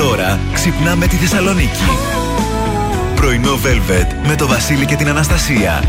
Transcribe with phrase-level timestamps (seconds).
[0.00, 1.84] Τώρα ξυπνάμε τη Θεσσαλονίκη.
[3.14, 5.84] Πρωινό Velvet με το Βασίλη και την Αναστασία.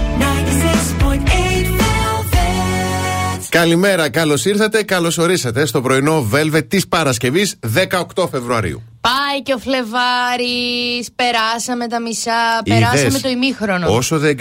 [3.50, 7.60] Καλημέρα, καλώς ήρθατε, καλώς ορίσατε στο πρωινό Velvet της Παρασκευής
[8.16, 8.91] 18 Φεβρουαρίου.
[9.02, 11.10] Πάει και ο Φλεβάρης.
[11.16, 12.62] Περάσαμε τα μισά.
[12.66, 13.96] Περάσαμε το ημίχρονο.
[13.96, 14.38] Όσο δεν.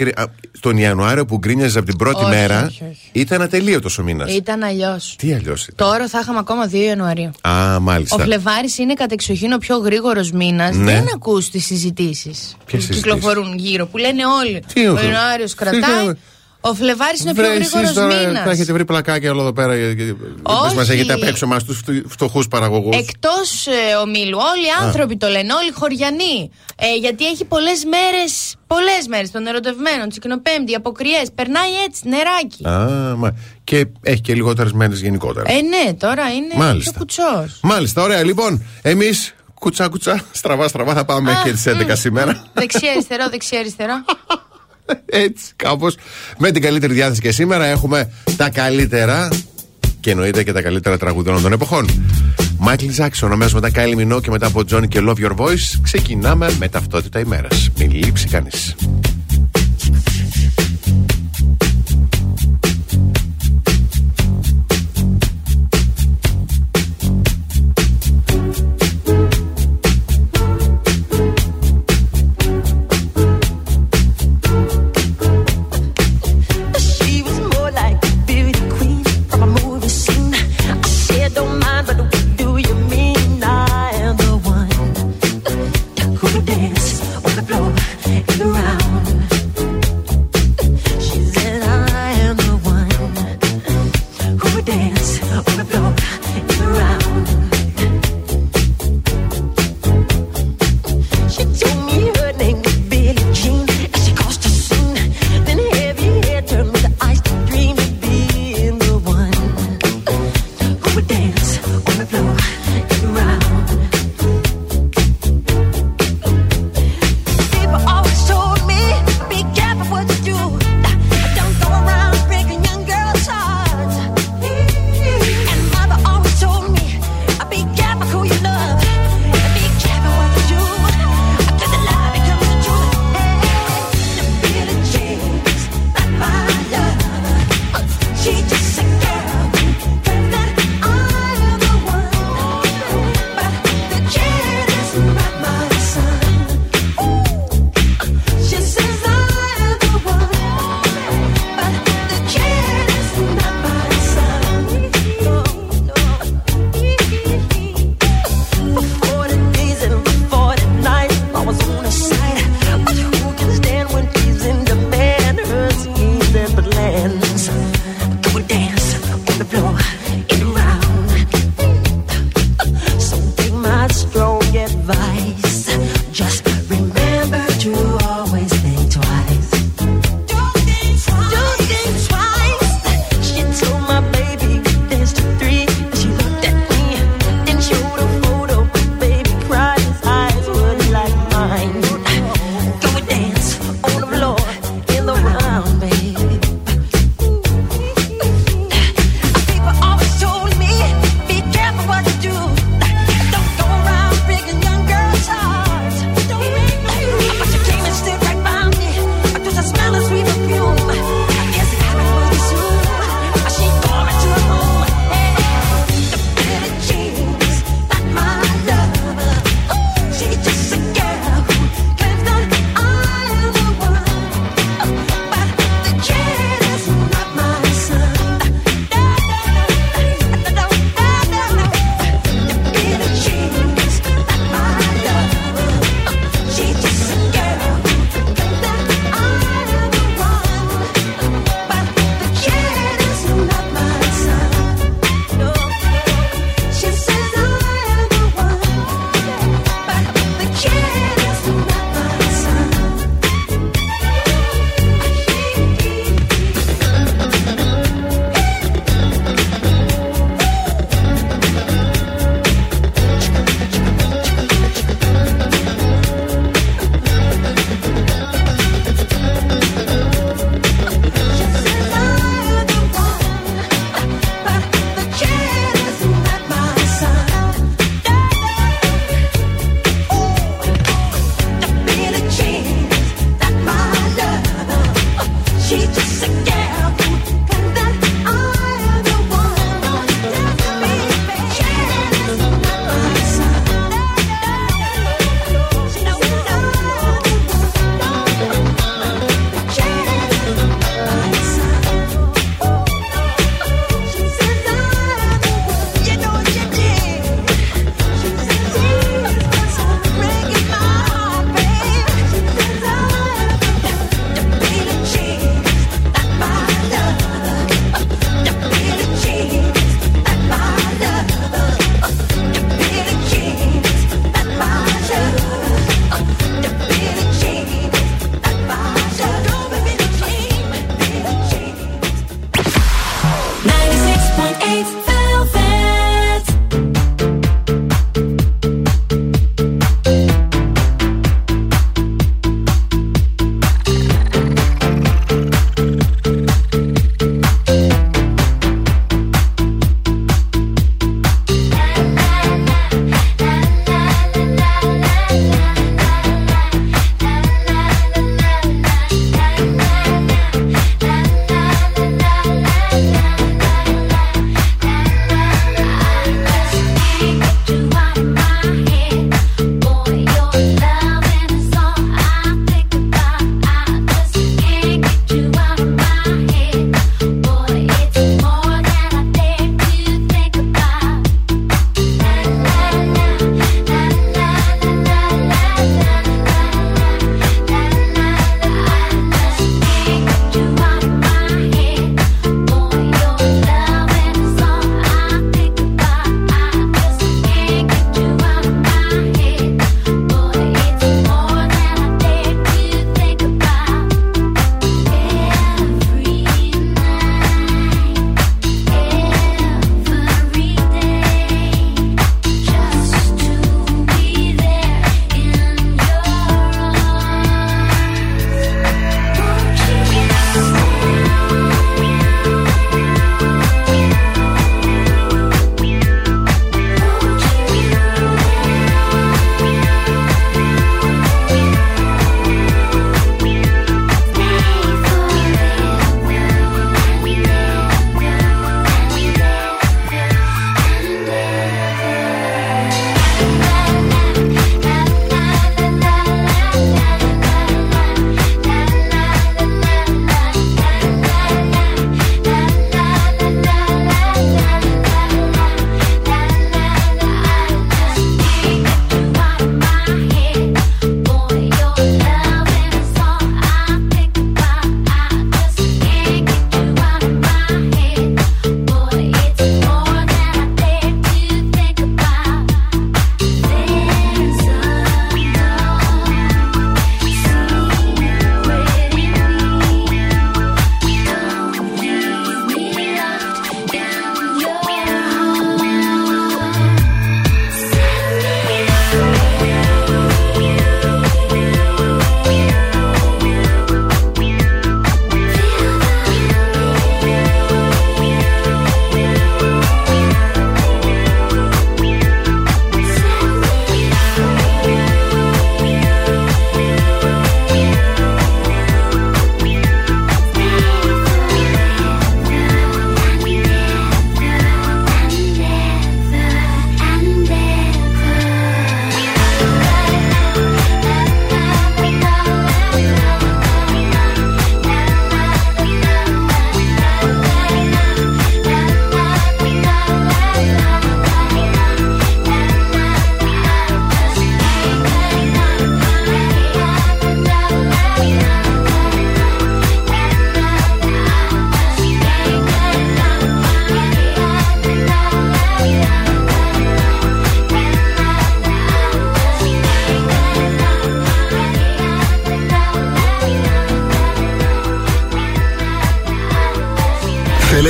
[0.59, 2.65] Τον Ιανουάριο που γκρίνιαζε από την πρώτη μέρα.
[2.65, 3.09] Όχι, όχι.
[3.11, 4.35] Ήταν ατελείωτος ο μήνας.
[4.35, 5.15] Ήταν αλλιώς.
[5.17, 7.31] Τι αλλιώς ήταν; Τώρα θα είχαμε ακόμα 2 Ιανουαρίου.
[7.41, 8.15] Α, μάλιστα.
[8.15, 10.75] Ο Φλεβάρης είναι κατεξοχήν ο πιο γρήγορος μήνας.
[10.75, 10.91] Ναι.
[10.91, 14.63] Δεν ακούς τις συζητήσεις που συζητήσεις; κυκλοφορούν γύρω, που λένε όλοι.
[14.73, 15.81] Τι ο έχω; Ιανουάριος Τι κρατάει.
[15.81, 16.17] κάνω;
[16.61, 18.43] Ο Φλεβάρης είναι ο πιο Βρε, εσείς γρήγορος τώρα μήνας.
[18.43, 19.73] Θα έχετε βρει πλακάκια όλο εδώ πέρα.
[20.43, 20.75] Όχι.
[20.75, 22.95] Μα έχετε απ' έξω εμά τους φτωχούς παραγωγούς.
[22.95, 26.51] Εκτός ε, ομίλου, όλοι οι άνθρωποι το λένε, όλοι οι χωριανοί.
[26.75, 31.31] Ε, γιατί έχει πολλές μέρες, πολλές μέρες των ερωτευμένων, τσικνοπέμπτη, αποκριές.
[31.35, 32.67] Περνάει έτσι, νεράκι.
[32.67, 33.35] Α, μα.
[33.63, 35.51] Και έχει και λιγότερες μέρες γενικότερα.
[35.51, 36.91] Ε, ναι, τώρα είναι Μάλιστα.
[36.91, 37.59] πιο κουτσός.
[37.61, 38.23] Μάλιστα, ωραία.
[38.23, 42.43] Λοιπόν, εμείς κουτσά κουτσά, στραβά στραβά θα πάμε και τις 11 σήμερα.
[42.53, 43.93] Δεξιά-αριστερό, δεξιά-αριστερό.
[45.25, 45.95] Έτσι, κάπως.
[46.37, 49.29] Με την καλύτερη διάθεση και σήμερα έχουμε τα καλύτερα
[49.99, 51.89] και εννοείται και τα καλύτερα τραγουδών των εποχών.
[52.57, 56.55] Μάικλ Τζάξον, αμέσω μετά Κάιλι Μινό και μετά από Τζόνι και Love Your Voice, ξεκινάμε
[56.59, 57.69] με ταυτότητα ημέρας.
[57.77, 58.75] Μην λείψει κανείς.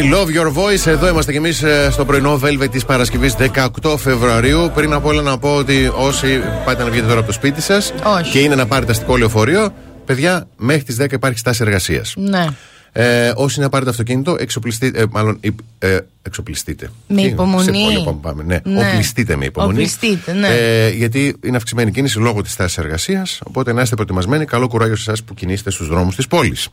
[0.00, 0.86] Τραγουδάρα από Johnny Love Your Voice.
[0.86, 3.34] Εδώ είμαστε κι εμείς στο πρωινό Velvet της Παρασκευής
[3.82, 4.70] 18 Φεβρουαρίου.
[4.74, 7.92] Πριν από όλα να πω ότι όσοι πάτε να βγείτε τώρα από το σπίτι σας
[8.04, 8.30] Όχι.
[8.30, 12.14] και είναι να πάρετε αστικό λεωφορείο, παιδιά, μέχρι τις 10 υπάρχει στάση εργασίας.
[12.16, 12.46] Ναι.
[12.92, 15.00] Ε, όσοι είναι να πάρετε αυτοκίνητο, εξοπλιστείτε.
[15.00, 16.90] Ε, μάλλον υπ- ε, εξοπλιστείτε.
[17.08, 17.64] Με Τι, υπομονή.
[17.64, 18.60] Σε πολύ πάμε, πάμε, ναι.
[18.64, 18.88] Ναι.
[18.88, 19.72] Οπλιστείτε με υπομονή.
[19.72, 20.48] Οπλιστείτε, ναι.
[20.48, 23.40] Ε, γιατί είναι αυξημένη κίνηση λόγω της τάση εργασίας.
[23.44, 24.44] Οπότε να είστε προετοιμασμένοι.
[24.44, 26.68] Καλό κουράγιο σε εσάς που κινείστε στους δρόμους της πόλης.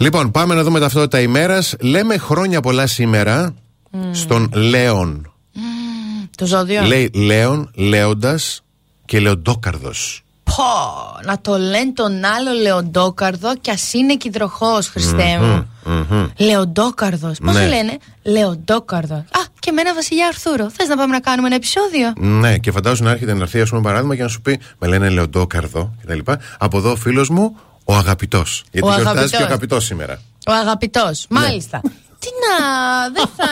[0.00, 0.22] Αχ, αχ, αχ.
[0.22, 1.74] Λοιπόν, πάμε να δούμε ταυτότητα ημέρας.
[1.80, 3.54] Λέμε χρόνια πολλά σήμερα
[4.12, 5.32] στον Λέον.
[6.36, 6.82] Το ζώδιο.
[6.82, 8.62] Λέει Λέον, Λέοντας
[9.04, 10.22] και Λεοντόκαρδος.
[10.44, 10.62] Πω,
[11.24, 15.68] να το λένε τον άλλο Λεοντόκαρδο κι ας είναι κυδροχό, Χριστέ μου.
[16.38, 17.38] Λεοντόκαρδος.
[17.44, 17.68] Πώς Ναι.
[17.68, 19.18] λένε, Λεοντόκαρδος.
[19.18, 20.70] Α, και εμένα Βασιλιά Αρθούρο.
[20.70, 23.68] Θες να πάμε να κάνουμε ένα επεισόδιο; Ναι, και φαντάζομαι να έρχεται να έρθει, ας
[23.68, 26.18] πούμε, παράδειγμα και να σου πει Με λένε Λεοντόκαρδο κτλ.
[26.58, 27.56] Από εδώ ο φίλος μου,
[27.90, 28.64] ο αγαπητός.
[28.72, 29.30] Γιατί Ο γιορτάζει αγαπητός.
[29.38, 30.20] και ο αγαπητός σήμερα.
[30.46, 31.26] Ο αγαπητός.
[31.28, 31.40] Ναι.
[31.40, 31.80] Μάλιστα.
[32.24, 32.56] Τι να,
[33.12, 33.46] δεν θα.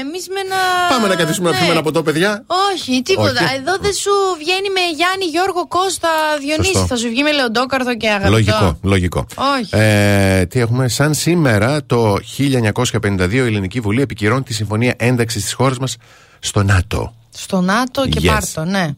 [0.00, 0.56] Εμείς με ένα.
[0.88, 1.56] Πάμε να καθίσουμε να Ναι.
[1.58, 2.44] πιούμε ένα ποτό, παιδιά.
[2.74, 3.30] Όχι, τίποτα.
[3.44, 3.54] Όχι.
[3.56, 6.08] Εδώ δεν σου βγαίνει με Γιάννη, Γιώργο, Κώστα,
[6.40, 6.72] Διονύση.
[6.72, 6.86] Σωστό.
[6.86, 8.30] Θα σου βγει με Λεοντόκαρδο και αγαπητό.
[8.30, 9.26] Λογικό, λογικό.
[9.58, 9.68] Όχι.
[9.76, 15.52] Ε, τι έχουμε, σαν σήμερα το 1952 η Ελληνική Βουλή επικυρώνει τη συμφωνία ένταξης της
[15.52, 15.96] χώρας μας
[16.38, 17.14] στο ΝΑΤΟ.
[17.30, 18.26] Στο ΝΑΤΟ και Yes.
[18.26, 18.88] πάρτο, ναι.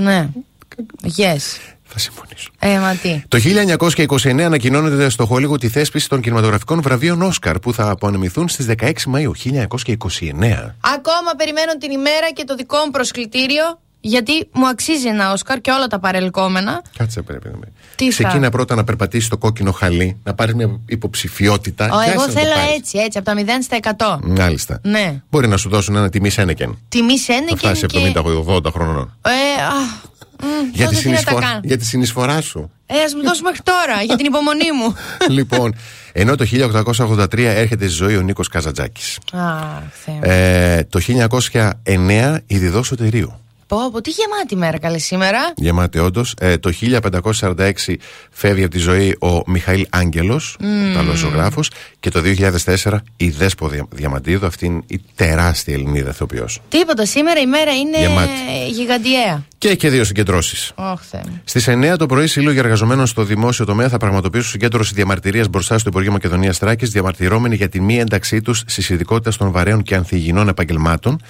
[0.00, 0.28] ναι.
[1.16, 1.42] Yes.
[1.88, 2.50] Θα συμφωνήσω.
[2.58, 3.22] Ε, μα τι.
[3.28, 3.38] Το
[4.28, 8.92] 1929 ανακοινώνεται στο Χόλιγο τη θέσπιση των κινηματογραφικών βραβείων Όσκαρ που θα απονεμηθούν στις 16
[9.06, 9.44] Μαου 1929.
[10.80, 13.78] Ακόμα περιμένω την ημέρα και το δικό μου προσκλητήριο.
[14.00, 16.82] Γιατί μου αξίζει ένα Όσκαρ και όλα τα παρελκόμενα.
[16.98, 17.72] Κάτσε πρέπει να με.
[17.94, 21.84] Τι θα; Ξεκίνα πρώτα να περπατήσει το κόκκινο χαλί, να πάρει μια υποψηφιότητα.
[21.84, 22.74] Ο, και άσε εγώ να το θέλω πάρεις.
[22.76, 23.44] έτσι, έτσι, από τα 0
[23.96, 24.36] στα 100.
[24.38, 24.80] Μάλιστα.
[24.82, 25.22] Ναι.
[25.30, 26.78] Μπορεί να σου δώσουν ένα τιμή Σένεκεν.
[26.88, 28.12] Τιμή Θα Σένεκεν φτάσει και...
[28.46, 29.16] 70-80 χρόνων.
[29.22, 29.70] Ε, α,
[30.42, 31.60] μ, Για τη, τότε τι να τα συνεισφορά, κάνω.
[31.64, 32.70] για τη συνεισφορά σου.
[32.86, 34.96] Ε, ας μου δώσεις μέχρι τώρα, για την υπομονή μου.
[35.38, 35.74] λοιπόν,
[36.12, 39.18] ενώ το 1883 έρχεται στη ζωή ο Νίκος Καζατζάκης.
[39.32, 39.40] Α,
[40.04, 40.20] Θεέ μου.
[40.22, 41.00] Ε, το
[41.82, 43.40] 1909 η Διδό Σωτηρίου.
[43.68, 45.38] Πω, πω, τι γεμάτη μέρα καλή σήμερα.
[45.56, 46.34] Γεμάτη όντως.
[46.40, 47.96] Ε, το 1546
[48.30, 50.90] φεύγει από τη ζωή ο Μιχαήλ Άγγελος, mm.
[50.90, 51.70] Ιταλός ζωγράφος.
[52.00, 56.60] Και το 2004 η Δέσπο Δια- Διαμαντίδου, αυτήν η τεράστια Ελληνίδα ηθοποιός.
[56.68, 58.30] Τίποτα, σήμερα η μέρα είναι Γεμάτη.
[58.70, 59.44] γιγαντιαία.
[59.58, 60.72] Και έχει και δύο συγκεντρώσεις.
[60.74, 61.40] Ωχ, Θεέ μου.
[61.44, 65.88] Στις 9 το πρωί, σύλλογοι εργαζομένων στο δημόσιο τομέα θα πραγματοποιήσουν συγκέντρωση διαμαρτυρίας μπροστά στο
[65.88, 70.48] Υπουργείο Μακεδονίας Τράκης, διαμαρτυρώμενοι για τη μη ένταξή τους στις ειδικότητες των βαρέων και ανθυγινών
[70.48, 71.20] επαγγελμάτων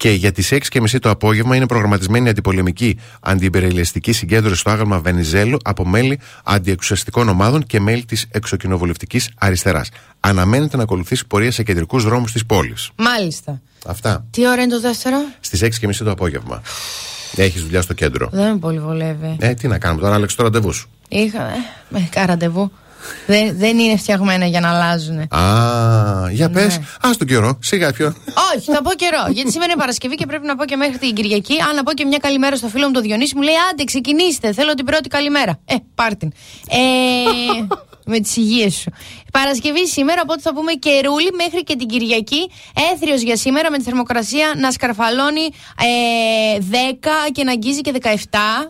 [0.00, 5.56] Και για τις 6.30 το απόγευμα είναι προγραμματισμένη η αντιπολεμική αντιυμπεριλιστική συγκέντρωση στο άγαλμα Βενιζέλου
[5.64, 9.88] από μέλη αντιεξουσιαστικών ομάδων και μέλη της εξοκοινοβουλευτικής αριστεράς.
[10.20, 12.90] Αναμένεται να ακολουθήσει πορεία σε κεντρικούς δρόμους της πόλης.
[12.96, 13.60] Μάλιστα.
[13.86, 14.26] Αυτά.
[14.30, 16.62] Τι ώρα είναι το δεύτερο; Στις 6.30 το απόγευμα.
[17.36, 18.28] Έχεις δουλειά στο κέντρο.
[18.32, 19.36] Δεν με πολύ βολεύει.
[19.40, 20.90] Ε, τι να κάνουμε τώρα, άλλαξε το ραντεβού σου.
[21.08, 21.46] Είχα.
[21.46, 21.56] Ε,
[21.88, 22.72] με ραντεβού.
[23.26, 25.18] Δεν, δεν είναι φτιαγμένα για να αλλάζουν.
[25.18, 26.78] Α, για πες.
[26.78, 26.84] Ναι.
[27.08, 28.14] Α τον καιρό, σιγά πιο.
[28.56, 29.24] Όχι, θα πω καιρό.
[29.32, 31.54] Γιατί σήμερα είναι Παρασκευή και πρέπει να πω και μέχρι την Κυριακή.
[31.68, 34.52] Αν να πω και μια καλημέρα στο φίλο μου το Διονύση, μου λέει Άντε, ξεκινήστε.
[34.52, 35.58] Θέλω την πρώτη καλημέρα.
[35.64, 36.32] Ε, πάρτιν.
[36.68, 36.76] Ε,
[38.04, 38.90] με τις υγείες σου.
[39.32, 42.50] Παρασκευή σήμερα, οπότε θα πούμε καιρούλι μέχρι και την Κυριακή.
[42.94, 45.40] Έθριος για σήμερα με τη θερμοκρασία να σκαρφαλώνει
[45.80, 48.08] ε, 10 και να αγγίζει και 17.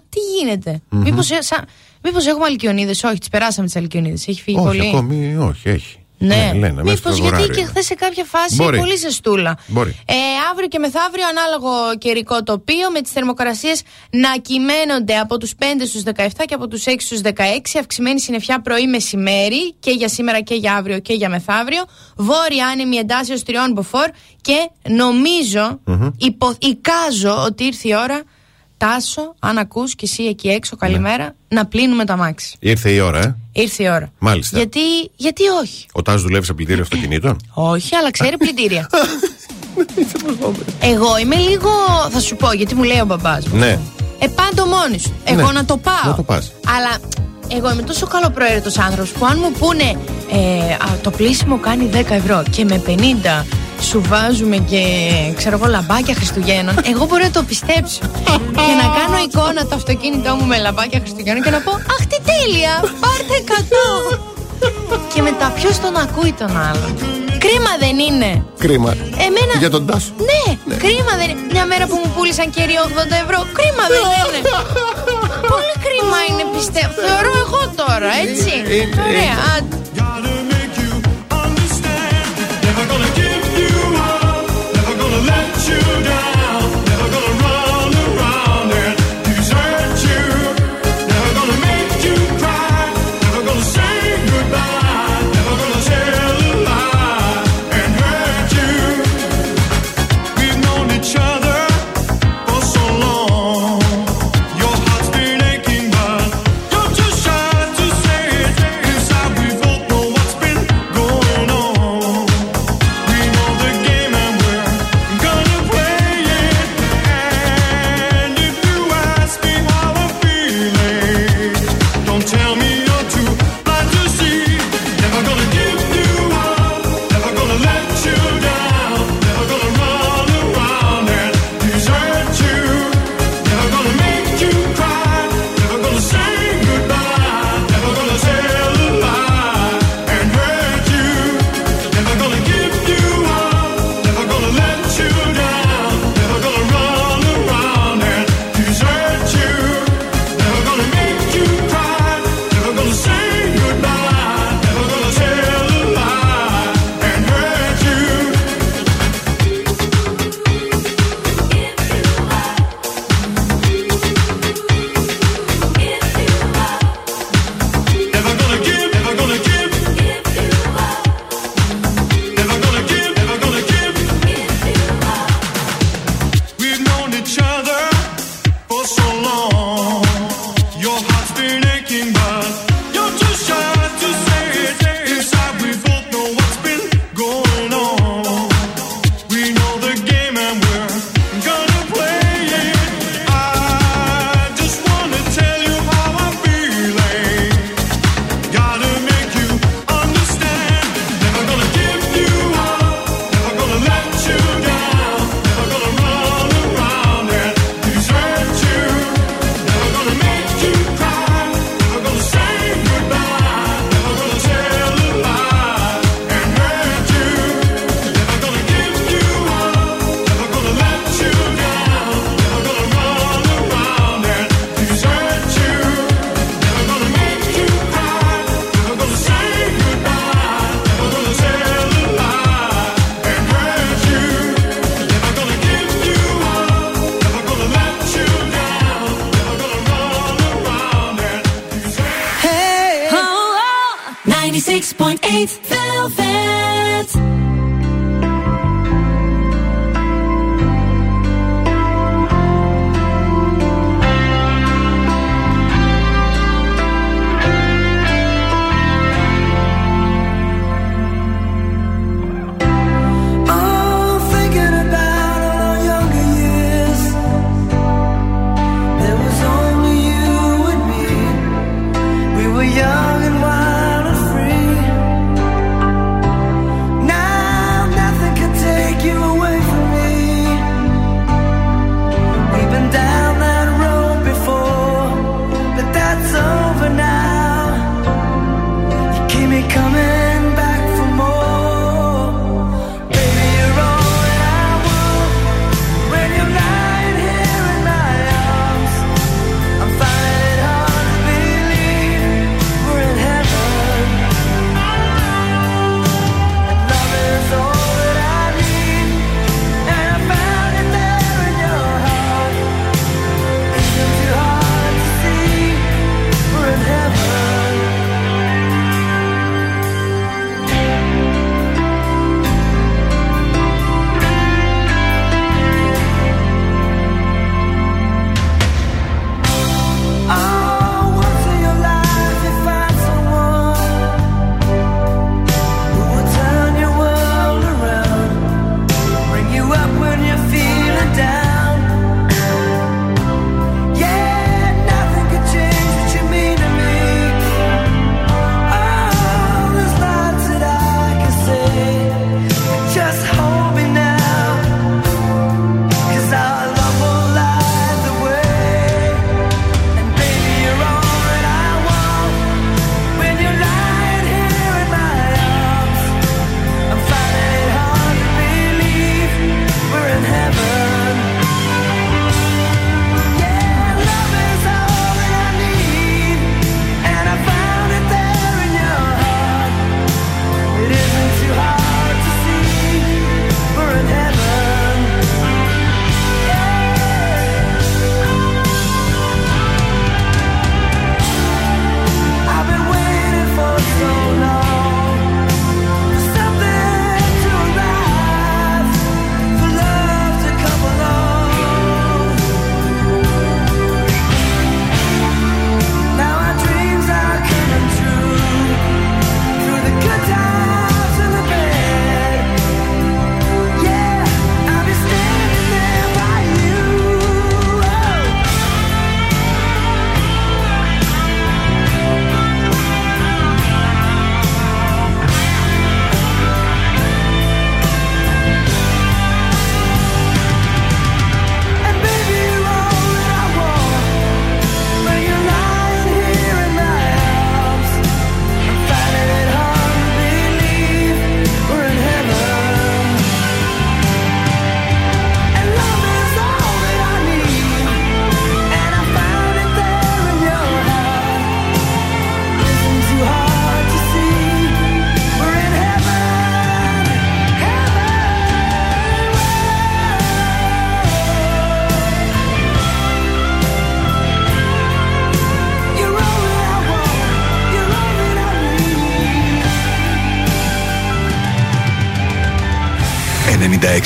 [0.08, 1.64] Τι γίνεται; Μήπως, ε, σαν-
[2.02, 4.28] Μήπως έχουμε αλκιονίδες, όχι, τις περάσαμε τις αλκιονίδες.
[4.28, 4.88] Έχει φύγει όχι, πολύ.
[4.88, 5.94] ακόμη, όχι, έχει.
[6.22, 7.68] Ναι, λένε, μέσα στο Μήπω γιατί Φεβρουάριο και είναι.
[7.68, 8.78] χθες σε κάποια φάση Μπορεί.
[8.78, 9.58] πολύ ζεστούλα.
[9.66, 9.90] Μπορεί.
[10.06, 10.14] Ε,
[10.50, 16.02] αύριο και μεθαύριο ανάλογο καιρικό τοπίο με τις θερμοκρασίες να κυμαίνονται από τους 5 στους
[16.02, 17.30] 17 και από τους 6 στους 16.
[17.78, 21.84] Αυξημένη συννεφιά πρωί μεσημέρι και για σήμερα και για αύριο και για μεθαύριο.
[22.16, 24.06] Βόρεια άνεμη εντάσσεως τριών μποφόρ
[24.40, 25.80] και νομιζω
[26.18, 28.22] υπο, εικάζω ότι ήρθε η ώρα.
[28.84, 32.56] Τάσο, αν ακούς και εσύ εκεί έξω, καλημέρα, να πλύνουμε τα μάξι.
[32.60, 34.12] Ήρθε η ώρα, ε; Ήρθε η ώρα.
[34.18, 34.56] Μάλιστα.
[34.56, 34.80] Γιατί,
[35.16, 37.36] γιατί όχι; Ο Τάζ δουλεύει σε πλυντήριο αυτοκινήτων;
[37.74, 38.88] Όχι, αλλά ξέρει πλυντήρια.
[40.92, 41.70] Εγώ είμαι λίγο.
[42.10, 43.58] Θα σου πω, γιατί μου λέει ο μπαμπάς μου.
[43.58, 43.78] ναι.
[44.18, 45.12] Ε, πάντο μόνη σου.
[45.24, 45.94] Εγώ Ναι, να το πάω.
[46.10, 46.52] να το πας.
[46.78, 46.98] Αλλά
[47.56, 49.98] εγώ είμαι τόσο καλοπροαίρετος άνθρωπος που αν μου πούνε
[50.32, 53.44] ε, α, το πλήσιμο κάνει 10 ευρώ και με 50
[53.80, 54.82] σου βάζουμε και
[55.36, 58.00] ξέρω εγώ λαμπάκια Χριστουγέννων, εγώ μπορώ να το πιστέψω.
[58.52, 62.16] και να κάνω εικόνα το αυτοκίνητό μου με λαμπάκια Χριστουγέννων και να πω Αχ, τι
[62.30, 62.74] τέλεια!
[62.80, 63.36] Πάρτε
[64.12, 64.18] 100!
[65.14, 67.29] και μετά ποιος τον ακούει τον άλλον.
[67.44, 68.30] Κρίμα δεν είναι.
[68.64, 68.90] Κρίμα.
[69.26, 69.52] Εμένα.
[69.58, 70.12] Για τον Τάσο.
[70.30, 70.42] Ναι,
[70.84, 71.42] κρίμα δεν είναι.
[71.52, 73.38] Μια μέρα που μου πούλησαν κερί 80 ευρώ.
[73.58, 74.40] Κρίμα δεν είναι.
[75.52, 76.94] Πολύ κρίμα είναι, πιστεύω.
[77.08, 78.52] Θεωρώ εγώ τώρα, έτσι.
[78.76, 79.36] Είναι, Ωραία.
[79.54, 79.76] άντε.
[79.98, 80.92] Gotta make you
[81.44, 82.10] understand.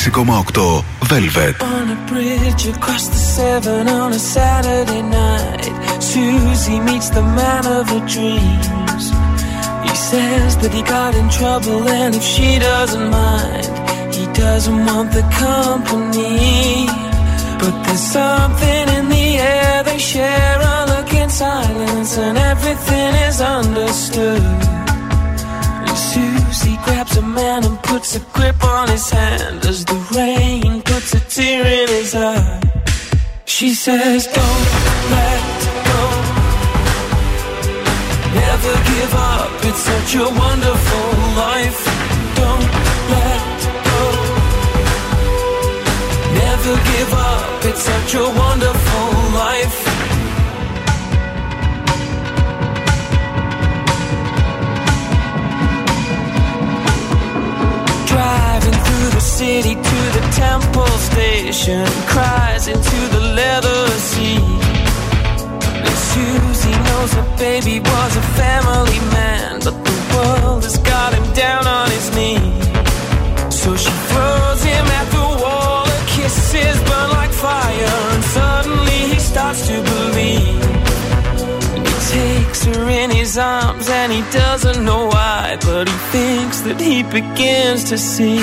[0.05, 1.63] 6,8 Velvet.
[1.63, 7.89] On a bridge across the seven on a Saturday night, Susie meets the man of
[7.89, 9.05] her dreams.
[9.83, 15.11] He says that he got in trouble, and if she doesn't mind, he doesn't want
[15.11, 16.85] the company.
[17.59, 23.41] But there's something in the air, they share a look in silence, and everything is
[23.41, 24.84] understood.
[26.85, 31.21] Grabs a man and puts a grip on his hand as the rain puts a
[31.21, 32.61] tear in his eye.
[33.47, 34.67] She says, Don't
[35.15, 35.43] let
[35.91, 36.03] go.
[38.41, 39.51] Never give up.
[39.69, 41.09] It's such a wonderful
[41.45, 41.81] life.
[42.41, 42.69] Don't
[43.15, 43.57] let
[43.89, 44.01] go.
[46.43, 47.65] Never give up.
[47.65, 48.44] It's such a wonderful
[60.35, 64.43] temple station, cries into the leather seat.
[65.85, 71.27] And Susie knows her baby was a family man, but the world has got him
[71.35, 72.65] down on his knees.
[73.63, 79.19] So she throws him at the wall, her kisses burn like fire, and suddenly he
[79.19, 80.63] starts to believe.
[81.85, 86.81] He takes her in his arms, and he doesn't know why, but he thinks that
[86.81, 88.43] he begins to see.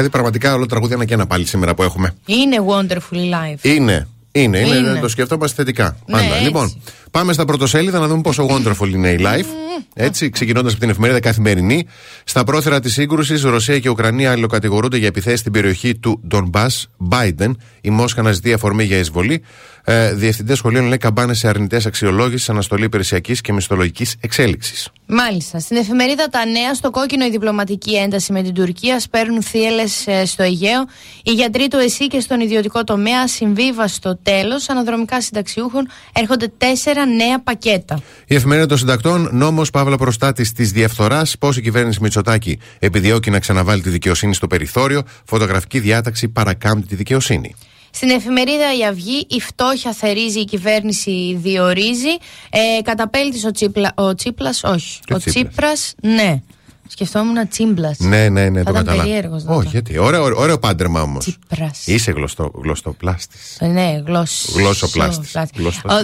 [0.00, 2.14] Δηλαδή, πραγματικά όλο τραγούδι ένα και ένα πάλι σήμερα που έχουμε.
[2.26, 3.58] Είναι wonderful life.
[3.62, 4.08] Είναι.
[4.32, 5.00] Είναι, είναι, Είναι.
[5.00, 5.96] το σκεφτόμαστε θετικά.
[6.06, 6.32] Ναι, Πάντα.
[6.32, 6.42] έτσι.
[6.44, 9.46] Λοιπόν, πάμε στα πρωτοσέλιδα να δούμε πόσο wonderful είναι η life.
[9.94, 11.86] Έτσι, ξεκινώντας από την εφημερίδα Καθημερινή.
[12.24, 16.66] Στα πρόθυρα της σύγκρουσης, Ρωσία και Ουκρανία αλληλοκατηγορούνται για επιθέσεις στην περιοχή του Ντομπά.
[17.10, 19.42] Biden, η Μόσχα να ζητεί αφορμή για εισβολή.
[19.84, 24.88] Ε, Διευθυντές σχολείων λέει καμπάνε σε αρνητές αξιολόγησης, αναστολή υπηρεσιακής και μισθολογικής εξέλιξης.
[25.06, 25.58] Μάλιστα.
[25.58, 30.42] Στην εφημερίδα Τα Νέα, στο κόκκινο η διπλωματική ένταση με την Τουρκία σπέρνουν θύελες στο
[30.42, 30.86] Αιγαίο.
[31.22, 34.68] Οι γιατροί του ΕΣΥ και στον ιδιωτικό τομέα συμβίβαστο τέλος.
[34.68, 38.02] Αναδρομικά συνταξιούχων έρχονται τέσσερα νέα πακέτα.
[38.26, 43.38] Η εφημερίδα των συντακτών, νόμος Παύλα Προστάτης της διαφθοράς, πώς η κυβέρνηση Μητσοτάκη επιδιώκει να
[43.38, 47.54] ξαναβάλει τη δικαιοσύνη στο περιθώριο, φωτογραφική διάταξη παρακάμπτει τη δικαιοσύνη.
[47.90, 52.16] Στην εφημερίδα Η Αυγή, η φτώχεια θερίζει, η κυβέρνηση διορίζει.
[52.50, 55.00] Ε, καταπέλτης ο, Τσίπλα, ο Τσίπλας, όχι.
[55.04, 55.44] Και ο Τσίπρας.
[55.44, 56.42] Τσίπρας, ναι.
[56.90, 57.98] Σκεφτόμουν Τσίμπλας.
[57.98, 59.02] Ναι, ναι, ναι, Θα το ήταν καταλάβω.
[59.08, 59.98] περίεργος να Όχι, το- γιατί.
[59.98, 61.24] Ωραίο, ωραίο, ωραίο πάντρεμα όμως.
[61.24, 61.86] Τσίπρας.
[61.86, 63.56] Είσαι γλωστό, γλωστοπλάστης.
[63.60, 64.52] Ε, Ναι, γλώσσο.
[64.58, 65.36] Γλώσσοπλάστης.
[65.56, 65.94] Γλώσσο- Ο,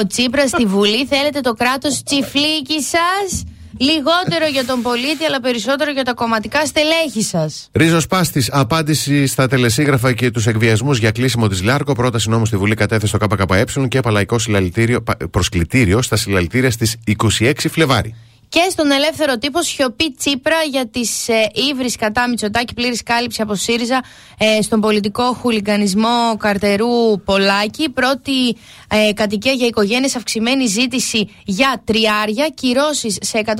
[0.00, 3.44] ο Τσίπρας στη Βουλή θέλετε το κράτος τσιφλίκι σας;
[3.78, 7.68] Λιγότερο για τον πολίτη, αλλά περισσότερο για τα κομματικά στελέχη σας.
[7.72, 11.92] Ρίζο Πάστη, απάντηση στα τελεσίγραφα και τους εκβιασμούς για κλείσιμο της Λάρκο.
[11.92, 16.96] Πρόταση νόμου στη Βουλή κατέθεσε το ΚΚΕ και παλαϊκό συλλαλητήριο- πα- προσκλητήριο στα συλλαλητήρια στις
[17.04, 18.14] 26 Φλεβάρι.
[18.56, 23.54] Και στον ελεύθερο τύπο σιωπή Τσίπρα για τις ε, ύβρι κατά Μητσοτάκη, πλήρης κάλυψη από
[23.54, 24.02] ΣΥΡΙΖΑ
[24.38, 27.88] ε, στον πολιτικό χουλιγκανισμό Καρτερού Πολάκη.
[27.88, 28.56] Πρώτη
[28.88, 33.52] ε, κατοικία για οικογένειες, αυξημένη ζήτηση για τριάρια, κυρώσεις σε 114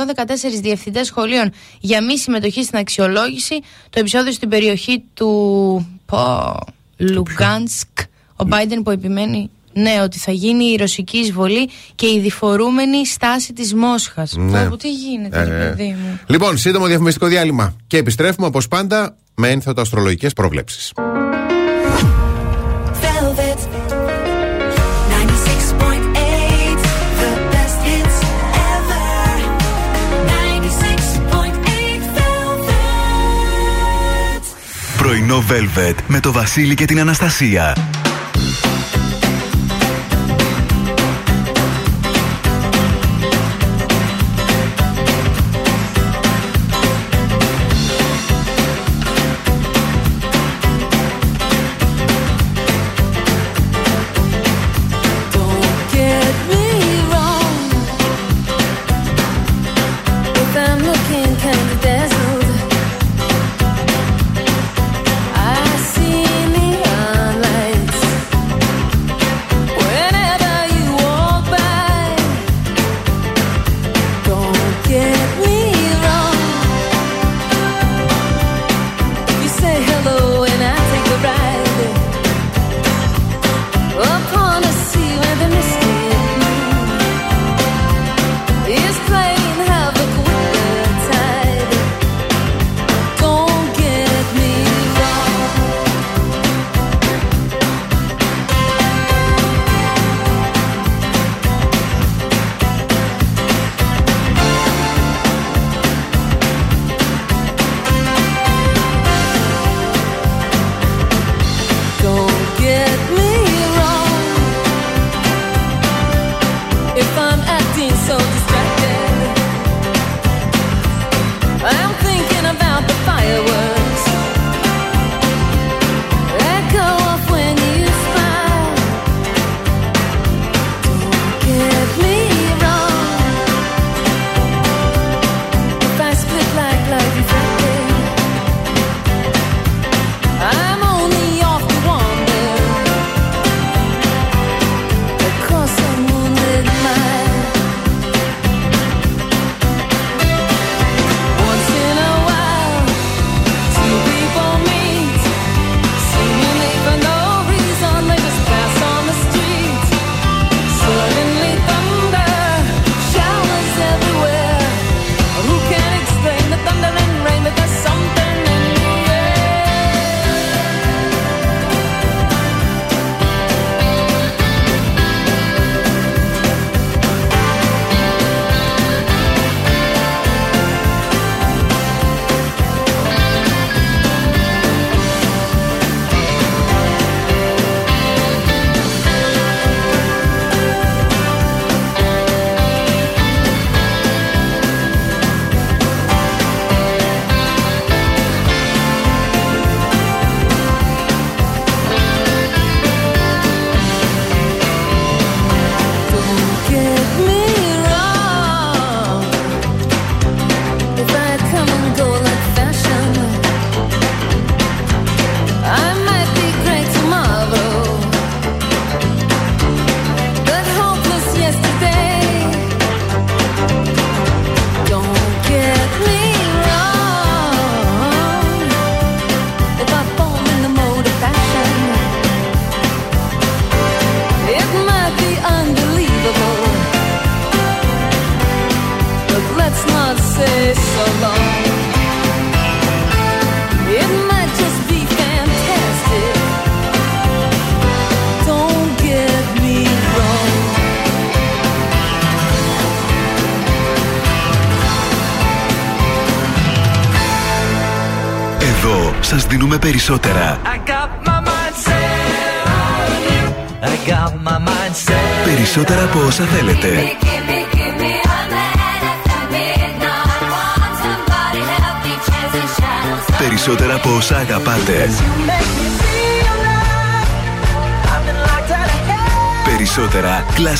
[0.61, 3.61] διευθυντές σχολείων για μη συμμετοχή στην αξιολόγηση.
[3.91, 6.55] Το επεισόδιο στην περιοχή του πω,
[6.97, 7.89] Λουγκάνσκ.
[8.37, 13.53] Ο Μπάιντεν που επιμένει ναι, ότι θα γίνει η ρωσική εισβολή και η διφορούμενη στάση
[13.53, 14.35] της Μόσχας.
[14.37, 14.62] Ναι.
[14.62, 16.19] Πω, πω, τι γίνεται, ρε Ε, παιδί μου.
[16.27, 17.77] Λοιπόν, σύντομο διαφημιστικό διάλειμμα.
[17.87, 20.93] Και επιστρέφουμε όπως πάντα με ένθετα αστρολογικές προβλέψεις.
[23.03, 23.61] Velvet
[25.11, 26.79] 96.8,
[27.21, 28.19] the best hits
[28.75, 29.39] ever.
[30.33, 32.85] 96.8 Velvet.
[34.99, 37.77] Πρωινό Velvet με το Βασίλη και την Αναστασία.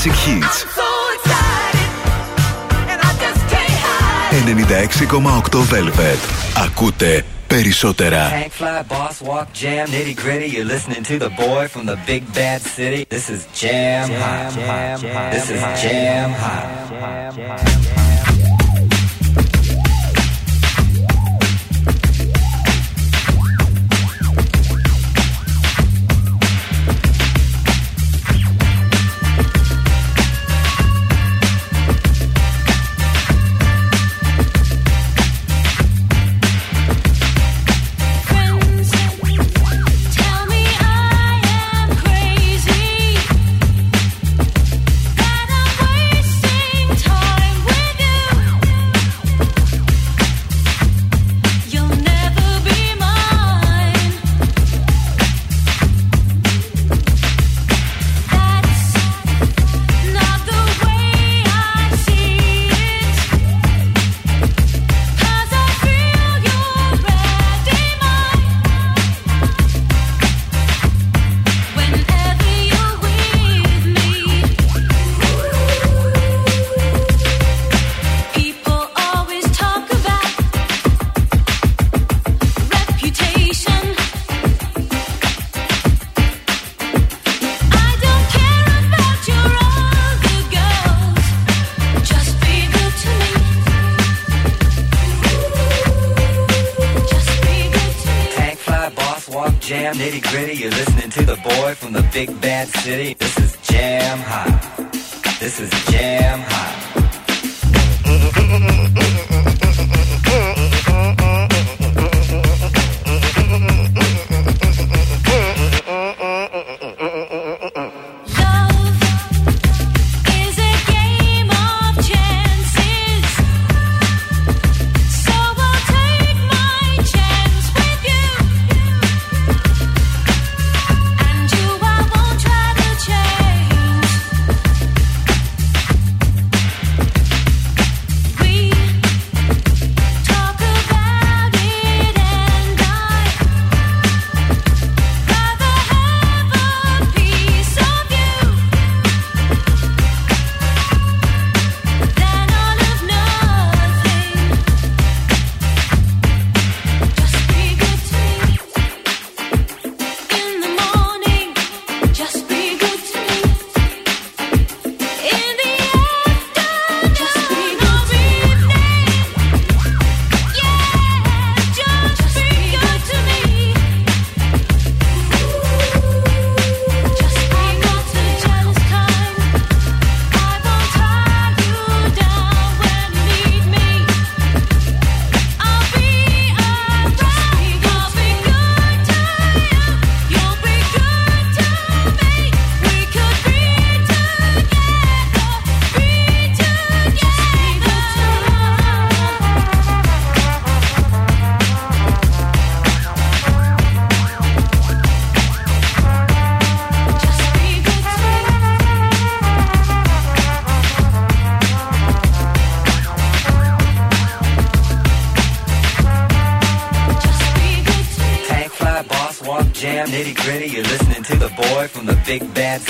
[0.07, 0.65] Classic Hits.
[4.45, 6.19] 96,8 Velvet.
[6.65, 8.29] Ακούτε περισσότερα.
[8.29, 10.49] Tank fly, boss walk, jam, nitty gritty.
[10.55, 13.03] You're listening to the boy from the big bad city.
[13.15, 14.53] This is jam, hot.
[15.35, 17.76] This is jam, hot.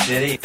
[0.07, 0.36] shitty.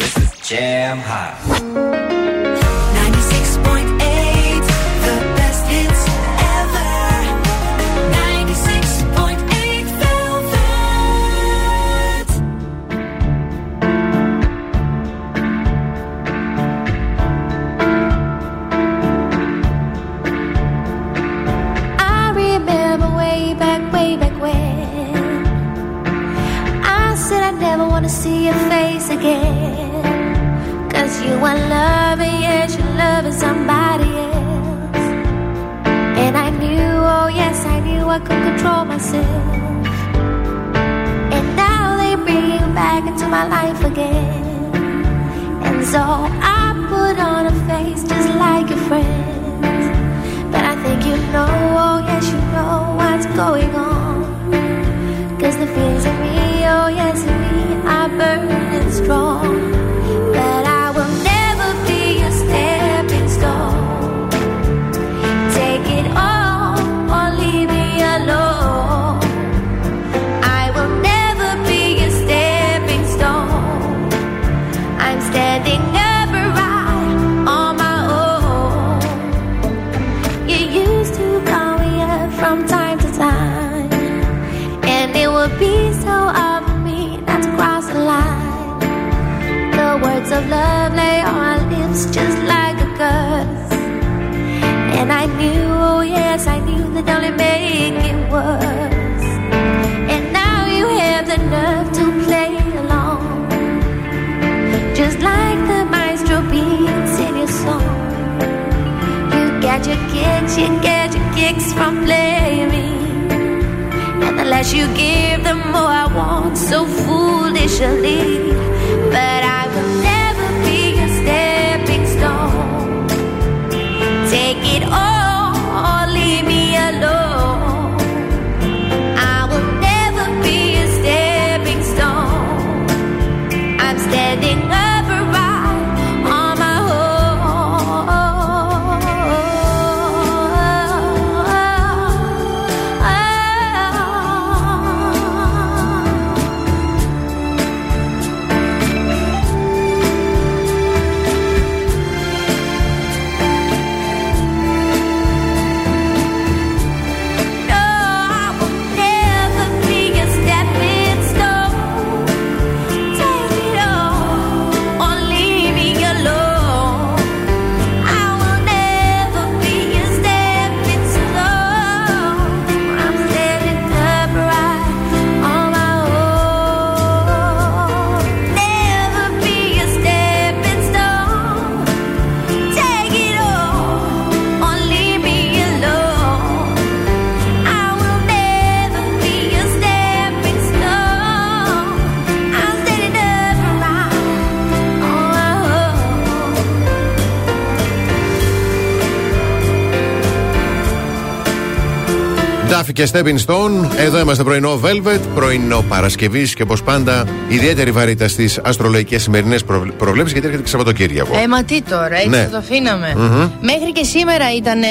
[203.01, 203.70] και Stepping Stone.
[203.98, 209.64] Εδώ είμαστε πρωινό Velvet, πρωινό Παρασκευής και όπως πάντα ιδιαίτερη βαρύτητα στις αστρολογικές σημερινές
[209.98, 211.38] προβλέψεις γιατί έρχεται και Σαββατοκύριακο.
[211.38, 212.48] Ε, μα τι τώρα, έτσι Ναι.
[212.50, 213.14] το αφήναμε.
[213.60, 214.86] Μέχρι και σήμερα ήταν ε,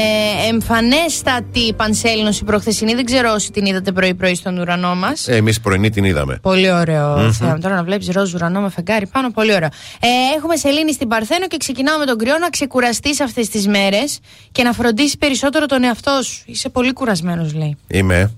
[0.51, 2.93] εμφανέστατη η πανσέλινος η προχθεσινή.
[2.93, 5.27] Δεν ξέρω όσοι την είδατε πρωί-πρωί στον ουρανό μας.
[5.27, 6.39] Ε, Εμείς πρωινή την είδαμε.
[6.41, 7.57] Πολύ ωραίο θέμα.
[7.57, 9.69] Τώρα να βλέπεις ροζ ουρανό με φεγγάρι πάνω, πολύ ωραίο.
[9.99, 14.19] Ε, έχουμε σελήνη στην Παρθένο και ξεκινάω με τον κρυό να ξεκουραστείς αυτές τις μέρες
[14.51, 16.41] και να φροντίσεις περισσότερο τον εαυτό σου.
[16.45, 17.77] Είσαι πολύ κουρασμένος, λέει.
[17.87, 18.31] Είμαι.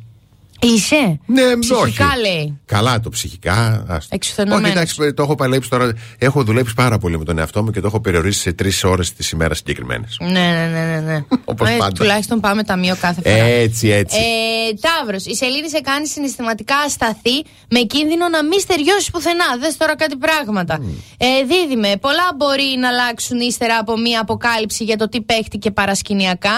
[0.64, 2.20] Είσαι; Ναι, Ψυχικά όχι.
[2.22, 2.59] λέει.
[2.66, 3.86] Καλά το ψυχικά.
[3.88, 4.16] άστο.
[4.16, 4.64] Εξουθενωμένος.
[4.70, 5.93] Όχι, εντάξει, το έχω παλέψει τώρα.
[6.18, 9.14] Έχω δουλέψει πάρα πολύ με τον εαυτό μου και το έχω περιορίσει σε τρεις ώρες
[9.14, 10.18] τη ημέρα συγκεκριμένες.
[10.20, 10.99] Ναι, ναι, ναι, ναι.
[10.99, 11.24] ναι.
[11.45, 11.91] Όπως Ε, πάντα.
[11.91, 13.43] Τουλάχιστον πάμε ταμείο κάθε φορά.
[13.43, 14.18] Έτσι, έτσι.
[14.18, 19.45] Ε, Ταύρος, η σελήνη σε κάνει συναισθηματικά ασταθή με κίνδυνο να μην στεριώσεις πουθενά.
[19.59, 20.80] Δες τώρα κάτι πράγματα.
[21.18, 26.55] Ε, δίδυμε, πολλά μπορεί να αλλάξουν ύστερα από μία αποκάλυψη για το τι παίχτηκε παρασκηνιακά.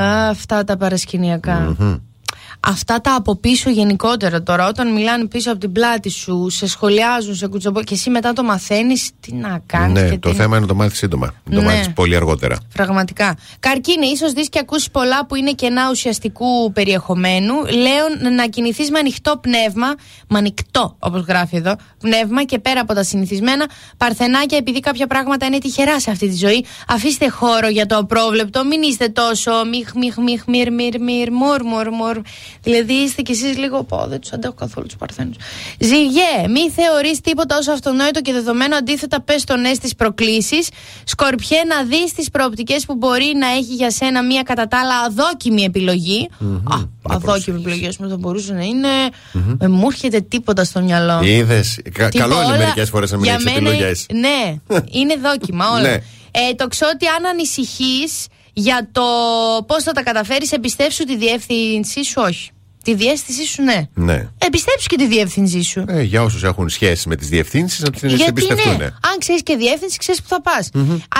[0.00, 1.76] Α, αυτά τα παρασκηνιακά.
[2.60, 7.34] Αυτά τα από πίσω γενικότερα τώρα, όταν μιλάνε πίσω από την πλάτη σου, σε σχολιάζουν,
[7.34, 10.02] σε κουτσομπό και εσύ μετά το μαθαίνεις, τι να κάνεις.
[10.02, 10.34] ναι, και το τι...
[10.36, 11.34] θέμα είναι να το μάθεις σύντομα.
[11.44, 11.66] Να το Ναι.
[11.66, 12.58] μάθεις πολύ αργότερα.
[12.74, 13.36] Πραγματικά.
[13.60, 17.54] Καρκίνη, ίσως δεις και ακούσεις πολλά που είναι κενά ουσιαστικού περιεχομένου.
[17.64, 19.86] Λέω να κινηθείς με ανοιχτό πνεύμα,
[20.28, 23.66] με ανοιχτό όπως γράφει εδώ, πνεύμα και πέρα από τα συνηθισμένα.
[23.96, 28.64] Παρθενάκια, επειδή κάποια πράγματα είναι τυχερά σε αυτή τη ζωή, αφήστε χώρο για το απρόβλεπτο.
[28.64, 32.18] Μην είστε τόσο μιχ, μιχ, μιχ, μυρ, μυρ, μυρ, μουρ, μουρ, μουρ.
[32.62, 35.36] Δηλαδή είστε κι εσείς λίγο πω, δεν τους αντέχω καθόλου τους Παρθένους.
[35.78, 38.76] Ζυγέ, μη θεωρείς τίποτα ως αυτονόητο και δεδομένο.
[38.76, 40.68] Αντίθετα, πες το ναι στις προκλήσεις.
[41.04, 44.98] Σκορπιέ, να δεις τις προοπτικές που μπορεί να έχει για σένα μια κατά τα άλλα
[44.98, 46.28] αδόκιμη επιλογή.
[46.64, 48.88] Α, αδόκιμη επιλογή, ας πούμε, θα μπορούσε να είναι.
[49.60, 51.20] Ε, μου έρχεται τίποτα στο μυαλό.
[51.22, 51.78] Είδες.
[51.92, 54.06] Καλό Τίποτα, είναι όλα- μερικές φορές να μην για έχεις μένα- επιλογές.
[54.12, 54.54] Ναι,
[54.90, 55.80] είναι δόκιμα όλα.
[55.80, 55.92] Ναι.
[56.30, 58.26] ε, το ξότι αν ανησυχείς
[58.58, 59.02] για το
[59.66, 62.50] πώς θα τα καταφέρεις, εμπιστεύσου τη διεύθυνσή σου, όχι.
[62.84, 63.82] Τη διεύθυνσή σου, ναι.
[63.94, 64.28] Ναι.
[64.38, 65.84] Εμπιστέψου και τη διεύθυνσή σου.
[65.88, 68.76] Ε, για όσους έχουν σχέση με τις διευθύνσει, να τι Γιατί εμπιστευτούν.
[68.76, 70.68] ναι, αν ξέρεις και διεύθυνση, ξέρεις που θα πας.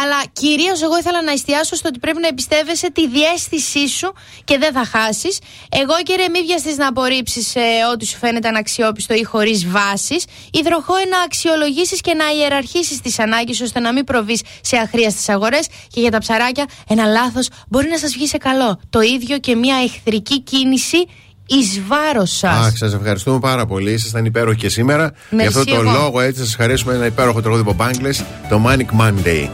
[0.00, 4.12] Αλλά κυρίως εγώ ήθελα να εστιάσω στο ότι πρέπει να εμπιστεύεσαι τη διέστησή σου
[4.44, 5.38] και δεν θα χάσεις.
[5.68, 7.52] Εγώ, κύριε, μη βιαστεί να απορρίψεις
[7.92, 10.24] ό,τι σου φαίνεται αναξιόπιστο ή χωρίς βάσεις.
[10.52, 15.66] Υδροχώ να αξιολογήσεις και να ιεραρχήσεις τις ανάγκες ώστε να μην προβείς σε αχρίαστες αγορές.
[15.92, 18.80] Και για τα ψαράκια, ένα λάθος μπορεί να σας βγει σε καλό.
[18.90, 21.06] Το ίδιο και μια εχθρική κίνηση
[21.48, 22.66] εις βάρος σας.
[22.66, 23.92] Αχ, σας ευχαριστούμε πάρα πολύ.
[23.92, 25.12] Ήσασταν υπέροχοι και σήμερα.
[25.30, 25.90] Γι' Μερσή αυτό το εγώ.
[25.90, 29.48] λόγο έτσι σας χαρίσουμε ένα υπέροχο τραγούδι από Bangles, το Manic Monday.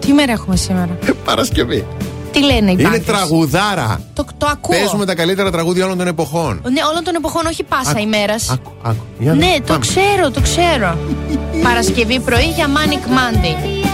[0.00, 1.86] Τι μέρα έχουμε σήμερα; Παρασκευή.
[2.32, 4.00] Τι λένε οι Είναι πάντες; τραγουδάρα.
[4.14, 4.76] Το, το ακούω.
[4.78, 6.60] Παίζουμε τα καλύτερα τραγούδια όλων των εποχών.
[6.72, 8.50] Ναι, όλων των εποχών, όχι πάσα Άκου, ημέρας.
[8.50, 9.04] Άκου, άκου.
[9.18, 9.78] Για να- Ναι, το πάμε.
[9.80, 10.98] ξέρω, το ξέρω.
[11.64, 13.86] Παρασκευή πρωί για Manic Monday.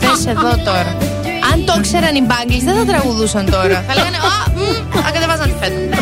[0.00, 0.96] Πες εδώ τώρα.
[1.58, 3.84] Αν το ξέραν οι Bangles δεν θα τραγουδούσαν τώρα.
[3.88, 5.98] Θα λέγανε Α, μ, θα κατεβάζαν τη φέτα.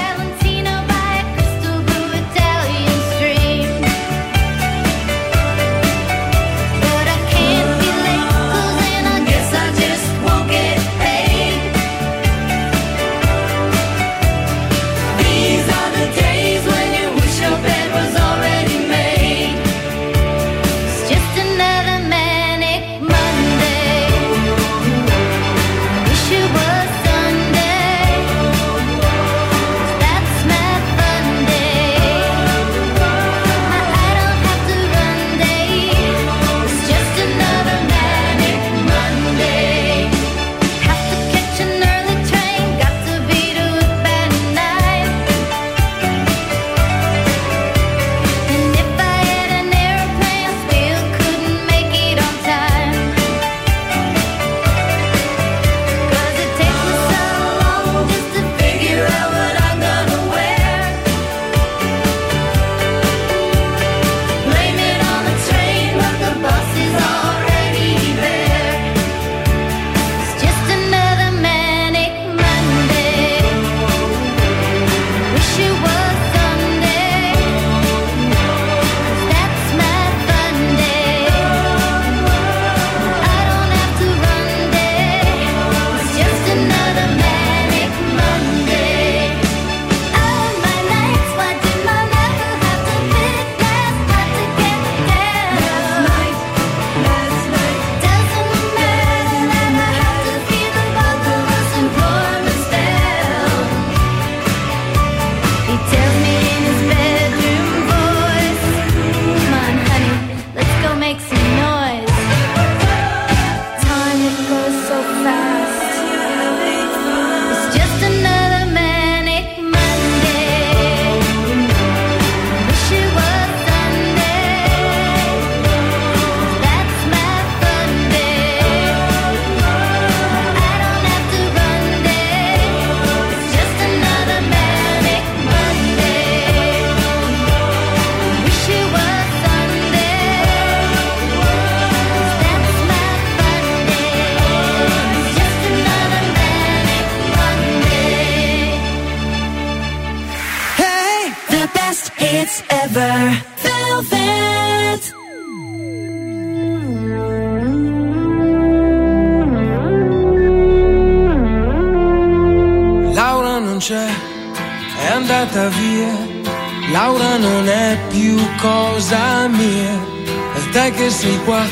[170.96, 171.62] Che sei qua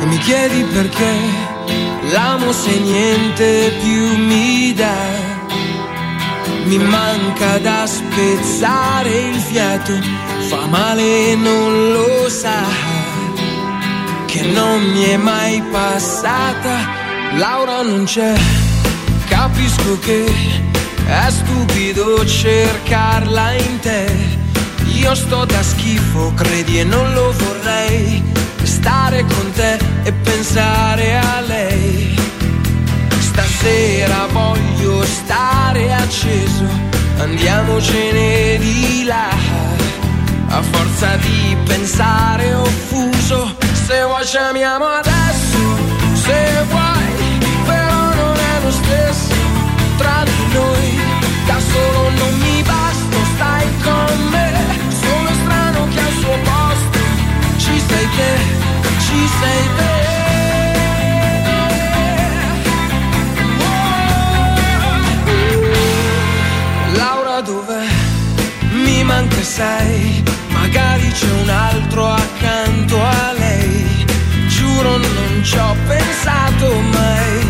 [0.00, 1.14] e mi chiedi perché.
[2.10, 5.36] L'amo se niente più mi dà.
[6.64, 9.92] Mi manca da spezzare il fiato.
[10.48, 12.64] Fa male e non lo sa.
[14.26, 16.74] Che non mi è mai passata.
[17.36, 18.34] Laura non c'è.
[19.28, 20.24] Capisco che
[21.06, 24.27] è stupido cercarla in te.
[24.94, 28.22] Io sto da schifo, credi e non lo vorrei.
[28.62, 32.16] Stare con te e pensare a lei.
[33.20, 36.64] Stasera voglio stare acceso,
[37.18, 39.30] andiamocene di là.
[40.50, 43.54] A forza di pensare offuso,
[43.86, 45.58] se vuoi ci amiamo adesso,
[46.14, 49.34] se vuoi, però non è lo stesso
[49.98, 51.00] tra di noi.
[51.46, 54.47] Da solo non mi basta, stai con me,
[59.08, 59.96] ci sei te.
[66.96, 67.86] Laura dov'è?
[68.84, 74.06] Mi manca sei, magari c'è un altro accanto a lei.
[74.48, 77.46] Giuro non ci ho pensato mai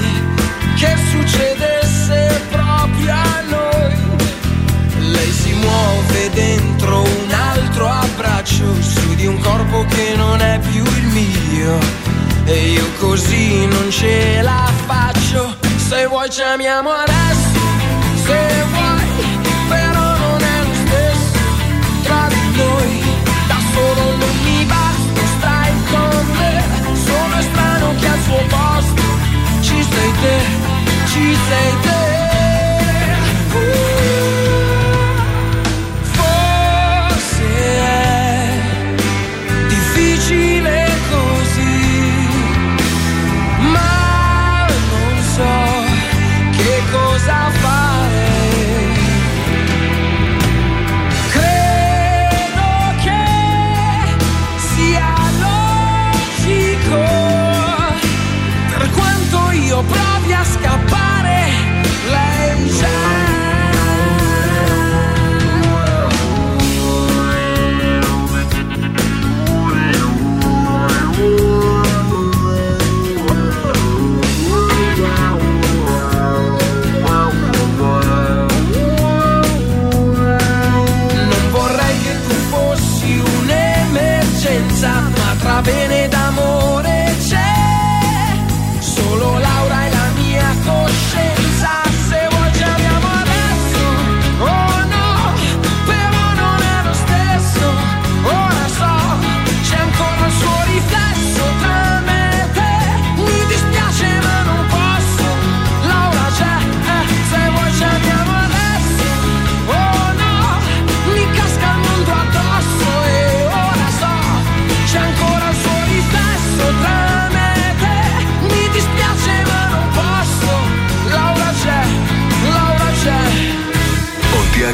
[0.77, 3.97] che succedesse proprio a noi.
[5.11, 8.81] Lei si muove dentro un altro abbraccio
[9.19, 11.79] di un corpo che non è più il mio
[12.45, 15.57] e io così non ce la faccio.
[15.89, 17.59] Se vuoi ci amiamo adesso,
[18.25, 19.07] se vuoi,
[19.69, 21.39] però non è lo stesso
[22.05, 23.03] tra di noi.
[23.49, 26.63] Da solo non mi basta, stai con me,
[27.05, 29.03] sono strano che al suo posto
[29.63, 30.39] ci sei te,
[31.07, 31.98] ci sei te.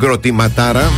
[0.00, 0.90] συγκροτηματάρα.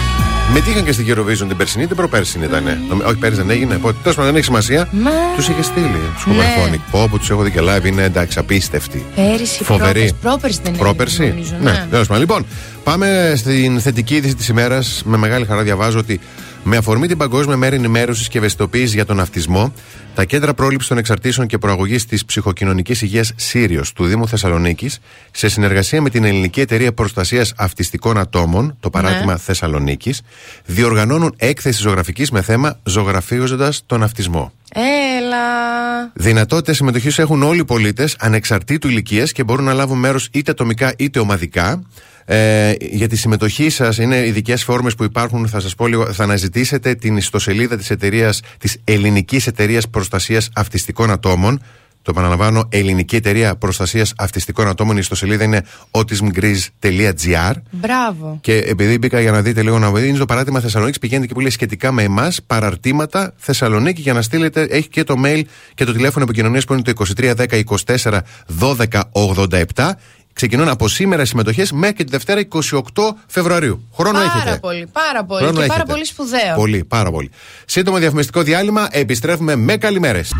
[0.52, 2.64] Μετήχαν και στην Eurovision την περσινή, την προπέρσινη ήταν.
[2.64, 3.06] Mm.
[3.06, 3.74] Όχι, πέρυσι δεν έγινε.
[3.74, 4.88] Οπότε τέλος πάντων, δεν έχει σημασία.
[4.92, 5.10] Μα...
[5.36, 6.80] Τους είχε στείλει τους Κοπερφώνικ.
[6.80, 6.90] Ναι.
[6.90, 9.06] Πω, που τους έχω δει και live, είναι εντάξει, απίστευτη.
[9.14, 10.12] Πέρυσι, φοβερή.
[10.20, 10.82] Πρόπερση δεν είναι.
[10.82, 11.34] Πρόπερση.
[11.60, 12.18] Ναι, ναι.
[12.18, 12.46] λοιπόν,
[12.84, 15.02] πάμε στην θετική είδηση της ημέρας.
[15.04, 16.20] Με μεγάλη χαρά διαβάζω ότι
[16.62, 19.72] με αφορμή την Παγκόσμια Μέρα Ενημέρωσης και Ευαισθητοποίηση για τον Αυτισμό,
[20.14, 24.98] τα κέντρα πρόληψης των εξαρτήσεων και προαγωγής της ψυχοκοινωνικής υγείας Σύριος του Δήμου Θεσσαλονίκης,
[25.30, 30.22] σε συνεργασία με την Ελληνική Εταιρεία Προστασίας Αυτιστικών Ατόμων, το παράδειγμα Θεσσαλονίκης,
[30.64, 34.52] διοργανώνουν έκθεση ζωγραφικής με θέμα Ζωγραφίζοντας τον Αυτισμό.
[34.74, 36.10] Έλα.
[36.14, 40.94] Δυνατότητες συμμετοχής έχουν όλοι οι πολίτες ανεξαρτήτου ηλικίας και μπορούν να λάβουν μέρος είτε ατομικά
[40.98, 41.82] είτε ομαδικά.
[42.24, 45.48] Ε, για τη συμμετοχή σας είναι ειδικέ φόρμες που υπάρχουν.
[45.48, 46.12] Θα σας πω λίγο.
[46.12, 51.62] Θα αναζητήσετε την ιστοσελίδα της εταιρείας, της Ελληνικής Εταιρείας Προστασίας Αυτιστικών Ατόμων.
[52.02, 54.96] Το επαναλαμβάνω, Ελληνική Εταιρεία Προστασίας Αυτιστικών Ατόμων.
[54.96, 57.52] Η ιστοσελίδα είναι autismgreece.gr.
[57.70, 58.38] Μπράβο.
[58.40, 61.00] Και επειδή μπήκα για να δείτε λίγο να δείτε, είναι στο παράδειγμα Θεσσαλονίκης.
[61.00, 64.62] Πηγαίνετε και που λέει σχετικά με εμάς, παραρτήματα Θεσσαλονίκη για να στείλετε.
[64.62, 65.42] Έχει και το mail
[65.74, 68.18] και το τηλέφωνο επικοινωνίας που είναι το 2310 24
[68.60, 69.90] 12 87.
[70.32, 72.80] Ξεκινούν από σήμερα οι συμμετοχές μέχρι και τη Δευτέρα 28
[73.26, 73.88] Φεβρουαρίου.
[73.94, 74.58] Χρόνο Πάρα έχετε.
[74.58, 75.42] πολύ, πάρα πολύ.
[75.42, 75.92] Χρόνο και πάρα έχετε.
[75.92, 76.54] πολύ σπουδαίο.
[76.54, 77.30] Πολύ, πάρα πολύ.
[77.66, 78.88] Σύντομο διαφημιστικό διάλειμμα.
[78.90, 80.30] Επιστρέφουμε με καλημέρες.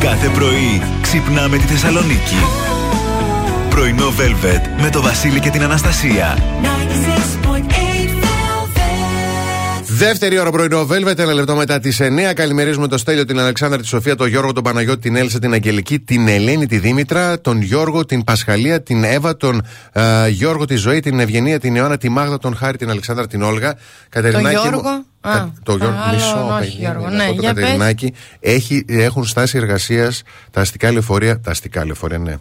[0.00, 2.36] Κάθε πρωί ξυπνάμε τη Θεσσαλονίκη.
[3.70, 6.38] Πρωινό Velvet με το Βασίλη και την Αναστασία.
[9.96, 12.32] Δεύτερη ώρα πρωινό Velvet, ένα λεπτό μετά τις 9.
[12.34, 15.98] Καλημερίζουμε τον Στέλιο, την Αλεξάνδρα, τη Σοφία, τον Γιώργο, τον Παναγιώτη, την Έλσα, την Αγγελική,
[16.00, 21.00] την Ελένη, τη Δήμητρα, τον Γιώργο, την Πασχαλία, την Εύα, τον ε, Γιώργο, τη Ζωή,
[21.00, 23.74] την Ευγενία, την Ιωάννα, τη Μάγδα, τον Χάρη, την Αλεξάνδρα, την Όλγα.
[24.08, 24.56] Κατερινάκη.
[24.62, 27.02] Γιώργο; μου- Α, Κα- το Γιώργο, α, άλλο, μισό, όχι, παιδί, Γιώργο.
[27.08, 27.62] να Ναι, πω το για πες.
[27.62, 28.14] Κατερινάκη.
[28.40, 31.40] Έχει, έχουν στάσει εργασίας τα αστικά λεωφορεία.
[31.40, 32.34] Τα αστικά λεωφορεία, ναι.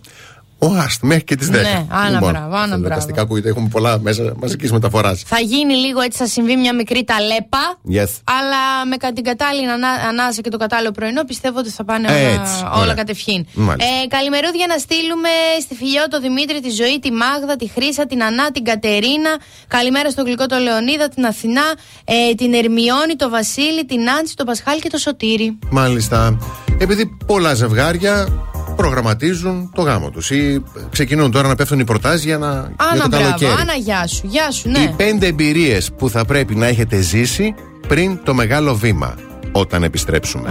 [0.65, 1.51] Ο Αστ, μέχρι και τις 10.
[1.51, 2.95] Ναι, άνα μπράβο, άνα τα μπράβο.
[2.95, 5.23] αστικά ακούγεται, έχουμε πολλά μέσα μαζικής μεταφοράς.
[5.25, 7.63] Θα γίνει λίγο έτσι, θα συμβεί μια μικρή ταλέπα.
[7.95, 8.11] Yes.
[8.39, 12.07] Αλλά με κα- την κατάλληλη ανά- ανάσα και το κατάλληλο πρωινό πιστεύω ότι θα πάνε
[12.11, 12.83] Έτσι, όλα, ωραία.
[12.83, 13.45] όλα κατευχήν.
[13.53, 13.91] Μάλιστα.
[14.03, 15.29] Ε, καλημερούδια να στείλουμε
[15.61, 19.31] στη Φιλιό, το Δημήτρη, τη Ζωή, τη Μάγδα, τη Χρύσα, την Ανά, την Κατερίνα.
[19.67, 21.67] Καλημέρα στο γλυκό το Λεωνίδα, την Αθηνά,
[22.05, 25.59] ε, την Ερμιόνη, το Βασίλη, την Άντσι, το Πασχάλη και το Σωτήρι.
[25.69, 26.37] Μάλιστα.
[26.77, 28.27] Επειδή πολλά ζευγάρια
[28.75, 33.01] προγραμματίζουν το γάμο τους ή ξεκινούν τώρα να πέφτουν οι προτάσεις για, να, για Άνα,
[33.01, 33.51] το μπράβο, καλοκαίρι.
[33.51, 34.93] Άνα, γεια σου, γεια σου, Οι ναι.
[34.97, 37.55] πέντε εμπειρίες που θα πρέπει να έχετε ζήσει
[37.87, 39.15] πριν το μεγάλο βήμα
[39.51, 40.49] όταν επιστρέψουμε.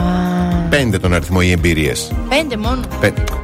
[0.70, 2.12] Πέντε τον αριθμό οι εμπειρίες.
[2.28, 2.80] Πέντε μόνο.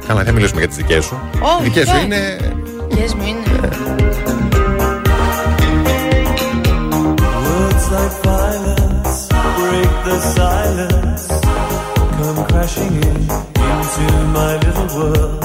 [0.07, 1.19] Καλά, δεν μιλήσουμε για τις δικές σου.
[1.39, 2.01] Όχι, οι δικές σου ναι.
[2.01, 2.37] είναι.
[2.91, 3.69] Yes, μου είναι.
[7.45, 9.27] Words like violence
[9.57, 11.23] break the silence.
[12.17, 13.58] Come crashing in
[13.89, 15.41] into my little world.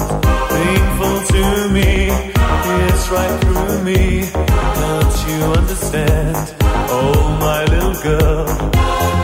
[0.51, 4.31] Painful to me, it's right through me.
[4.81, 6.55] Don't you understand?
[6.91, 9.24] Oh, my little girl.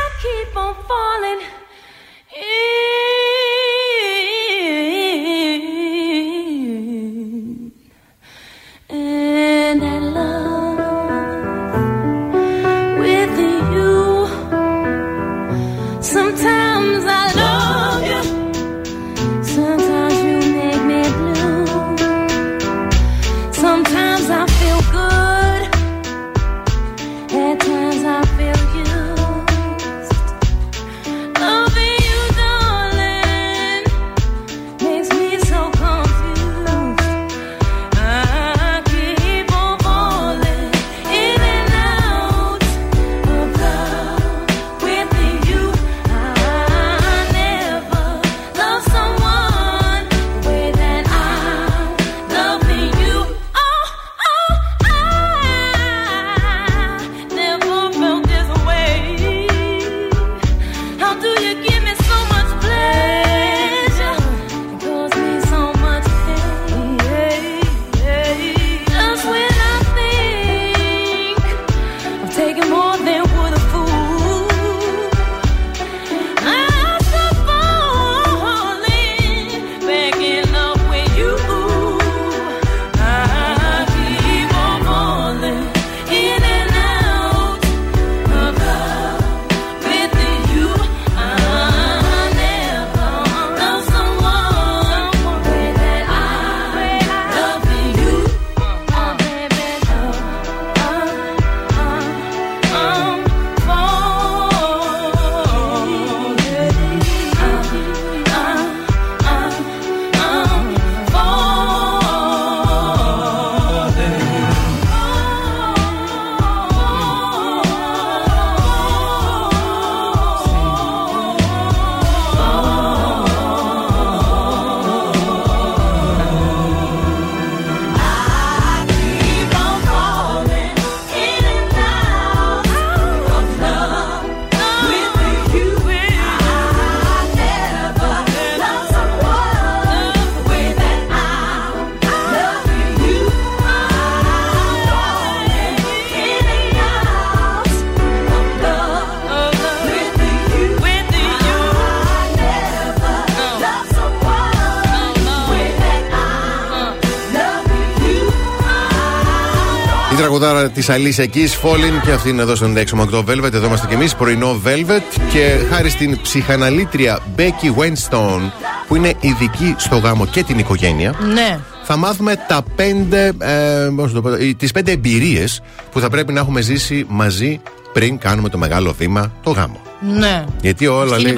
[160.31, 163.53] Τραγουδάρα της Αλήσια Keys Falling και αυτή είναι εδώ στο 96,8 Velvet.
[163.53, 165.19] Εδώ είμαστε κι εμείς, πρωινό Velvet.
[165.33, 168.51] Και χάρη στην ψυχαναλήτρια Becky Wenstone,
[168.87, 171.59] που είναι ειδική στο γάμο και την οικογένεια, Ναι.
[171.83, 175.61] θα μάθουμε τα πέντε, ε, πώς το πω, ε, τις πέντε εμπειρίες
[175.91, 177.59] που θα πρέπει να έχουμε ζήσει μαζί
[177.93, 179.79] πριν κάνουμε το μεγάλο βήμα, το γάμο.
[180.19, 180.45] Ναι.
[180.61, 181.33] Γιατί όλα Αυτή είναι λέει.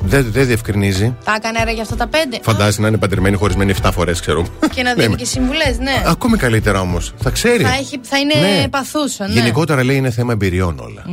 [0.00, 0.22] Παντρεμένη.
[0.22, 1.16] Δεν δεν διευκρινίζει.
[1.24, 2.38] Τα έκανε αέρα για αυτά τα πέντε.
[2.42, 4.46] Φαντάζεσαι να είναι παντρεμένη, χωρισμένη 7 φορές, ξέρω.
[4.74, 6.02] Και να Ναι, δίνει με- και συμβουλές, ναι.
[6.06, 7.12] Ακόμη καλύτερα όμως.
[7.18, 7.62] Θα ξέρει.
[7.64, 9.32] Θα, έχει, θα είναι παθούσα, ναι.
[9.34, 11.04] Γενικότερα λέει είναι θέμα εμπειριών όλα.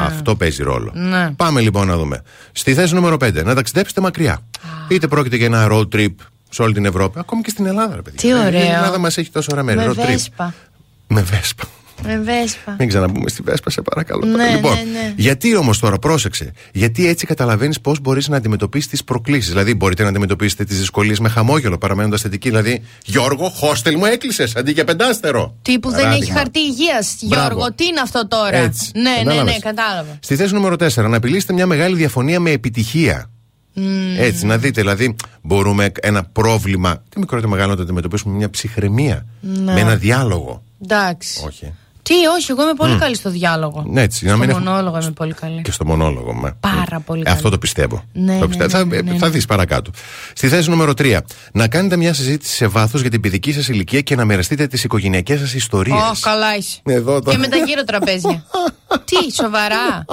[0.00, 0.90] Αυτό παίζει ρόλο.
[0.94, 1.30] Ναι.
[1.30, 2.22] Πάμε λοιπόν να δούμε.
[2.52, 3.44] Στη θέση νούμερο 5.
[3.44, 4.38] Να ταξιδέψετε μακριά.
[4.88, 6.14] Είτε πρόκειται για ένα road trip
[6.50, 8.20] σε όλη την Ευρώπη, ακόμη και στην Ελλάδα, ρε παιδιά.
[8.20, 8.72] Τι Η ωραίο.
[8.74, 9.78] Ελλάδα μας έχει τόσο ωραία μέρη.
[9.78, 10.06] Με road trip.
[10.06, 10.54] βέσπα.
[11.06, 11.64] Με βέσπα.
[12.04, 12.76] Με βέσπα.
[12.78, 14.26] Μην ξαναμπούμε στη Βέσπα, σε παρακαλώ.
[14.26, 15.14] Ναι, λοιπόν, ναι, ναι.
[15.16, 16.52] γιατί όμως τώρα, πρόσεξε.
[16.72, 19.48] Γιατί έτσι καταλαβαίνεις πώς μπορείς να αντιμετωπίσεις τις προκλήσεις.
[19.48, 22.48] Δηλαδή, μπορείτε να αντιμετωπίσετε τις δυσκολίες με χαμόγελο, παραμένοντας θετική.
[22.48, 25.54] Δηλαδή, Γιώργο, χόστελ μου έκλεισες αντί για πεντάστερο.
[25.62, 26.24] Τύπου δεν Παράδειγμα.
[26.24, 27.44] έχει χαρτί υγείας, Μπράβο.
[27.46, 27.72] Γιώργο.
[27.72, 28.90] Τι είναι αυτό τώρα; Έτσι.
[28.94, 29.52] Ναι, ναι, Κατάλαβες.
[29.52, 30.18] ναι, κατάλαβα.
[30.20, 33.30] Στη θέση νούμερο 4, να επιλύσετε μια μεγάλη διαφωνία με επιτυχία.
[34.18, 38.38] Έτσι, να δείτε, δηλαδή, μπορούμε ένα πρόβλημα, τι μικρό είτε μεγάλο, να το αντιμετωπίσουμε με
[38.38, 39.26] μια ψυχραιμία.
[39.40, 39.72] Ναι.
[39.72, 40.62] Με ένα διάλογο.
[40.82, 41.42] Εντάξει.
[41.46, 41.72] Όχι.
[42.02, 43.84] Τι, όχι, εγώ είμαι πολύ καλή στο διάλογο.
[43.88, 45.62] Ναι, έτσι, να στο μην έχουμε- μονόλογο είμαι πολύ καλή.
[45.62, 46.32] Και στο μονόλογο.
[46.32, 46.52] Μα.
[46.60, 47.36] Πάρα πολύ Ε, καλή.
[47.36, 48.04] Αυτό το πιστεύω.
[48.12, 48.84] Ναι, το ναι, πιστεύω.
[48.84, 49.18] ναι, θα ναι, ναι.
[49.18, 49.90] θα δεις παρακάτω.
[50.32, 51.18] Στη θέση νούμερο 3.
[51.52, 54.84] Να κάνετε μια συζήτηση σε βάθος για την παιδική σας ηλικία και να μοιραστείτε τις
[54.84, 55.96] οικογενειακές σας ιστορίες.
[56.00, 56.80] Ω, καλά είσαι.
[56.84, 58.44] Εδώ το- Και με τα γύρω τραπέζια.
[59.04, 60.04] Τι, σοβαρά.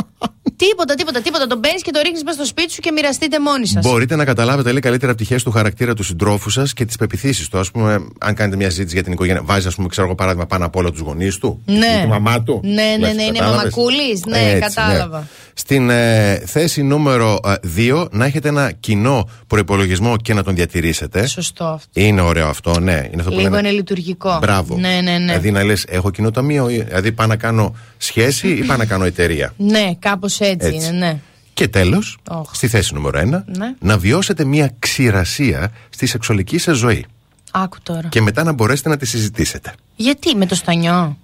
[0.58, 1.48] Τίποτα, τίποτα, τίποτα.
[1.48, 3.86] Το μπαίνεις και το ρίχνεις μέσα στο σπίτι σου και μοιραστείτε μόνοι σας.
[3.86, 7.58] Μπορείτε να καταλάβετε λέει, καλύτερα πτυχές του χαρακτήρα του συντρόφου σας και τις πεπιθήσεις του.
[7.60, 10.46] Α πούμε, αν κάνετε μια συζήτηση για την οικογένεια, βάζεις, ας πούμε, ξέρω εγώ παράδειγμα,
[10.46, 12.00] πάνω απ' όλα τους γονείς του; Ναι.
[12.02, 14.26] Τη μαμά του; Ναι, ναι, Λες, ναι, είναι κατάλαβες; μαμακούλης.
[14.26, 15.28] Ναι, Έτσι, κατάλαβα.
[15.54, 17.40] Στην ε, θέση νούμερο
[17.78, 21.28] 2, να έχετε ένα κοινό προπολογισμό και να τον διατηρήσετε.
[21.28, 21.90] Σωστό αυτό.
[22.02, 22.92] Είναι ωραίο αυτό, ναι.
[22.92, 24.38] Είναι αυτό που Λίγο λένε- είναι λειτουργικό.
[24.42, 24.78] Μπράβο.
[24.78, 25.18] Ναι, ναι, ναι.
[25.18, 28.86] Δηλαδή να λες, έχω κοινό ταμείο, ή- δηλαδή πάω να κάνω σχέση ή πάω να
[28.86, 29.54] κάνω εταιρεία.
[29.58, 30.88] Ναι, κάπως έτσι, Έτσι.
[30.88, 31.18] είναι, ναι.
[31.54, 32.50] Και τέλος, Οχ.
[32.56, 33.74] στη θέση νούμερο 1, Ναι.
[33.80, 37.06] να βιώσετε μια ξηρασία στη σεξουαλική σα ζωή.
[37.52, 38.08] Άκου τώρα.
[38.08, 39.74] Και μετά να μπορέσετε να τη συζητήσετε.
[39.96, 41.18] Γιατί με το στανιό;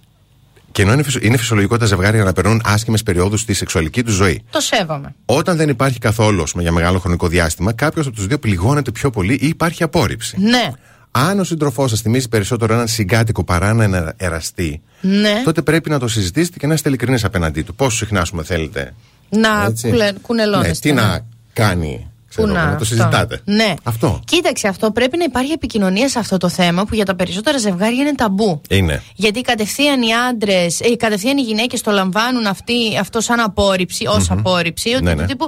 [0.71, 4.13] Και ενώ είναι, φυσιο- είναι φυσιολογικό τα ζευγάρια να περνούν άσχημες περιόδους στη σεξουαλική τους
[4.13, 4.43] ζωή.
[4.49, 5.15] Το σέβομαι.
[5.25, 8.91] Όταν δεν υπάρχει καθόλου ας πούμε, για μεγάλο χρονικό διάστημα, κάποιος από τους δύο πληγώνεται
[8.91, 10.37] πιο πολύ ή υπάρχει απόρριψη.
[10.39, 10.71] Ναι.
[11.15, 15.41] Αν ο σύντροφός σας θυμίζει περισσότερο έναν συγκάτοικο παρά έναν εραστή, Ναι.
[15.43, 17.75] τότε πρέπει να το συζητήσετε και να είστε ειλικρινείς απέναντί του.
[17.75, 18.93] Πόσο συχνά, ας πούμε, θέλετε.
[19.29, 19.89] Να έτσι.
[19.89, 20.69] κουλε- κουνελώνεστε.
[20.69, 21.07] Ναι, τι ναι.
[21.07, 22.07] να κάνει.
[22.35, 22.85] Ξέρω, Πού εγώ, να το αυτό.
[22.85, 23.41] συζητάτε.
[23.45, 23.73] Ναι.
[23.83, 24.19] Αυτό.
[24.25, 28.01] Κοίταξε, αυτό πρέπει να υπάρχει επικοινωνία σε αυτό το θέμα που για τα περισσότερα ζευγάρια
[28.01, 28.61] είναι ταμπού.
[28.69, 29.03] Είναι.
[29.15, 34.31] Γιατί κατευθείαν οι άντρες, ε, κατευθείαν οι γυναίκες το λαμβάνουν αυτή, αυτό σαν απόρριψη, ως
[34.31, 34.93] απόρριψη.
[34.93, 35.25] Ότι Ναι, του ναι.
[35.27, 35.47] τύπου.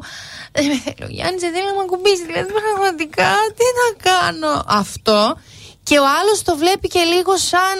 [0.52, 2.26] «Ε, με θέλει ο Γιάννη, δεν θέλει να με ακουμπήσεις.
[2.26, 4.64] Δηλαδή, πραγματικά, τι να κάνω.
[4.68, 5.38] Αυτό.
[5.84, 7.76] Και ο άλλος το βλέπει και λίγο σαν.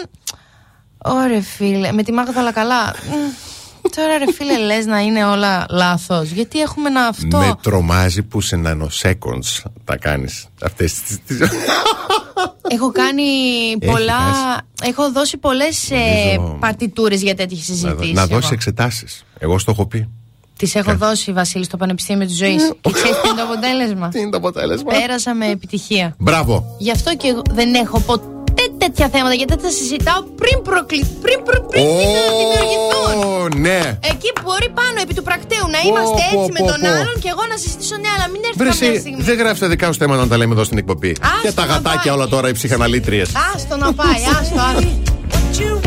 [0.98, 2.94] Ωρε φίλε, με τη Μάγδα αλλά καλά.
[3.86, 8.22] Μμ, Τώρα ρε φίλε λες να είναι όλα λάθος Γιατί έχουμε ένα αυτό; Με τρομάζει
[8.22, 11.16] που σε nanoseconds τα κάνεις αυτές τι.
[12.68, 13.22] Έχω κάνει
[13.86, 14.20] πολλά.
[14.82, 18.12] Έχω δώσει πολλές Νομίζω- παρτιτούρες για τέτοιες συζητήσεις.
[18.14, 19.24] να δώσει εξετάσεις.
[19.38, 20.08] Εγώ στο έχω πει.
[20.58, 22.72] Τις έχω δώσει, Βασίλη, στο Πανεπιστήμιο της Ζωής.
[22.80, 26.14] και ξέρεις τι είναι το αποτέλεσμα; Τι είναι το αποτέλεσμα; Πέρασα με επιτυχία.
[26.18, 26.76] Μπράβο.
[26.78, 28.24] Γι' αυτό και εγώ δεν έχω ποτέ
[28.86, 31.00] τέτοια θέματα, γιατί τα συζητάω πριν προκλη...
[31.24, 31.56] πριν, προ...
[31.70, 31.84] πριν
[32.40, 33.16] δημιουργηθούν.
[33.24, 33.80] Ω, ναι.
[34.12, 36.88] Εκεί που μπορεί πάνω επί του πρακτέου να είμαστε πω, έτσι με πω, τον πω.
[37.00, 39.22] άλλον και εγώ να συζητήσω ναι, αλλά μην έρθει Βρε, κάποια εσύ, στιγμή.
[39.28, 41.12] δεν γράφεις τα δικά σου θέματα να τα λέμε εδώ στην εκπομπή.
[41.20, 42.14] Άστο Και τα να γατάκια πάει.
[42.16, 43.28] όλα τώρα οι ψυχαναλήτριες.
[43.54, 45.85] Άστο να πάει, άστο, άστο.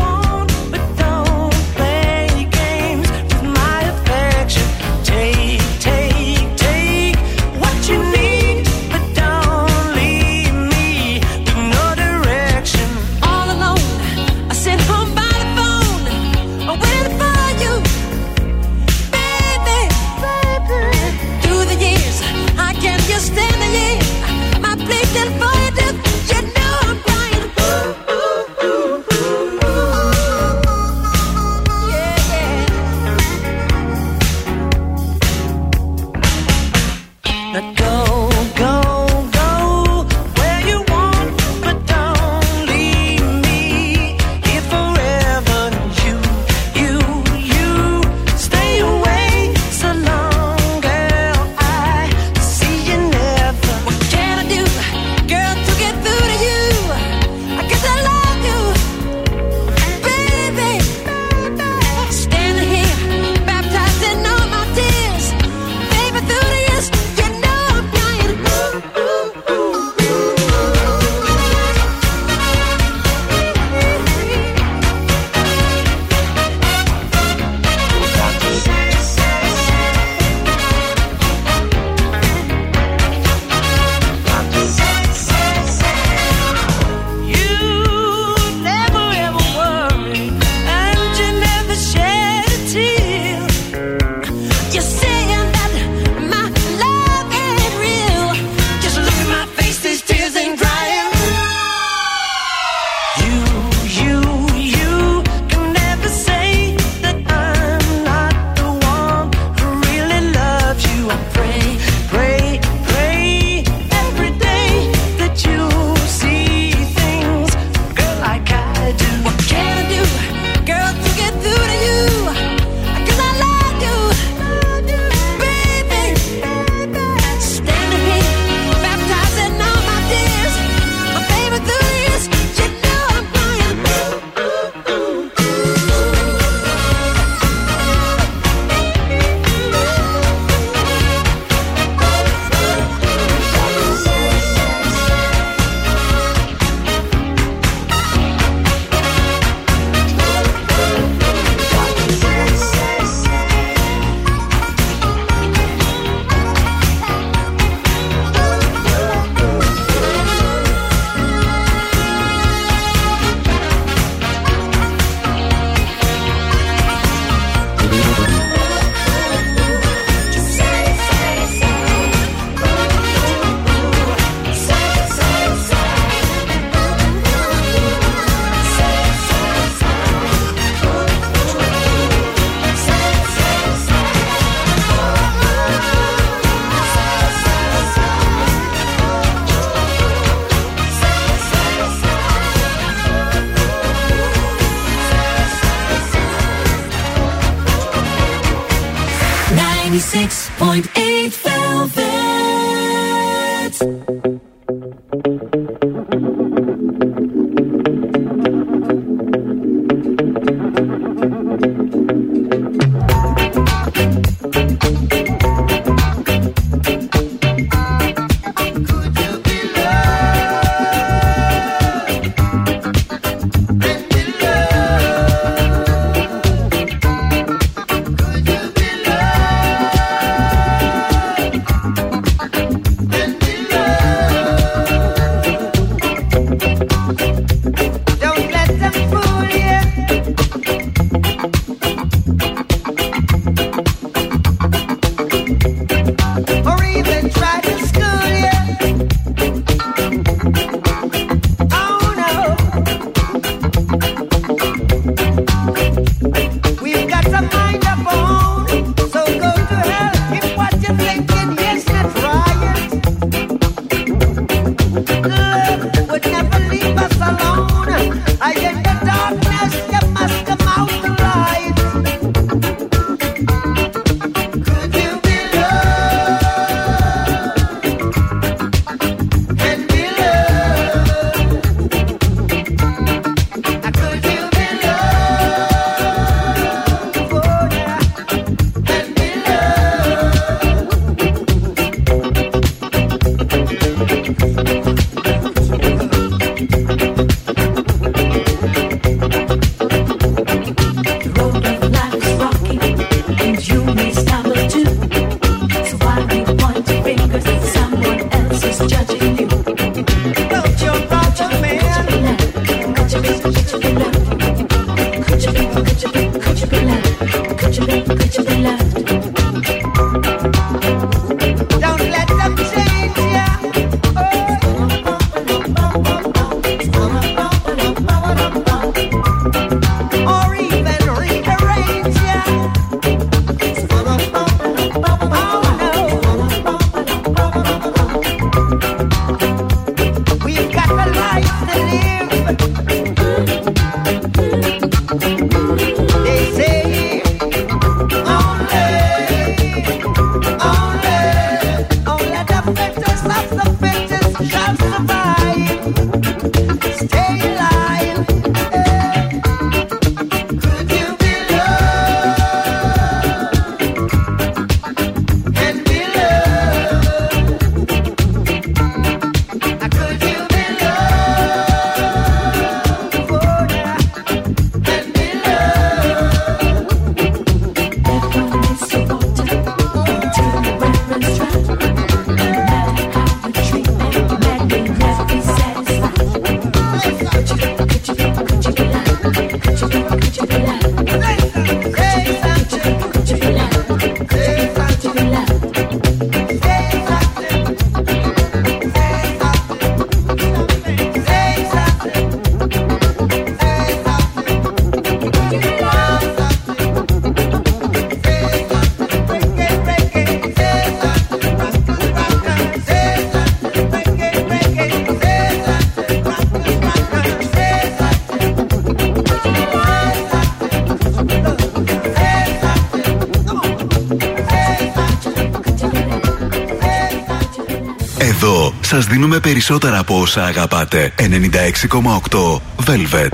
[429.30, 431.12] Δίνουμε περισσότερα από όσα αγαπάτε.
[431.18, 433.32] 96,8 Velvet.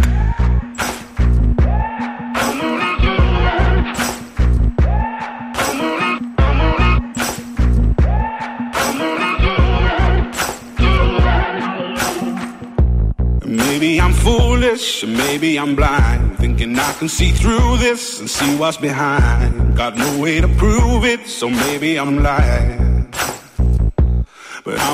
[13.45, 14.87] Maybe I'm foolish,
[15.23, 16.25] maybe I'm blind.
[16.43, 19.53] Thinking I can see through this and see what's behind.
[19.83, 22.86] Got no way to prove it, so maybe I'm lying.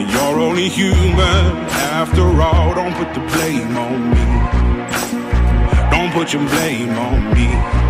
[0.00, 1.46] And you're only human
[1.92, 2.74] after all.
[2.74, 5.90] Don't put the blame on me.
[5.90, 7.89] Don't put your blame on me.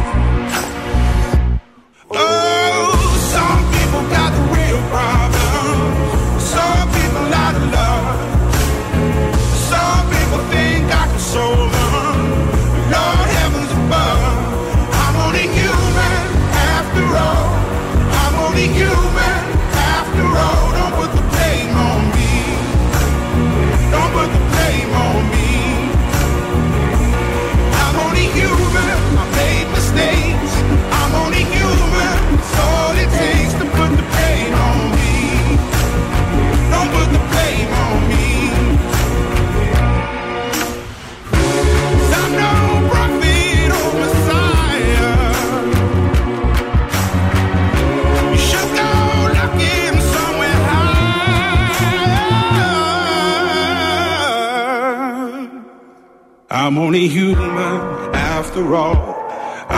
[58.50, 58.98] after all.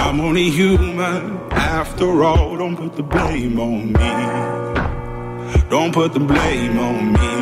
[0.02, 1.22] I'm only human
[1.52, 2.48] after all.
[2.62, 4.12] Don't put the blame on me.
[5.74, 7.32] Don't put the blame on me.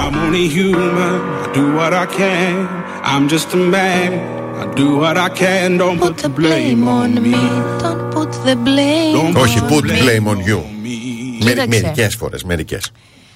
[0.00, 1.14] I'm only human.
[1.44, 2.54] I do what I can.
[3.12, 4.10] I'm just a man.
[4.62, 5.68] I do what I can.
[5.82, 7.38] Don't put the blame on me.
[7.84, 9.12] Don't put the blame.
[9.18, 10.60] Don't Όχι, put put the blame on you.
[10.84, 10.98] me.
[11.44, 11.80] Κοίταξε.
[11.80, 12.78] Μερικέ φορέ, μερικέ.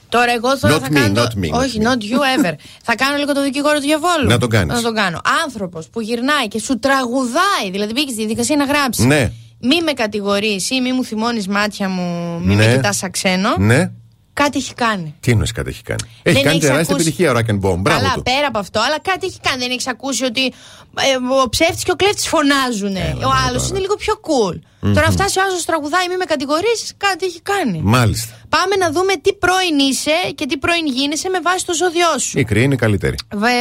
[0.10, 1.22] Τώρα εγώ τώρα Not θα me, κάνω.
[1.24, 1.86] not me, not όχι, me.
[1.86, 2.54] not you ever.
[2.84, 4.28] θα κάνω λίγο το δικηγόρο του διαβόλου.
[4.28, 4.76] Να τον κάνεις.
[4.76, 5.22] Να τον κάνω.
[5.46, 9.06] Άνθρωπος που γυρνάει και σου τραγουδάει, δηλαδή μπήκες στη διαδικασία να γράψεις.
[9.06, 9.32] Ναι.
[9.62, 12.66] Μη με κατηγορείς ή μη μου θυμώνεις μάτια μου, μη Ναι.
[12.68, 13.56] με κοιτάς σαν ξένο.
[13.58, 13.92] Ναι.
[14.34, 15.16] Κάτι έχει κάνει.
[15.20, 17.70] Τι εννοείς κάτι έχει κάνει; Έχει Δεν κάνει έχεις τεράστια ακούσει- επιτυχία ο Rock and
[17.70, 17.78] Bomb.
[17.80, 18.22] Μπράβο Καλά, του.
[18.24, 19.58] πέρα από αυτό, αλλά κάτι έχει κάνει.
[19.62, 22.96] Δεν έχεις ακούσει ότι ε, ο ψεύτης και ο κλέφτης φωνάζουν.
[23.26, 24.60] ο άλλος είναι λίγο πιο cool.
[24.80, 27.80] Τώρα φτάσει ο άλλο τραγουδάει, μη με κατηγορήσεις, κάτι έχει κάνει.
[27.84, 28.34] Μάλιστα.
[28.50, 32.40] Πάμε να δούμε τι πρώην είσαι και τι πρώην γίνεσαι με βάση το ζώδιό σου.
[32.40, 33.16] Η κρύη είναι καλύτερη.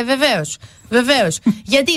[0.06, 0.56] Βεβαίως.
[0.88, 1.38] Βεβαίως.
[1.74, 1.92] Γιατί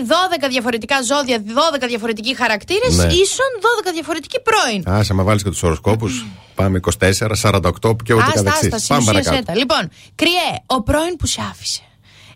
[0.45, 1.43] 12 διαφορετικά ζώδια,
[1.81, 3.03] 12 διαφορετικοί χαρακτήρες Ναι.
[3.03, 3.51] ίσον
[3.85, 4.83] 12 διαφορετικοί πρώην.
[4.87, 6.25] Άσε, άμα βάλεις και τους οροσκόπους,
[6.55, 8.69] πάμε 24, 48 και ούτε Άστα, καθεξής.
[8.73, 9.45] άστα, Πάμε συνουσίασέ παρακάτω.
[9.45, 9.55] τα.
[9.57, 11.81] Λοιπόν, κριέ, ο πρώην που σε άφησε.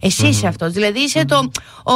[0.01, 0.71] Εσύ είσαι αυτός.
[0.71, 1.37] Δηλαδή είσαι το.
[1.83, 1.93] Ο,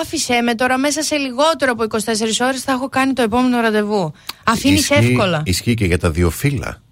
[0.00, 4.12] άφησε με τώρα μέσα σε λιγότερο από 24 ώρες θα έχω κάνει το επόμενο ραντεβού.
[4.44, 5.42] Αφήνεις Ισχύει- εύκολα.
[5.44, 6.82] Ισχύει και για τα δύο φύλα.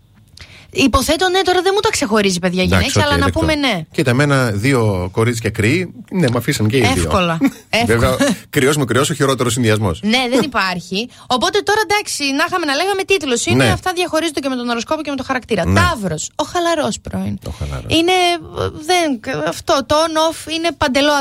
[0.75, 3.41] Υποθέτω ναι, τώρα δεν μου τα ξεχωρίζει, παιδιά, Εντάξει, γυναίκε, οκ, αλλά να δεκτό.
[3.41, 3.81] πούμε ναι.
[3.91, 6.91] Κοίτα, εμένα δύο κορίτσια κρύοι, ναι, με αφήσαν και οι δύο.
[7.03, 7.39] Εύκολα.
[7.71, 7.87] Εύκολα.
[7.87, 8.17] Βέβαια,
[8.51, 10.01] κρυός με κρυός, ο χειρότερος συνδυασμός.
[10.03, 11.09] Ναι, δεν υπάρχει.
[11.27, 13.39] Οπότε τώρα εντάξει, να είχαμε να λέγαμε τίτλο.
[13.47, 13.71] Είναι Ναι.
[13.71, 15.67] αυτά διαχωρίζονται και με τον οροσκόπο και με το χαρακτήρα.
[15.67, 15.81] Ναι.
[15.81, 17.39] Ταύρος, ο χαλαρός πρώην.
[17.47, 17.87] Ο χαλαρός.
[17.99, 18.13] Είναι.
[18.13, 20.69] ε, Δεν, αυτό το on-off είναι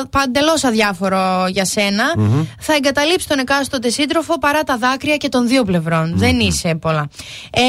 [0.09, 2.13] παντελώς αδιάφορο για σενα
[2.59, 6.13] Θα εγκαταλείψει τον εκάστοτε σύντροφο παρά τα δάκρυα και των δύο πλευρών.
[6.15, 7.07] Δεν είσαι πολλά.
[7.51, 7.61] Ε,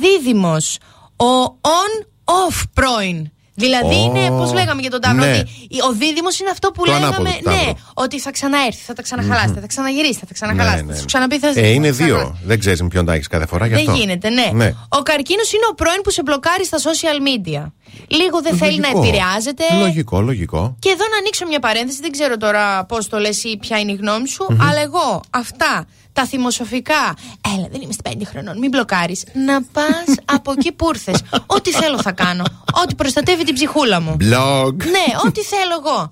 [0.00, 0.78] Δίδυμος,
[1.26, 3.30] ο on-off πρώην.
[3.54, 5.30] Δηλαδή Ω, είναι, πώς λέγαμε για τον Ταύρο, ναι.
[5.30, 5.48] ότι
[5.88, 7.06] ο δίδυμο είναι αυτό που Το λέγαμε.
[7.06, 7.72] ανάποδο του Ναι, Ταύρου.
[7.94, 10.92] ότι θα ξαναέρθει, θα τα ξαναχαλάσετε, θα ξαναγυρίσει, θα τα ξαναχαλάσετε.
[10.92, 12.36] Θα σου ξαναπεί θα Ε, είναι θα ξανά- δύο.
[12.44, 14.00] Δεν ξέρεις με ποιον τα έχεις κάθε φορά γι' Δεν αυτό.
[14.00, 14.72] γίνεται, ναι.
[14.88, 17.62] Ο καρκίνος είναι ο πρώην που σε μπλοκάρει στα social media.
[18.08, 19.06] Λίγο δεν θέλει να Λογικό.
[19.08, 19.64] επηρεάζεται.
[19.78, 20.76] Λογικό, λογικό.
[20.78, 23.92] Και εδώ να ανοίξω μια παρένθεση, δεν ξέρω τώρα πώς το λες ή ποια είναι
[23.92, 27.14] η γνώμη σου, αλλά εγώ αυτά τα θυμοσοφικά.
[27.56, 29.24] Έλα, δεν είμαι στα 5 χρονών, μην μπλοκάρεις.
[29.46, 31.22] Να πας από εκεί που ήρθες.
[31.46, 32.44] Ό,τι θέλω θα κάνω.
[32.82, 34.16] Ό,τι προστατεύει την ψυχούλα μου.
[34.20, 34.74] Blog.
[34.76, 36.08] Ναι, ό,τι θέλω εγώ.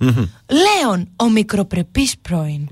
[0.47, 2.68] Λέων, ο μικροπρεπής πρώην.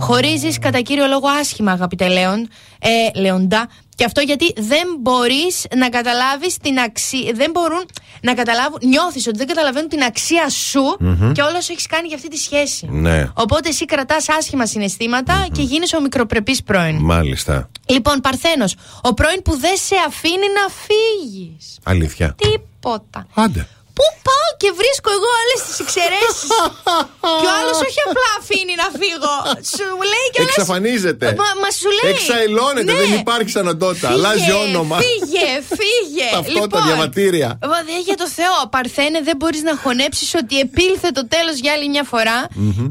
[0.00, 2.48] Χωρίζεις κατά κύριο λόγο άσχημα, αγαπητέ Λέων.
[2.78, 3.68] Ε, Λέοντα.
[3.94, 7.32] Και αυτό γιατί δεν μπορείς να καταλάβεις την αξία.
[7.34, 7.84] Δεν μπορούν
[8.22, 8.78] να καταλάβουν.
[8.82, 10.96] Νιώθεις ότι δεν καταλαβαίνουν την αξία σου
[11.32, 12.86] και όλα σου έχεις κάνει για αυτή τη σχέση.
[12.90, 13.28] Ναι.
[13.34, 16.96] Οπότε εσύ κρατάς άσχημα συναισθήματα και γίνεσαι ο μικροπρεπής πρώην.
[16.96, 17.70] Μάλιστα.
[17.86, 21.78] Λοιπόν, Παρθένος, ο πρώην που δεν σε αφήνει να φύγεις.
[21.82, 22.34] Αλήθεια.
[22.38, 23.26] Τίποτα.
[23.34, 23.68] Άντε.
[23.98, 26.50] Πού πάω και βρίσκω εγώ όλες τις εξαιρέσεις;
[27.40, 29.34] και ο άλλος όχι απλά αφήνει να φύγω.
[29.76, 31.26] Σου λέει και Εξαφανίζεται.
[31.40, 32.10] Μα, μα σου λέει.
[32.14, 33.00] Εξαελώνεται, Ναι.
[33.02, 34.08] δεν υπάρχει σαν οντότητα.
[34.08, 34.96] Φύγε, Αλλάζει όνομα.
[35.04, 35.48] Φύγε,
[35.78, 36.28] φύγε.
[36.36, 37.48] Ταυτότητα, διαβατήρια.
[37.72, 41.72] Μα δε για το Θεό, Παρθένε, δεν μπορείς να χωνέψεις ότι επήλθε το τέλος για
[41.76, 42.38] άλλη μια φορά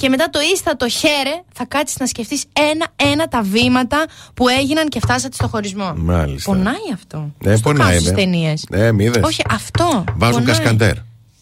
[0.01, 3.99] και μετά το ίστατο χέρε θα κάτσεις να σκεφτείς ένα-ένα τα βήματα
[4.33, 5.89] που έγιναν και φτάσατε στο χωρισμό.
[5.95, 6.51] Μάλιστα.
[6.51, 7.17] Πονάει αυτό.
[7.43, 8.17] Ε, Στο πονάει, κάνω στις ναι.
[8.17, 8.65] ταινίες.
[8.71, 9.23] Ε, μη είδες.
[9.23, 10.03] Όχι, αυτό.
[10.15, 10.92] Βάζουν πονάει.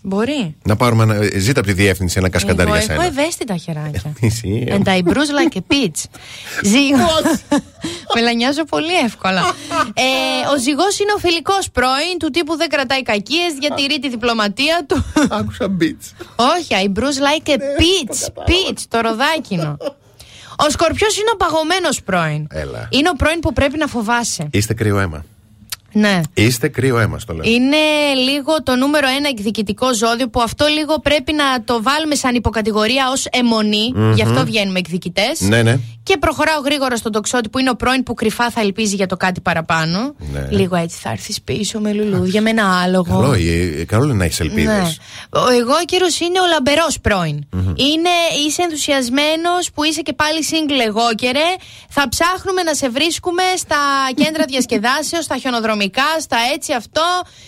[0.09, 0.37] Κασκαντέρ.
[0.37, 0.55] Μπορεί.
[0.63, 1.19] Να πάρουμε ένα.
[1.37, 3.19] Ζήτα από τη διεύθυνση ένα κασκαντάρι Εγώ για έχω σένα.
[3.19, 4.13] ευαίσθητα χεράκια.
[4.21, 4.77] Εσύ, ε.
[4.77, 5.99] And I bruise like a peach.
[6.71, 7.09] Ζύγο.
[8.15, 9.41] Μελανιάζω πολύ εύκολα.
[9.93, 14.85] ε, ο ζυγός είναι ο φιλικός πρώην του τύπου δεν κρατάει κακίες, διατηρεί τη διπλωματία
[14.87, 15.05] του.
[15.39, 16.25] Άκουσα beats.
[16.35, 18.25] Όχι, I bruise like a peach.
[18.49, 19.77] Peach, το ροδάκινο.
[20.65, 22.47] Ο σκορπιός είναι ο παγωμένος πρώην.
[22.51, 22.87] Έλα.
[22.91, 24.47] Είναι ο πρώην που πρέπει να φοβάσαι.
[24.51, 25.25] Είστε κρύο αίμα.
[25.93, 26.21] Ναι.
[26.33, 27.51] Είστε κρύο αίμα, στο λέω.
[27.51, 27.77] Είναι
[28.31, 33.09] λίγο το νούμερο ένα εκδικητικό ζώδιο που αυτό λίγο πρέπει να το βάλουμε σαν υποκατηγορία
[33.11, 33.91] ως αιμονή.
[33.95, 34.13] Μμμ.
[34.13, 35.39] Γι' αυτό βγαίνουμε εκδικητές.
[35.39, 35.79] Ναι, ναι.
[36.03, 39.17] Και προχωράω γρήγορα στον τοξότη που είναι ο πρώην που κρυφά θα ελπίζει για το
[39.17, 40.15] κάτι παραπάνω.
[40.31, 40.47] Ναι.
[40.49, 43.19] Λίγο έτσι θα έρθεις πίσω με λουλούδια, με ένα άλογο.
[43.19, 44.67] Καλό, ε, καλό είναι να έχει ελπίδες.
[44.67, 45.39] Ναι.
[45.39, 47.47] Ο εγώ κύριος είναι ο λαμπερός πρώην.
[47.55, 48.13] Είναι,
[48.45, 51.49] είσαι ενθουσιασμένος που είσαι και πάλι single εγώ καιρέ.
[51.89, 53.77] Θα ψάχνουμε να σε βρίσκουμε στα
[54.15, 55.79] κέντρα διασκεδάσεως, στα χιονοδρομικά,
[56.19, 57.01] στα έτσι αυτό.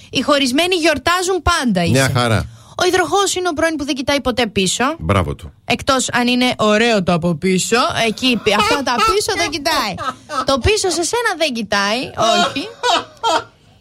[0.10, 1.92] Οι χωρισμένοι γιορτάζουν πάντα είσαι.
[1.92, 2.48] Μια χαρά.
[2.82, 4.84] Ο υδροχός είναι ο πρώην που δεν κοιτάει ποτέ πίσω.
[5.00, 5.54] Μπράβο του.
[5.66, 7.78] Εκτός αν είναι ωραίο το από πίσω.
[8.08, 9.94] Εκεί, αυτά τα πίσω δεν κοιτάει.
[10.46, 12.00] Το πίσω σε σένα δεν κοιτάει.
[12.00, 12.68] Όχι.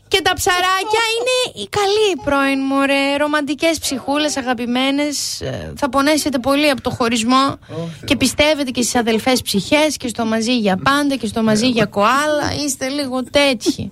[0.09, 3.17] Και τα ψαράκια είναι οι καλοί πρώην μου, ρε.
[3.17, 5.43] Ρομαντικές ψυχούλες, αγαπημένες.
[5.77, 7.59] Θα πονέσετε πολύ από το χωρισμό.
[8.05, 11.85] Και πιστεύετε και στις αδελφές ψυχές και στο μαζί για πάντα και στο μαζί για
[11.85, 12.53] κοάλα.
[12.65, 13.91] Είστε λίγο τέτοιοι.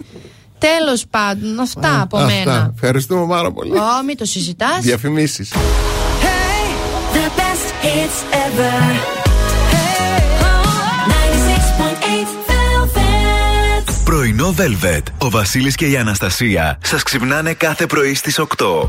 [0.61, 2.29] Τέλος πάντων, αυτά από Αυτά.
[2.45, 2.71] μένα.
[2.75, 3.71] Ευχαριστούμε πάρα πολύ.
[3.71, 4.79] Ω, μην το συζητάς.
[4.81, 5.53] Διαφημίσεις.
[7.15, 8.79] The best hits ever.
[11.09, 13.95] 96.8 Velvet.
[14.05, 15.03] Πρωινό Velvet.
[15.19, 18.89] Ο Βασίλης και η Αναστασία σας ξυπνάνε κάθε πρωί στις 8.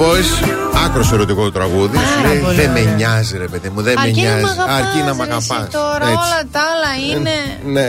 [0.00, 0.48] Boys,
[0.84, 1.96] άκρος ερωτικό το τραγούδι.
[1.96, 2.94] Πάρα Σου λέει πολύ Δεν με ωραίο.
[2.94, 4.44] νοιάζει, ρε παιδί μου, δεν με Αρκεί να νοιάζει.
[4.44, 5.70] μ' αγαπάς, Αρκεί να μ' ρε, εσύ αγαπάς.
[5.72, 7.30] Τώρα όλα τα άλλα είναι.
[7.64, 7.88] Ναι.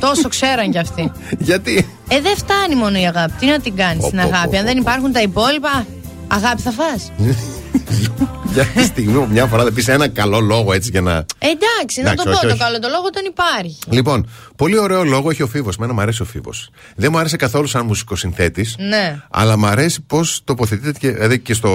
[0.00, 1.12] Τόσο ξέραν κι αυτοί.
[1.48, 3.32] Γιατί; Ε, δεν φτάνει μόνο η αγάπη.
[3.38, 4.56] Τι να την κάνεις Πω, την πω, πω, αγάπη.
[4.56, 4.80] Αν πω, δεν πω.
[4.80, 5.86] υπάρχουν τα υπόλοιπα,
[6.28, 7.10] αγάπη θα φας
[8.52, 11.12] Για τη στιγμή που μια φορά δεν πεις ένα καλό λόγο έτσι για να.
[11.12, 12.58] Ε, εντάξει, να Εντάξει, το πω όχι, το όχι.
[12.58, 12.78] καλό.
[12.78, 13.78] Το λόγο τον υπάρχει.
[13.90, 15.76] Λοιπόν, πολύ ωραίο λόγο έχει ο Φίβος.
[15.76, 16.70] Μένα μου αρέσει ο Φίβος.
[16.96, 18.76] Δεν μου άρεσε καθόλου σαν μουσικοσυνθέτης.
[18.78, 19.20] Ναι.
[19.30, 21.68] Αλλά μου αρέσει πώς τοποθετείται και, δηλαδή και στο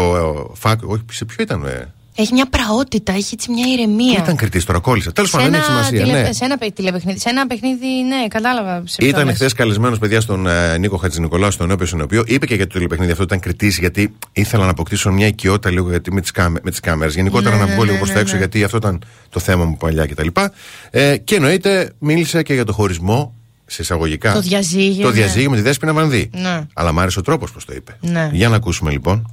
[0.54, 0.80] ε, φακ.
[0.84, 4.14] Όχι, σε ποιο ήταν, ε, Έχει μια πραότητα, έχει έτσι μια ηρεμία.
[4.16, 5.12] Πού ήταν κριτής, τώρα κόλλησα.
[5.12, 6.06] Τέλος σε πάντων, δεν ένα, έχει σημασία.
[6.06, 6.34] τηλε- Ναι.
[6.34, 7.20] σε ένα παι- τηλεπαιχνίδι.
[7.20, 8.82] Σε ένα παιχνίδι, ναι, κατάλαβα.
[8.86, 9.36] σε ποιο Ήταν λες.
[9.36, 12.24] χθες καλεσμένος παιδιά στον ε, Νίκο Χατζηνικολάου, στον οποίος συνοποιώ.
[12.28, 15.90] Είπε και για το τηλεπαιχνίδι αυτό ήταν κριτής, γιατί ήθελα να αποκτήσω μια οικειότητα λίγο
[15.90, 17.16] γιατί με τις κάμε, με τις κάμερες.
[17.16, 18.40] Γενικότερα Ναι, να ναι, βγω λίγο ναι, προς τα ναι, έξω, ναι.
[18.40, 20.28] γιατί αυτό ήταν το θέμα μου παλιά κτλ.
[20.90, 23.34] Ε, και εννοείται μίλησε και για το χωρισμό
[23.66, 24.34] σε εισαγωγικά.
[24.34, 25.14] Το διαζύγιο, Το ναι.
[25.14, 26.30] διαζύγιο με τη Δέσποινα Βανδύ.
[26.34, 26.62] Ναι.
[26.74, 27.98] Αλλά μ' άρεσε ο τρόπος που το είπε.
[28.02, 28.30] Ναι.
[28.34, 29.32] Για να ακούσουμε λοιπόν.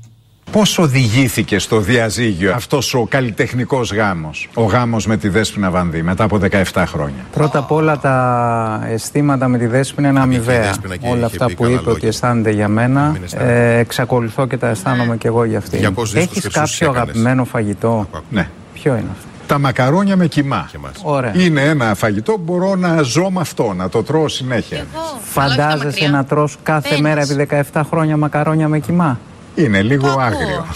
[0.53, 6.25] Πώς οδηγήθηκε στο διαζύγιο αυτός ο καλλιτεχνικός γάμος, ο γάμος με τη Δέσποινα Βανδύ μετά
[6.25, 6.39] από
[6.73, 10.61] 17 χρόνια; Πρώτα απ' όλα τα αισθήματα με τη Δέσποινα είναι η αμοιβαία.
[10.63, 12.09] Δέσποινα και είχε Όλα αυτά πει που καλά είπε ότι λόγια.
[12.09, 13.75] αισθάνεται για μένα, Μην αισθάνεται.
[13.75, 15.77] ε, εξακολουθώ και τα αισθάνομαι και εγώ για αυτή.
[15.77, 18.49] Για πόσους δίσκους Έχεις χρυσούς κάποιο έκανες; αγαπημένο φαγητό; Ναι.
[18.75, 20.69] Ποιο είναι αυτό; Τα μακαρόνια με κοιμά.
[20.73, 20.93] Και μας.
[21.03, 21.33] Ωραία.
[21.37, 24.77] Είναι ένα φαγητό που μπορώ να ζω με αυτό, να το τρώω συνέχεια.
[24.79, 24.87] Εγώ.
[24.95, 26.11] Αλλά όχι τα Φαντάζεσαι μακριά.
[26.11, 27.01] να τρως κάθε Ένας.
[27.01, 27.35] μέρα επί
[27.73, 29.19] 17 χρόνια μακαρόνια με κοιμά;
[29.59, 30.21] Είναι λίγο ακούω.
[30.21, 30.67] άγριο.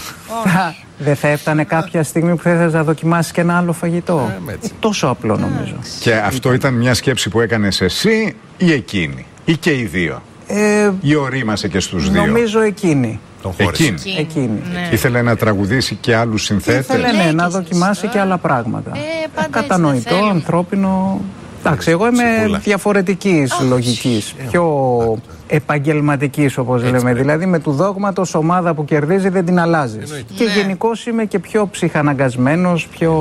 [0.43, 4.31] Θα- Δεν θα έφτανε κάποια στιγμή που θα ήθελες να δοκιμάσεις και ένα άλλο φαγητό.
[4.79, 5.75] Τόσο απλό νομίζω.
[5.99, 9.25] Και αυτό ήταν μια σκέψη που έκανες εσύ ή εκείνη.
[9.45, 13.19] Ή και οι δύο; Ε, Ή ορίμασε και στους δύο; νομίζω εκείνη.
[13.41, 13.83] Τον χώρισε.
[13.83, 14.15] Εκείνη.
[14.19, 14.61] Εκείνη.
[14.91, 18.09] Ήθελε να τραγουδήσει και άλλους συνθέτες; Ήθελε Ναι, ναι, και να εσείς, δοκιμάσει ε.
[18.09, 18.89] και άλλα πράγματα.
[18.89, 20.29] Ε, πάντα έτσι δεν Κατανοητό, θέλουμε.
[20.29, 21.21] ανθρώπινο.
[21.65, 22.57] Εντάξει, εγώ είμαι Ψυχούλα.
[22.57, 24.33] διαφορετικής λογικής.
[24.49, 25.17] Πιο
[25.47, 27.13] επαγγελματικής, όπως λέμε.
[27.13, 30.23] Δηλαδή, με του δόγματο ομάδα που κερδίζει δεν την αλλάζεις.
[30.35, 30.51] Και Ναι.
[30.53, 33.11] γενικώς είμαι και πιο ψυχαναγκασμένος, πιο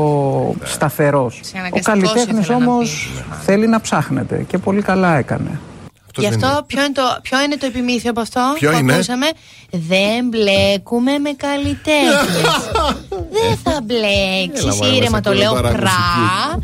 [0.64, 1.36] σταθερός.
[1.36, 3.44] Ο Ψυχαναγκαστικός καλλιτέχνης ήθελα να όμως πεις.
[3.44, 5.58] θέλει να ψάχνεται και πολύ καλά έκανε.
[6.06, 8.78] Αυτός Γι' δεν αυτό ποιο είναι, το, ποιο είναι το επιμήθειο από αυτό Ποιο που
[8.78, 9.26] είναι; ακούσαμε;
[9.70, 12.52] Δεν μπλέκουμε με καλλιτέχνες.
[13.36, 14.64] Δεν θα μπλέξεις.
[14.64, 16.58] Έλα, μωρέ, Ήρεμα μας το ακούνε λέω τώρα πρά.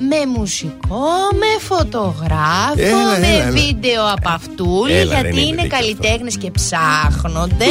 [0.00, 0.08] Μουσική.
[0.08, 1.06] Με μουσικό,
[1.40, 3.50] με φωτογράφο, Έλα, με έλα, έλα.
[3.50, 4.92] βίντεο από αυτούλη.
[4.94, 7.66] Έλα, ρε, γιατί είναι είναι δίκιο καλλιτέχνες και ψάχνονται.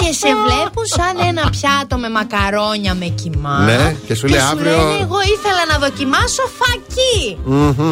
[0.00, 3.58] και σε βλέπουν σαν ένα πιάτο με μακαρόνια με κοιμά.
[3.58, 7.18] Ναι, και σου λέει αύριο- λένε, Εγώ ήθελα να δοκιμάσω φακί.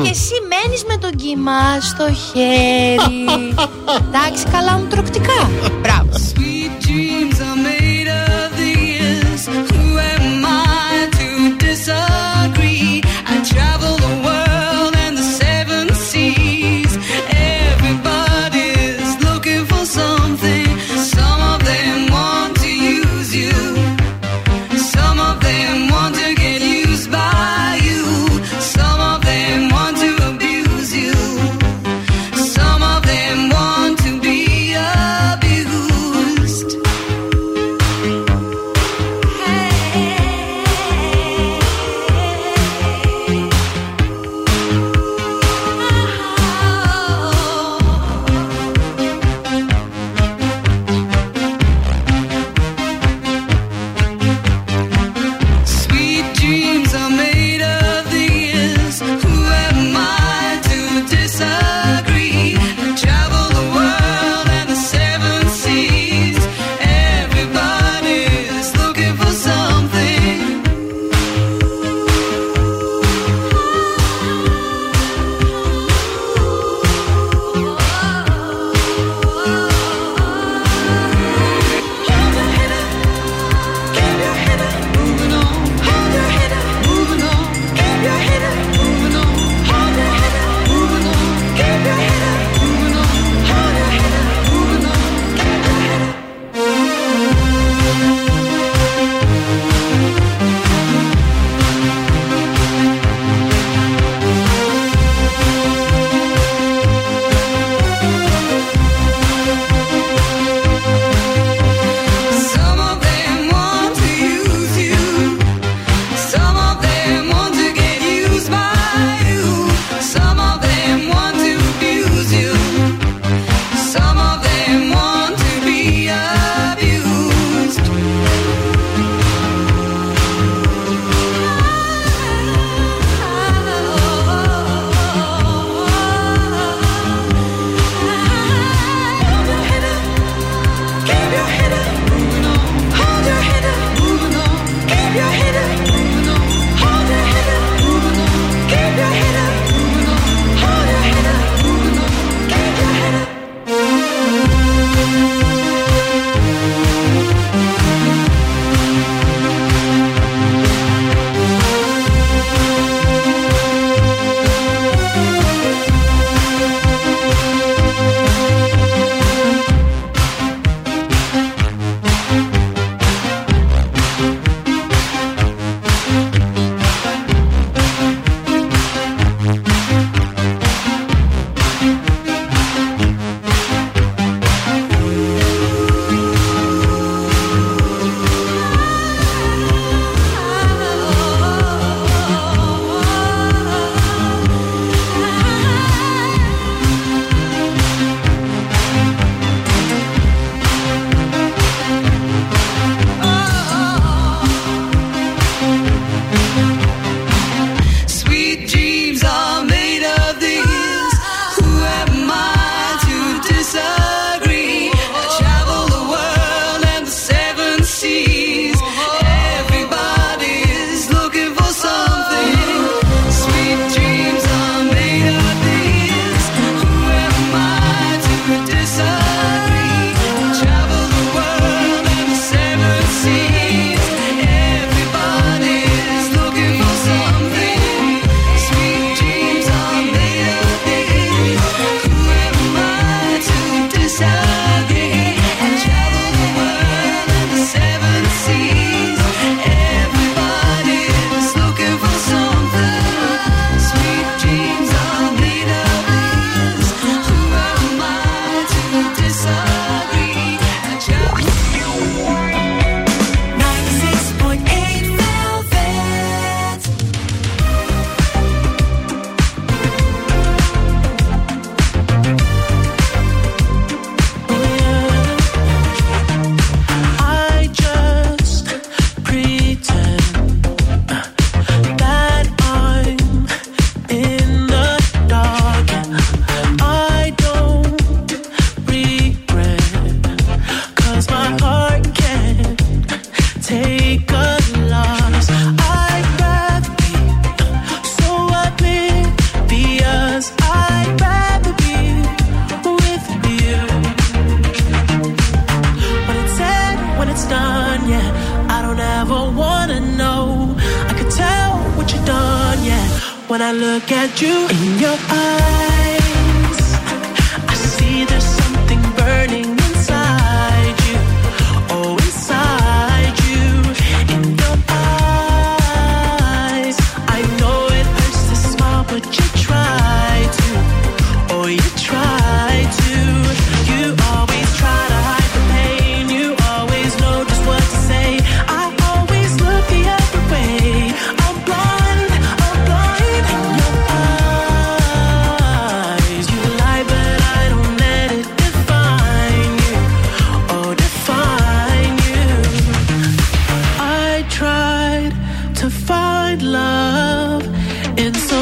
[0.05, 3.25] Και εσύ μένει με τον κοιμά στο χέρι.
[4.07, 5.51] Εντάξει, καλά μου τροκτικά.
[5.83, 6.11] Μπράβο.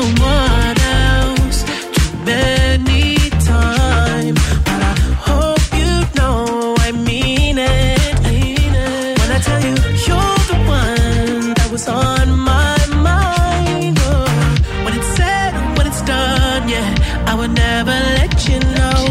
[0.01, 1.62] Someone else
[1.94, 3.16] too many
[3.52, 4.94] times, but I
[5.28, 8.14] hope you know I mean it.
[9.20, 9.74] When I tell you
[10.06, 12.77] you're the one that was on my
[13.10, 14.24] mind, oh,
[14.85, 19.02] when it's said, when it's done, yeah, I never let you know.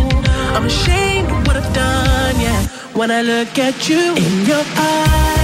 [0.55, 2.61] I'm ashamed of what I've done, yeah.
[2.99, 5.38] When I look at you in your eyes,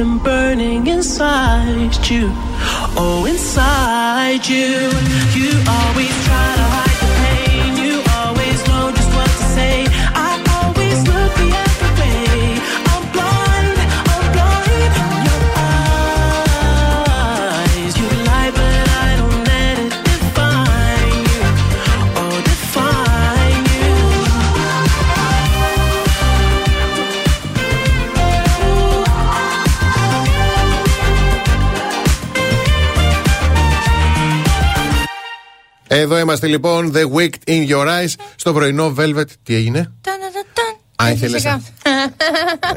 [0.00, 2.30] something burning inside you.
[2.96, 4.88] Oh, inside you.
[5.36, 5.89] You always
[36.00, 39.24] Εδώ είμαστε λοιπόν, The Wicked in Your Eyes, στο πρωινό Velvet.
[39.42, 39.92] Τι έγινε;
[41.02, 41.60] Α, ήθελες να-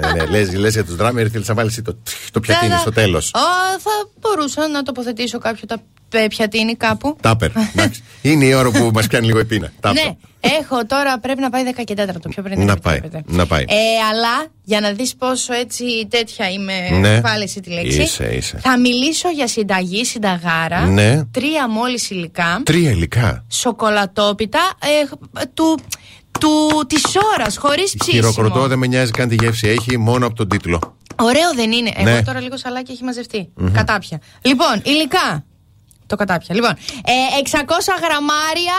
[0.09, 1.97] Ε, ναι, λες, λες για τους drummer, θέλεις να βάλεις το,
[2.31, 3.31] το πιατίνι στο τέλος.
[3.33, 5.85] Ω, θα μπορούσα να τοποθετήσω κάποιο τα πε-
[6.29, 7.17] πιατίνι κάπου.
[7.21, 7.49] Τάπερ.
[7.75, 8.03] εντάξει.
[8.21, 9.71] Είναι η ώρα που μας κάνει λίγο επίνα.
[9.79, 10.05] Τάπερ.
[10.05, 10.11] Ναι,
[10.59, 12.57] έχω τώρα πρέπει να πάει 10 και 4 πιο πριν.
[12.57, 13.33] δεν Να πάει, επιτρέπεται.
[13.35, 13.61] να πάει.
[13.67, 13.75] Ε,
[14.11, 17.19] αλλά για να δεις πόσο έτσι τέτοια είμαι, Ναι.
[17.21, 18.01] βάλε εσύ τη λέξη.
[18.01, 18.57] Είσαι, είσαι.
[18.61, 20.85] Θα μιλήσω για συνταγή, συνταγάρα.
[20.85, 21.25] Ναι.
[21.31, 22.61] Τρία μόλις υλικά.
[22.65, 23.45] Τρία υλικά.
[23.49, 25.09] Σοκολατόπιτα ε,
[25.53, 25.79] του,
[26.39, 27.03] του, της
[27.37, 28.31] ώρας, χωρίς ψήσιμο.
[28.31, 29.67] Χειροκροτώ, δεν με νοιάζει καν τη γεύση.
[29.67, 30.97] Έχει μόνο από τον τίτλο.
[31.15, 31.91] Ωραίο δεν είναι.
[32.03, 32.11] Ναι.
[32.11, 33.49] Εγώ τώρα λίγο σαλάκι έχει μαζευτεί.
[33.55, 33.71] Μμμ.
[33.71, 34.21] Κατάπια.
[34.41, 35.45] Λοιπόν, υλικά.
[36.13, 36.55] Το κατάπια.
[36.55, 36.73] Λοιπόν,
[37.13, 38.77] ε, 600 γραμμάρια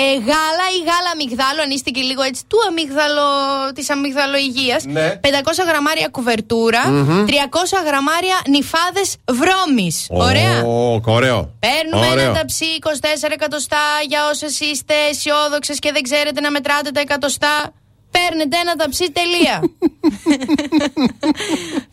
[0.28, 3.28] γάλα ή γάλα αμυγδάλου, αν είστε και λίγο έτσι του αμύγδαλο,
[3.74, 4.84] της αμυγδαλοϊγείας.
[4.84, 5.20] Ναι.
[5.22, 6.82] 500 γραμμάρια κουβερτούρα.
[6.90, 7.24] Μμμ.
[7.26, 7.30] 300
[7.88, 10.06] γραμμάρια νυφάδες βρώμης.
[10.10, 10.56] Ωραία.
[10.64, 11.38] Ω, ωραίο.
[11.66, 12.24] Παίρνουμε Ωραίο.
[12.24, 17.72] ένα ταψί 24 εκατοστά για όσες είστε αισιόδοξες και δεν ξέρετε να μετράτε τα εκατοστά.
[18.16, 19.62] Παίρνετε ένα ταψί, τελεία.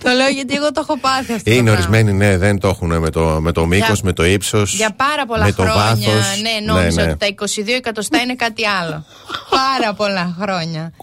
[0.04, 1.44] το λέω γιατί εγώ το έχω πάθει αυτό.
[1.44, 1.72] το Είναι πράγμα.
[1.72, 4.74] ορισμένοι, ναι, δεν το έχουν με το, με το μήκος, Για- με το ύψος.
[4.74, 5.82] Για πάρα πολλά με το χρόνια.
[5.84, 6.42] βάθος.
[6.42, 7.12] Ναι, νόμιζα Ναι, ναι.
[7.12, 9.06] ότι τα 22 εκατοστά είναι κάτι άλλο.
[9.50, 10.94] πάρα πολλά χρόνια.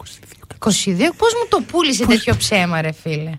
[0.58, 3.30] 22, πώς μου το πούλησε τέτοιο ψέμα, ρε φίλε;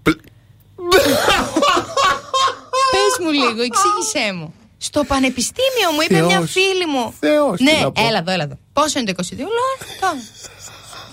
[2.92, 4.54] Πες μου λίγο, εξήγησέ μου.
[4.78, 6.28] Στο πανεπιστήμιο μου είπε Θεός.
[6.28, 7.14] μια φίλη μου.
[7.20, 8.02] Θεός, τι ναι, να πω.
[8.08, 8.58] έλα εδώ, έλα εδώ.
[8.74, 9.48] Πόσο είναι το 22, λέω.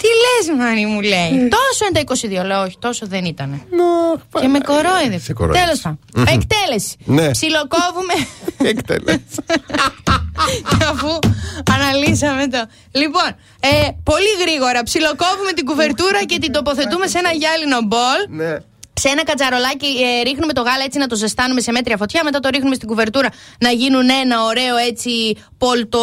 [0.07, 0.45] «Αυτό».
[0.47, 2.62] Τι λες, Μάνι μου λέει; τόσο είναι το 22, λέω.
[2.62, 3.62] Όχι, τόσο δεν ήταν.
[4.41, 5.19] Και με κορόιδε.
[5.19, 5.65] Σε κορόιδεψε.
[5.66, 5.99] Τέλος πάντων.
[6.15, 6.24] Μμμ.
[6.27, 6.97] Εκτέλεση.
[7.05, 7.31] Ναι.
[7.31, 8.15] Ψιλοκόβουμε.
[8.70, 9.24] Εκτέλεση.
[10.78, 11.19] Και αφού
[11.74, 12.65] αναλύσαμε το.
[12.91, 13.28] Λοιπόν,
[13.61, 18.20] ε, πολύ γρήγορα ψιλοκόβουμε την κουβερτούρα και την τοποθετούμε σε ένα γυάλινο μπολ.
[18.97, 19.09] Ναι.
[19.09, 22.20] Σε ένα κατσαρολάκι ε, ρίχνουμε το γάλα έτσι να το ζεστάνουμε σε μέτρια φωτιά.
[22.24, 23.28] Μετά το ρίχνουμε στην κουβερτούρα
[23.59, 25.10] να γίνουν ένα ωραίο έτσι
[25.59, 26.01] πολτο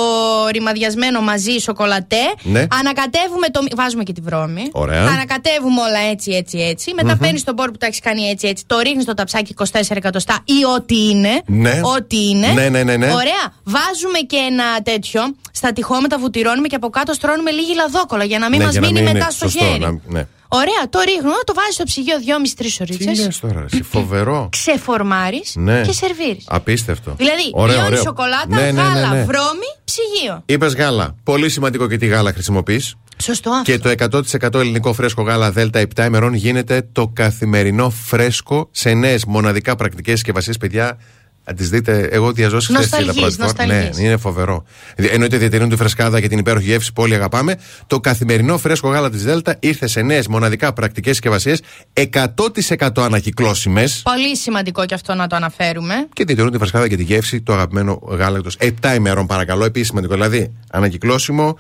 [0.51, 2.25] ρημαδιασμένο μαζί σοκολατέ.
[2.43, 2.65] Ναι.
[2.79, 3.59] Ανακατεύουμε το.
[3.75, 4.69] Βάζουμε και τη βρώμη.
[4.71, 5.01] Ωραία.
[5.05, 6.93] Ανακατεύουμε όλα έτσι, έτσι, έτσι.
[6.93, 7.17] Μετά Μμμ.
[7.19, 8.63] παίρνεις τον πόρ που το έχεις κάνει έτσι, έτσι.
[8.67, 11.41] Το ρίχνεις στο ταψάκι 24 εκατοστά ή ό,τι είναι.
[11.45, 11.79] Ναι.
[11.83, 12.47] Ό,τι είναι.
[12.47, 13.05] Ναι, ναι, ναι, ναι.
[13.13, 13.43] Ωραία.
[13.63, 15.21] Βάζουμε και ένα τέτοιο.
[15.51, 18.81] Στα τυχώματα βουτυρώνουμε και από κάτω στρώνουμε λίγη λαδόκολα για να μην Ναι, μας για
[18.81, 19.79] να μείνει μην είναι μετά στο σωστό, χέρι.
[19.79, 20.27] να- ναι.
[20.55, 23.19] Ωραία, το ρίχνω, το βάζεις στο ψυγείο 2,5-3 Τι ώρες.
[23.25, 24.49] λες τώρα, εσύ, φοβερό.
[24.51, 25.81] Ξεφορμάρεις Ναι.
[25.81, 26.43] και σερβίρεις.
[26.47, 27.13] Απίστευτο.
[27.17, 28.01] Δηλαδή, Ωραίο, λιώνει ωραίο.
[28.01, 29.23] σοκολάτα, Ναι, ναι, ναι, γάλα, ναι.
[29.23, 30.43] βρώμη, ψυγείο.
[30.45, 31.15] Είπες γάλα.
[31.23, 32.95] Πολύ σημαντικό και τι γάλα χρησιμοποιείς.
[33.23, 33.71] Σωστό αυτό.
[33.71, 39.25] Και το 100% ελληνικό φρέσκο γάλα Δέλτα 7 ημερών γίνεται το καθημερινό φρέσκο σε νέες
[39.25, 40.97] μοναδικά πρακτικές συσκευασίες, παιδιά.
[41.45, 43.65] Αν τις δείτε, εγώ διαζώσει χθες Νοσταλγείς, πρώτη φορά.
[43.65, 43.99] Ναι, νοσταλγείς.
[43.99, 44.63] είναι φοβερό.
[44.95, 47.55] Εννοείται διατηρούν τη φρεσκάδα και την υπέροχη γεύση που όλοι αγαπάμε.
[47.87, 51.61] Το καθημερινό φρέσκο γάλα της Δέλτα ήρθε σε νέες μοναδικά πρακτικές συσκευασίες
[51.93, 55.93] 100% ανακυκλώσιμες Πολύ σημαντικό και αυτό να το αναφέρουμε.
[56.13, 59.65] και διατηρούν τη φρεσκάδα και τη γεύση του αγαπημένου γάλακτο 7 ημερών, παρακαλώ.
[59.65, 60.13] Επίση σημαντικό.
[60.13, 61.57] Δηλαδή, ανακυκλώσιμο.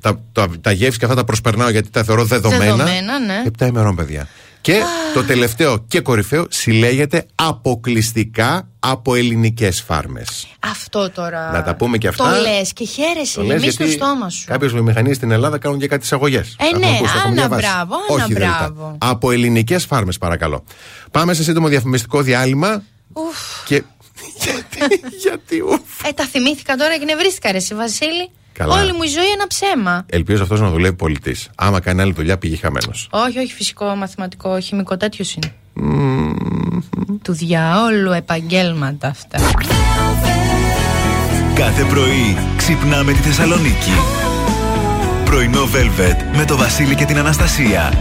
[0.00, 2.64] Τα, τα, τα γεύση και αυτά τα προσπερνάω γιατί τα θεωρώ δεδομένα.
[2.64, 3.42] Δεδομένα, ναι.
[3.58, 4.28] 7 ημερών, παιδιά.
[4.62, 4.82] Και
[5.14, 10.46] το τελευταίο και κορυφαίο συλλέγεται αποκλειστικά από ελληνικές φάρμες.
[10.60, 11.50] Αυτό τώρα.
[11.52, 12.24] Να τα πούμε και αυτά.
[12.34, 13.42] Το λες και χαίρεσαι.
[13.42, 14.44] Γεμίζει το στόμα σου.
[14.46, 16.56] Κάποιες βιομηχανίες στην Ελλάδα κάνουν και κάτι εισαγωγές.
[16.74, 16.86] Ε, ναι,
[17.26, 18.96] άνα μπράβο, άνα Όχι, δεν μπράβο.
[18.98, 20.64] τα- Από ελληνικές φάρμες, παρακαλώ.
[21.10, 22.82] Πάμε σε σύντομο διαφημιστικό διάλειμμα.
[23.12, 23.64] Ουφ.
[23.64, 23.82] Και.
[24.44, 26.04] γιατί, γιατί, ουφ.
[26.08, 28.30] Ε, τα θυμήθηκα τώρα και νευρίστηκα, ρε, εσύ, Βασίλη.
[28.62, 28.80] Καλά.
[28.80, 30.04] Όλη μου η ζωή ένα ψέμα.
[30.06, 31.48] Ελπίζω αυτός να δουλεύει πολιτής.
[31.54, 33.08] Άμα κάνει άλλη δουλειά, πήγε χαμένος.
[33.10, 35.52] Όχι, όχι, φυσικό, μαθηματικό, χημικό τέτοιος είναι.
[37.22, 39.38] Του διαόλου επαγγέλματα αυτά.
[41.54, 43.92] Κάθε πρωί ξυπνάμε τη Θεσσαλονίκη.
[45.24, 47.92] Πρωινό Velvet με το Βασίλη και την Αναστασία.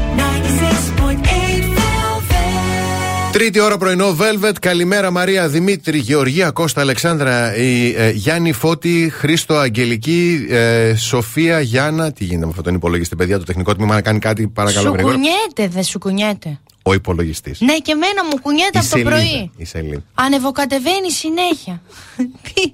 [3.31, 4.53] Τρίτη ώρα πρωινό, Velvet.
[4.61, 12.11] Καλημέρα, Μαρία, Δημήτρη, Γεωργία, Κώστα, Αλεξάνδρα, η, ε, Γιάννη, Φώτη, Χρήστο, Αγγελική, ε, Σοφία, Γιάννα.
[12.11, 14.93] Τι γίνεται με αυτόν τον υπολογιστή, παιδιά, το τεχνικό τμήμα να κάνει κάτι, παρακαλώ, Σου
[14.93, 15.13] γρήγορα.
[15.13, 16.59] κουνιέται, δεν σου κουνιέται.
[16.83, 17.61] Ο υπολογιστής.
[17.61, 19.51] Ναι, και εμένα μου κουνιέται από το πρωί.
[19.57, 20.03] Η σελίδα.
[20.13, 21.81] Ανεβοκατεβαίνει συνέχεια.
[22.53, 22.71] Τι-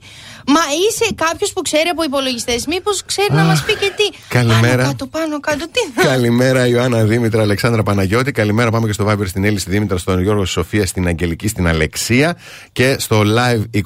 [0.49, 0.59] Μα
[0.89, 4.17] είσαι κάποιος που ξέρει από υπολογιστές, μήπως ξέρει να μας πει και τι.
[4.27, 4.75] καλημέρα.
[4.75, 6.01] Πάνω κάτω, πάνω κάτω, τι.
[6.01, 8.31] Καλημέρα, Ιωάννα Δήμητρα, Αλεξάνδρα Παναγιώτη.
[8.31, 11.47] Καλημέρα, πάμε και στο Viber στην Έλλη, στη Δήμητρα, στον Γιώργο, στη Σοφία, στην Αγγελική,
[11.47, 12.37] στην Αλεξία.
[12.71, 13.81] Και στο Live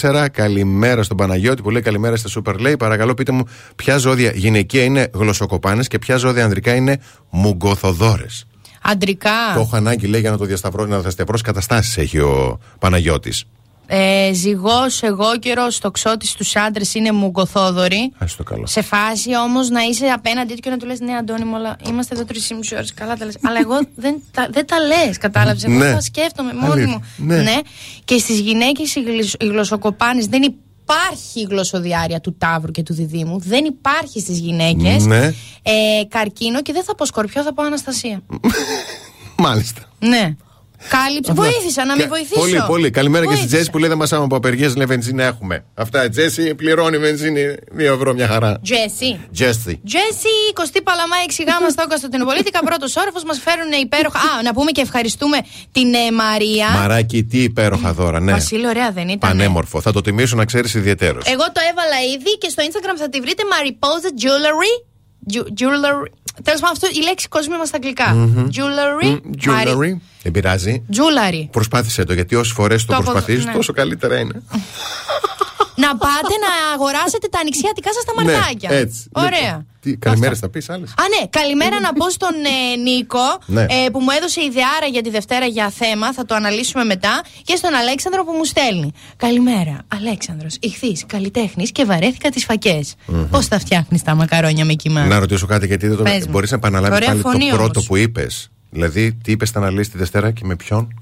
[0.00, 2.78] 24, καλημέρα στον Παναγιώτη που λέει καλημέρα στα Super Lay.
[2.78, 3.44] Παρακαλώ, πείτε μου
[3.76, 8.46] ποια ζώδια γυναικεία είναι γλωσσοκοπάνες και ποια ζώδια ανδρικά είναι μουγκοθοδόρες;
[8.82, 9.30] Αντρικά.
[9.54, 13.44] Το έχω ανάγκη, λέει, για να το διασταυρώσει, να διασταυρώσει καταστάσεις έχει ο Παναγιώτης.
[13.86, 18.12] Ε, Ζυγός, εγώ καιρός, το ξώτης στου άντρες είναι μουγκοθόδωρη.
[18.18, 18.66] Α το καλό.
[18.66, 21.76] Σε φάση όμως να είσαι απέναντί του και να του λες: Ναι, Αντώνη, μου, αλλά
[21.88, 22.94] είμαστε εδώ 3,5 ώρες.
[22.94, 23.36] Καλά τα λες.
[23.42, 25.64] αλλά εγώ δεν τα, δεν τα λες, κατάλαβες.
[25.64, 25.92] Εγώ Ναι.
[25.92, 27.02] τα σκέφτομαι μόνη Αλήθεια.
[27.16, 27.26] μου.
[27.26, 27.58] Ναι.
[28.04, 32.94] Και στις γυναίκες οι, γλυσ- οι γλωσσοκοπάνες δεν υπάρχει η γλωσσοδιάρεια του Ταύρου και του
[32.94, 33.38] Διδήμου.
[33.40, 35.04] Δεν υπάρχει στις γυναίκες.
[35.06, 35.26] Ναι.
[35.62, 38.20] Ε, καρκίνο και δεν θα πω σκορπιό, θα πω Αναστασία.
[39.38, 39.80] Μάλιστα.
[39.98, 40.34] ναι.
[40.88, 41.32] Κάλυψε.
[41.32, 42.40] Βοήθησα να μην Κα- βοηθήσω.
[42.40, 42.90] Πολύ, πολύ.
[42.90, 43.56] Καλημέρα και στη Βοήθησα.
[43.56, 45.64] Τζέσι που λέει δεν μα άμα από απεργίες, λέει βενζίνη έχουμε.
[45.74, 47.42] Αυτά η Τζέσι πληρώνει βενζίνη
[47.76, 48.60] 2 ευρώ μια χαρά.
[48.62, 49.20] Τζέσι.
[49.32, 49.80] Τζέσι.
[49.86, 53.22] Τζέσι, 20 Παλαμά, 6 γάμα στο Κωνσταντινοπολίτικα, πρώτος όροφος.
[53.24, 54.18] Μας φέρουν υπέροχα.
[54.18, 55.38] Α, να πούμε και ευχαριστούμε
[55.72, 56.68] την ε, Μαρία.
[56.70, 58.32] Μαράκι, τι υπέροχα δώρα, ναι.
[58.32, 59.18] Βασίλη, ωραία δεν ήταν.
[59.30, 59.80] Πανέμορφο.
[59.80, 61.24] Θα το τιμήσω να ξέρεις ιδιαίτερος.
[61.26, 64.72] Εγώ το έβαλα ήδη και στο Instagram θα τη βρείτε Mariposa Jewelry.
[65.32, 66.10] Ju- Jewelry.
[66.42, 68.06] Τέλος πάντων, αυτό η λέξη κόσμη μα στα αγγλικά.
[68.14, 68.46] Μμμ.
[68.54, 69.20] Jewelry.
[69.46, 69.96] Jewelry.
[70.22, 70.82] Δεν πειράζει.
[70.92, 71.48] Jewelry.
[71.50, 73.52] Προσπάθησε το γιατί όσε φορές το, Το απο- προσπαθείς, ναι.
[73.52, 74.32] τόσο καλύτερα είναι.
[75.84, 78.68] να πάτε να αγοράσετε τα ανοιξιάτικά σας τα μαρτάκια.
[78.70, 79.00] Ναι, έτσι.
[79.12, 79.30] Ωραία.
[79.40, 82.34] Λοιπόν, τι, καλημέρα θα πεις άλλες; Α, ναι, καλημέρα να πω στον
[82.74, 83.62] ε, Νίκο Ναι.
[83.62, 86.12] ε, που μου έδωσε ιδεάρα για τη Δευτέρα για θέμα.
[86.12, 87.22] Θα το αναλύσουμε μετά.
[87.42, 88.92] Και στον Αλέξανδρο που μου στέλνει.
[89.16, 92.94] Καλημέρα, Αλέξανδρος, ηχθή, καλλιτέχνης και βαρέθηκα τις φακές.
[93.06, 93.28] Μμμ.
[93.30, 96.30] Πώς τα φτιάχνεις τα μακαρόνια με κοιμά; Να ρωτήσω κάτι γιατί δεν το Πες μου.
[96.30, 97.86] μπορείς να επαναλάβεις Ωραία πάλι φωνή το πρώτο όμως.
[97.86, 98.50] που είπες.
[98.70, 101.00] Δηλαδή, τι είπες, θα αναλύσεις τη Δευτέρα και με ποιον;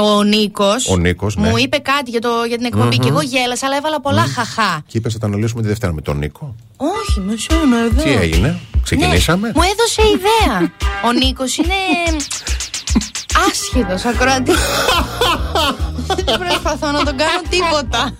[0.00, 1.48] Ο Νίκος Ο Νίκος, ναι.
[1.48, 3.02] μου είπε κάτι για, το, για την εκπομπή Μμμ.
[3.02, 4.82] και εγώ γέλασα, αλλά έβαλα πολλά χαχά.
[4.86, 6.54] Και είπες, θα τα αναλύσουμε τη Δευτέρα με τον Νίκο.
[6.76, 8.02] Όχι, με σένα εδώ.
[8.02, 10.72] Τι έγινε, ξεκινήσαμε; Ναι, μου έδωσε ιδέα.
[11.08, 11.74] Ο Νίκος είναι.
[13.48, 14.56] Άσχετος ακροατής.
[16.24, 18.10] Δεν προσπαθώ να τον κάνω τίποτα.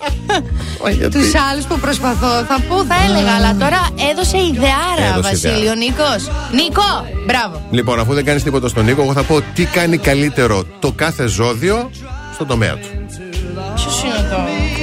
[1.10, 3.80] Τους άλλους που προσπαθώ θα πω, θα έλεγα, αλλά τώρα
[4.10, 5.74] έδωσε ιδεάρα, Έδωσε Βασίλειο ιδεάρα.
[5.74, 6.22] Νίκος.
[6.52, 6.88] Νίκο,
[7.26, 7.62] μπράβο.
[7.70, 11.26] Λοιπόν, αφού δεν κάνεις τίποτα στον Νίκο, εγώ θα πω τι κάνει καλύτερο το κάθε
[11.26, 11.90] ζώδιο
[12.34, 12.88] στον τομέα του.
[13.74, 14.36] Ποιος είναι το.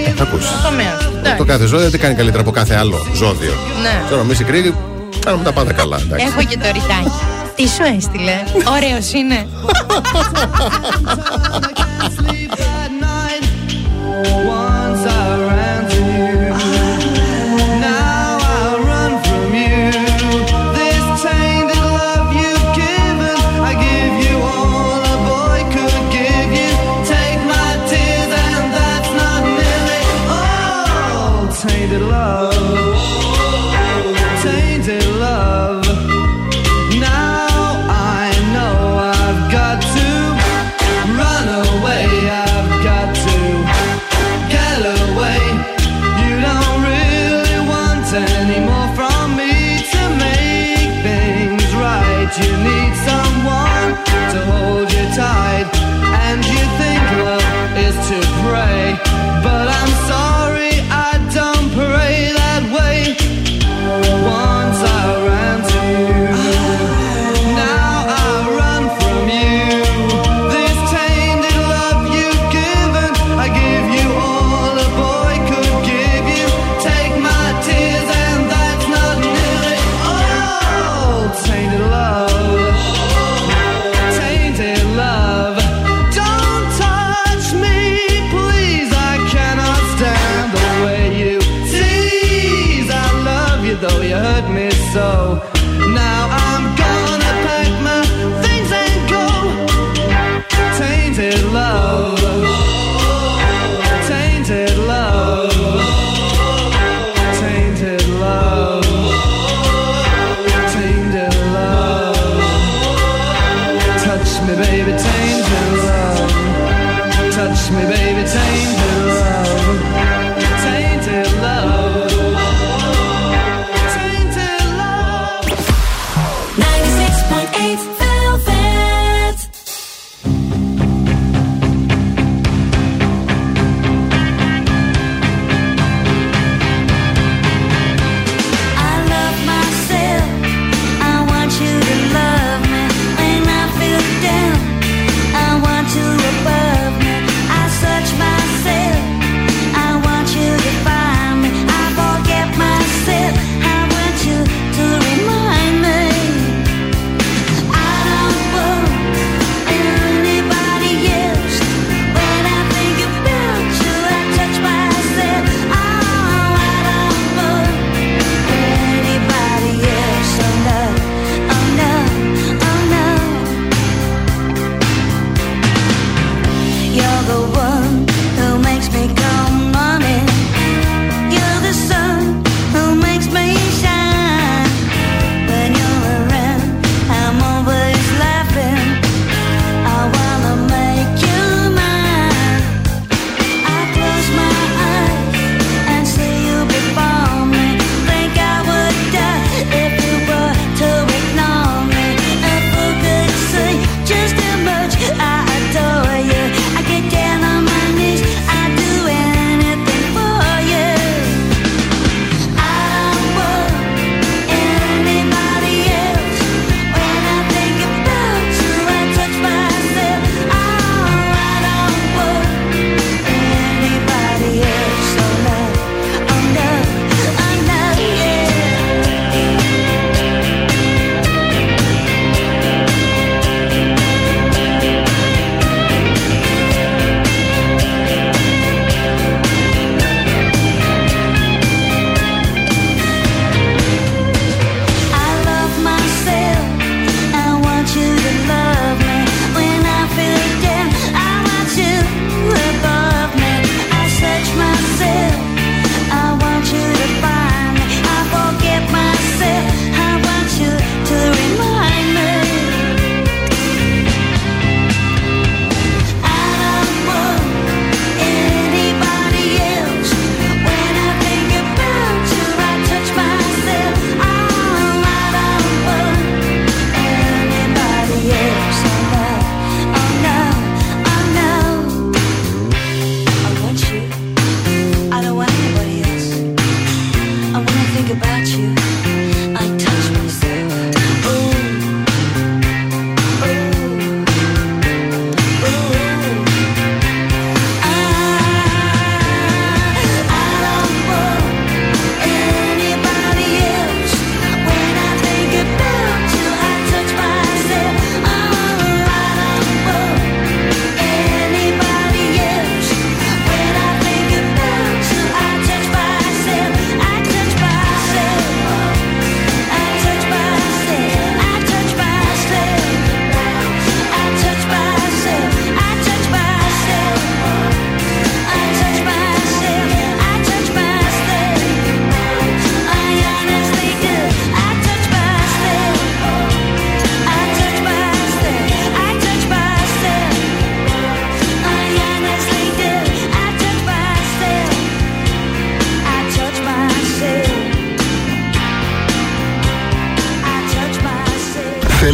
[0.07, 0.49] Ε, θα ακούσεις.
[0.49, 1.37] Το τομέα.
[1.37, 3.53] Το κάθε ζώδιο τι κάνει καλύτερα από κάθε άλλο ζώδιο.
[3.81, 4.09] Ναι.
[4.09, 4.73] Τώρα, μη συγκρίνει,
[5.25, 6.25] Κάνουμε τα πάντα καλά, εντάξει.
[6.25, 7.11] Έχω και το ρητάκι.
[7.59, 8.43] Τι σου έστειλε;
[8.75, 9.47] Ωραίος είναι.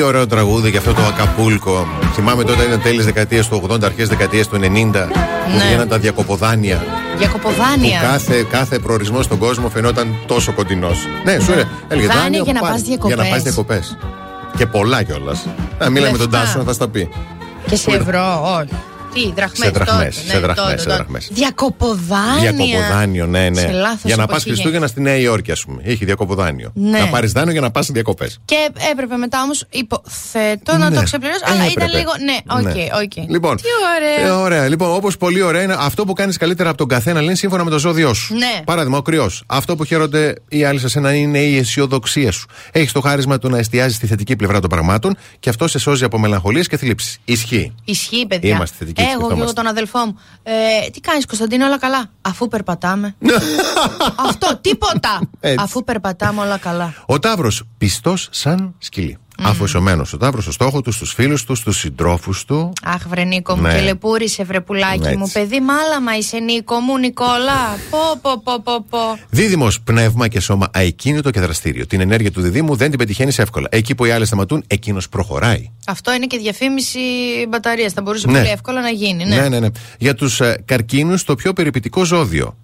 [0.00, 1.86] Τι ωραίο τραγούδι και αυτό το Ακαπούλκο.
[2.14, 5.06] Θυμάμαι τότε ήταν τέλης δεκαετίας του 80, αρχές δεκαετίας του 90.
[5.08, 5.64] Που Ναι.
[5.66, 6.84] βγαίναν τα διακοποδάνεια.
[7.18, 8.00] Για Που κοποδάνεια.
[8.00, 11.06] κάθε, κάθε προορισμό στον κόσμο φαινόταν τόσο κοντινός.
[11.24, 11.68] Ναι, σου έλεγε.
[11.88, 12.72] έλεγε Δάνεια δάνειο, για να πάρε.
[12.72, 13.14] πας διακοπές.
[13.14, 13.96] Για να πας διακοπές.
[14.56, 15.46] Και πολλά κιόλας.
[15.78, 16.44] Να μιλάμε με τον Λεφτά.
[16.44, 17.08] Τάσο να θα στα πει.
[17.66, 18.74] Και σε ευρώ, όχι.
[19.14, 20.96] Τι, δραχμές Σε δραχμές, τότε, σε ναι, δραχμές, τότε, σε τότε.
[20.96, 21.28] δραχμές.
[21.32, 22.52] Διακοποδάνεια.
[22.52, 23.60] Διακοποδάνιο, ναι, ναι.
[23.60, 25.82] Σε λάθος για να πας εποχή Χριστούγεννα στη Νέα Υόρκη, ας πούμε.
[25.84, 26.70] Έχει διακοποδάνιο.
[26.74, 26.98] Ναι.
[26.98, 28.38] Να πάρεις δάνειο για να πας διακοπές.
[28.44, 28.56] Και
[28.90, 30.96] έπρεπε μετά όμως, υποθέτω, να Ναι.
[30.96, 31.40] το ξεπληρώσω.
[31.44, 31.96] Αλλά ήταν Έπρεπε.
[31.98, 32.10] λίγο.
[32.24, 32.36] Ναι,
[32.68, 32.82] οκ, Ναι.
[33.02, 33.30] οκ.
[33.30, 33.62] Λοιπόν, Τι
[34.24, 34.36] ωραίο.
[34.36, 34.68] Ε, ωραία.
[34.68, 37.70] Λοιπόν, όπως πολύ ωραία είναι αυτό που κάνεις καλύτερα από τον καθένα, λένε σύμφωνα με
[37.70, 38.34] το ζώδιό σου.
[38.34, 38.62] Ναι.
[38.64, 39.42] Παράδειγμα, ο Κριός.
[39.46, 42.46] Αυτό που χαίρονται οι άλλοι σε σένα είναι η αισιοδοξία σου.
[42.72, 46.04] Έχει το χάρισμα του να εστιάζει στη θετική πλευρά των πραγμάτων και αυτό σε σώζει
[46.04, 47.18] από μελαγχολίες και θλίψεις.
[47.24, 47.74] Ισχύει.
[47.84, 48.54] Ισχύει, παιδιά.
[48.54, 49.10] Είμαστε θετικοί εκεί.
[49.10, 49.62] Εγώ και εγώ σκεφτόμαστε.
[49.62, 50.18] τον αδελφό μου.
[50.42, 53.14] Ε, τι κάνεις, Κωνσταντίνο, όλα καλά; Αφού περπατάμε.
[54.28, 55.20] Αυτό, τίποτα.
[55.40, 55.56] Έτσι.
[55.60, 56.94] Αφού περπατάμε, όλα καλά.
[57.06, 59.18] Ο Ταύρος πιστός σαν σκυλί.
[59.42, 62.72] Αφοσιωμένος ο Ταύρο στο στόχο του, στους φίλους του, στους συντρόφους του.
[62.82, 63.74] Αχ, βρε Νίκο μου, Ναι.
[63.74, 65.16] και λεπούρισε, βρε πουλάκι Έτσι.
[65.16, 65.30] μου.
[65.32, 67.78] Παιδί μάλαμα είσαι, Νίκο μου, Νικόλα.
[67.90, 68.98] Πω, πω, πω, πω, πω.
[69.30, 71.86] Δίδυμος πνεύμα και σώμα αεκίνητο και δραστήριο.
[71.86, 73.68] Την ενέργεια του διδήμου δεν την πετυχαίνεις εύκολα.
[73.70, 75.70] Εκεί που οι άλλοι σταματούν, εκείνος προχωράει.
[75.86, 76.98] Αυτό είναι και διαφήμιση
[77.48, 77.92] μπαταρίας.
[77.92, 78.38] Θα μπορούσε Ναι.
[78.38, 79.24] πολύ εύκολα να γίνει.
[79.24, 79.36] Ναι.
[79.36, 79.68] Ναι, ναι, ναι.
[79.98, 82.56] Για τους ε, καρκίνους, το πιο περιπητικό ζώδιο.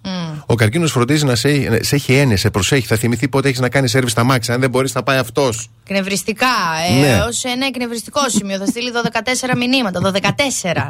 [0.49, 2.87] Ο καρκίνος φροντίζει να σε, ε, σε έχει έννοια, σε προσέχει.
[2.87, 4.53] Θα θυμηθεί πότε έχεις να κάνεις σερβι στα μάξια.
[4.53, 5.69] Αν δεν μπορείς να πάει αυτός.
[5.85, 6.45] Κνευριστικά,
[6.89, 7.21] ε, Ναι.
[7.27, 8.57] ως ένα εκνευριστικό σημείο.
[8.57, 9.99] Θα στείλει 12 μηνύματα.
[10.01, 10.33] 12.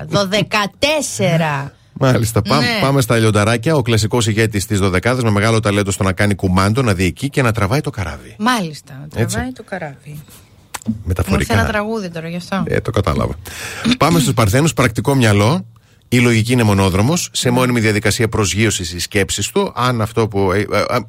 [0.09, 1.71] 12.
[1.99, 2.41] Μάλιστα.
[2.41, 2.79] Πά- Ναι.
[2.81, 3.75] Πάμε στα λιονταράκια.
[3.75, 7.41] Ο κλασικός ηγέτης της Δωδεκάδας με μεγάλο ταλέντο στο να κάνει κουμάντο, να διοικεί και
[7.41, 8.35] να τραβάει το καράβι.
[8.39, 9.07] Μάλιστα.
[9.15, 9.35] Έτσι.
[9.35, 9.95] Τραβάει το καράβι.
[10.05, 10.19] Μου
[10.87, 11.53] ήρθε Μεταφορικά.
[11.53, 12.63] ένα τραγούδι τώρα γι' αυτό.
[12.67, 13.33] Ε, το κατάλαβα.
[13.97, 14.73] Πάμε στους Παρθένους.
[14.73, 15.65] Πρακτικό μυαλό.
[16.09, 17.29] Η λογική είναι μονόδρομος.
[17.31, 19.71] Σε μόνιμη διαδικασία προσγείωσης οι σκέψει του.
[19.75, 20.51] Αν αυτό που.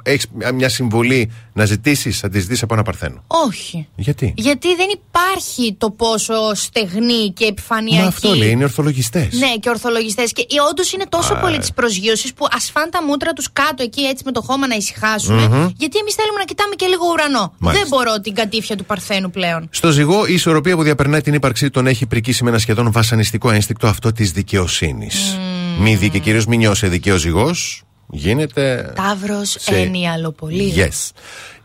[0.03, 3.25] έχεις μια συμβουλή να ζητήσεις, θα της ζητήσει από ένα Παρθένο.
[3.27, 3.89] Όχι.
[3.97, 8.03] Γιατί; Γιατί δεν υπάρχει το πόσο στεγνή και επιφανειακή.
[8.03, 9.29] Μα αυτό λέει, είναι ορθολογιστές.
[9.33, 10.33] Ναι, και ορθολογιστές.
[10.33, 11.59] Και όντως είναι τόσο Α, πολύ ε.
[11.59, 14.75] της προσγείωσης που ας φάνε τα μούτρα τους κάτω εκεί έτσι με το χώμα να
[14.75, 15.43] ησυχάσουμε.
[15.43, 15.69] Μμμ.
[15.77, 17.53] Γιατί εμείς θέλουμε να κοιτάμε και λίγο ουρανό.
[17.59, 17.87] Μάλιστα.
[17.87, 19.69] Δεν μπορώ την κατήφια του Παρθένου πλέον.
[19.71, 23.51] Στο ζυγό, η ισορροπία που διαπερνάει την ύπαρξή τον έχει πρικήσει με ένα σχεδόν βασανιστικό
[23.51, 24.88] ένστικτο αυτό της δικαιοσύνης.
[25.81, 27.83] Μη δει και κυρίω μη νιώσει δικαίω ζυγός.
[28.11, 28.93] Γίνεται.
[28.97, 30.73] Ταύρος σε- ένιαλο πολύ.
[30.77, 31.11] Yes.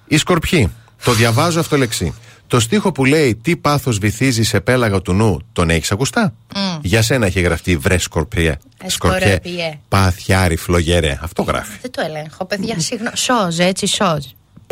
[0.08, 0.72] Η σκορπιή.
[1.04, 2.14] Το διαβάζω αυτό λεξί.
[2.48, 6.60] Το στίχο που λέει Τι πάθος βυθίζεις σε πέλαγα του νου, τον έχεις ακουστά; Μμ.
[6.82, 8.58] Για σένα έχει γραφτεί βρε σκορπιέ.
[8.84, 9.80] Ε, σκορπιέ.
[9.88, 11.20] Παθιάρι φλογερέ.
[11.22, 11.78] Αυτό γράφει.
[11.82, 12.80] Δεν το ελέγχω, παιδιά.
[12.80, 13.18] Συγγνώμη.
[13.18, 14.24] Σώζ, έτσι, σώζ.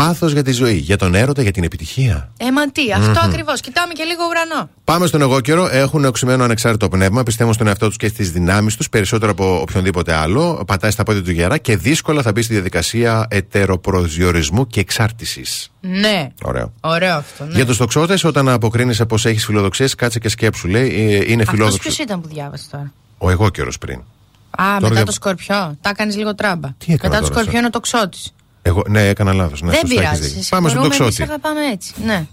[0.05, 2.31] Πάθος για τη ζωή, για τον έρωτα, για την επιτυχία.
[2.37, 3.17] Ε, μα τι, αυτό Μμμ.
[3.29, 3.61] ακριβώς.
[3.61, 4.69] Κοιτάμε και λίγο ουρανό.
[4.83, 5.67] Πάμε στον εγώ καιρό.
[5.71, 7.23] Έχουν οξυμένο ανεξάρτητο πνεύμα.
[7.23, 10.63] Πιστεύουν στον εαυτό τους και στις δυνάμεις τους περισσότερο από οποιονδήποτε άλλο.
[10.67, 15.71] Πατάει στα πόδια του γερά και δύσκολα θα μπει στη διαδικασία ετεροπροσδιορισμού και εξάρτησης.
[15.81, 16.27] Ναι.
[16.43, 16.73] Ωραίο.
[16.81, 17.43] Ωραίο αυτό.
[17.43, 17.55] Ναι.
[17.55, 20.67] Για τους τοξότες, όταν αποκρίνεσαι πως έχεις φιλοδοξίες, κάτσε και σκέψου.
[20.67, 21.79] Λέει, ε, είναι Αυτός φιλόδοξος.
[21.79, 23.99] ποιος ήταν που διάβασε τώρα; Ο εγώ καιρός πριν.
[24.61, 25.77] Α, μετά δια- το σκορπιό.
[25.81, 26.67] Τα έκανες λίγο τράμπα.
[26.77, 28.17] Τι έκανα μετά το τώρα, σκορπιό σε- είναι το ξώτη.
[28.61, 29.61] Εγώ, ναι, έκανα λάθος.
[29.61, 30.27] Ναι, Δεν σωστά έχεις πειράζει.
[30.27, 30.43] δίκιο.
[30.43, 31.31] σε Πάμε στον συγχωρούμε, τοξότη.
[31.31, 31.93] εμείς αγαπάμε έτσι.
[32.05, 32.25] Ναι.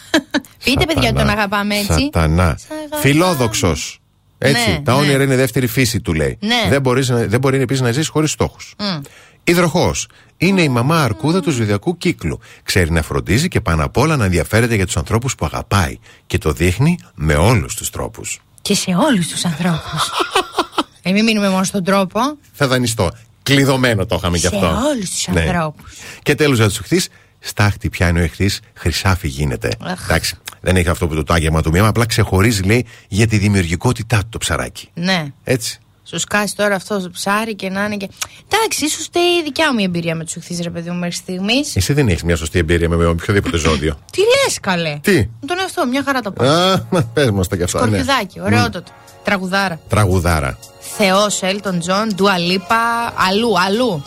[0.64, 1.92] Πείτε, παιδιά, ότι τον αγαπάμε έτσι.
[2.02, 2.56] Σατανά.
[2.58, 3.00] Σ' αγαπάμε.
[3.02, 4.00] Φιλόδοξος.
[4.38, 4.70] Έτσι.
[4.70, 4.98] Ναι, τα ναι.
[4.98, 6.38] όνειρα είναι η δεύτερη φύση, του λέει.
[6.40, 6.66] Ναι.
[6.68, 8.74] Δεν, μπορείς, να- δεν μπορεί επίσης να ζήσει χωρίς στόχους.
[8.78, 9.00] Μμ.
[9.44, 9.94] Υδροχό.
[10.36, 12.40] Είναι η μαμά αρκούδα του ζυδιακού κύκλου.
[12.62, 15.98] Ξέρει να φροντίζει και πάνω απ' όλα να ενδιαφέρεται για τους ανθρώπους που αγαπάει.
[16.26, 18.40] Και το δείχνει με όλους τους τρόπους.
[18.62, 20.10] Και σε όλους τους ανθρώπους.
[21.02, 22.20] ε, μην μείνουμε μόνο στον τρόπο.
[22.52, 23.10] Θα δανειστώ.
[23.42, 24.66] Κλειδωμένο το είχαμε κι Σε αυτό.
[24.66, 25.40] όλους τους Ναι.
[25.40, 25.92] ανθρώπους.
[26.22, 27.00] Και τέλος για τους εχθεί,
[27.38, 29.68] στάχτη πιάνει ο εχθή, χρυσάφι γίνεται.
[29.82, 30.04] Αχ.
[30.04, 34.18] Εντάξει, δεν έχει αυτό που το τάγεμα του μία, απλά ξεχωρίζει, λέει, για τη δημιουργικότητά
[34.18, 34.88] του το ψαράκι.
[34.94, 35.24] Ναι.
[35.44, 35.76] Έτσι.
[36.04, 38.08] Σου σκάσει τώρα αυτό το ψάρι και να είναι και.
[38.52, 41.14] Εντάξει, ίσως φταίει η δικιά μου η εμπειρία με τους εχθεί, ρε παιδί μου, μέχρι
[41.14, 41.76] στιγμής.
[41.76, 43.98] Εσύ δεν έχεις μια σωστή εμπειρία με οποιοδήποτε ζώδιο.
[44.12, 46.48] Τι λες, καλέ; Τι; Με τον εαυτό, μια χαρά τα πάω.
[46.48, 47.78] Α, πες μας τα κι αυτά.
[47.80, 47.86] ναι.
[47.86, 48.92] Σκορπιδάκι, ωραιότατο.
[49.22, 49.80] Τραγουδάρα.
[49.88, 50.58] Τραγουδάρα.
[50.96, 54.02] Θεός, Έλτον Τζον, Ντουα Λίπα, αλλού, αλλού.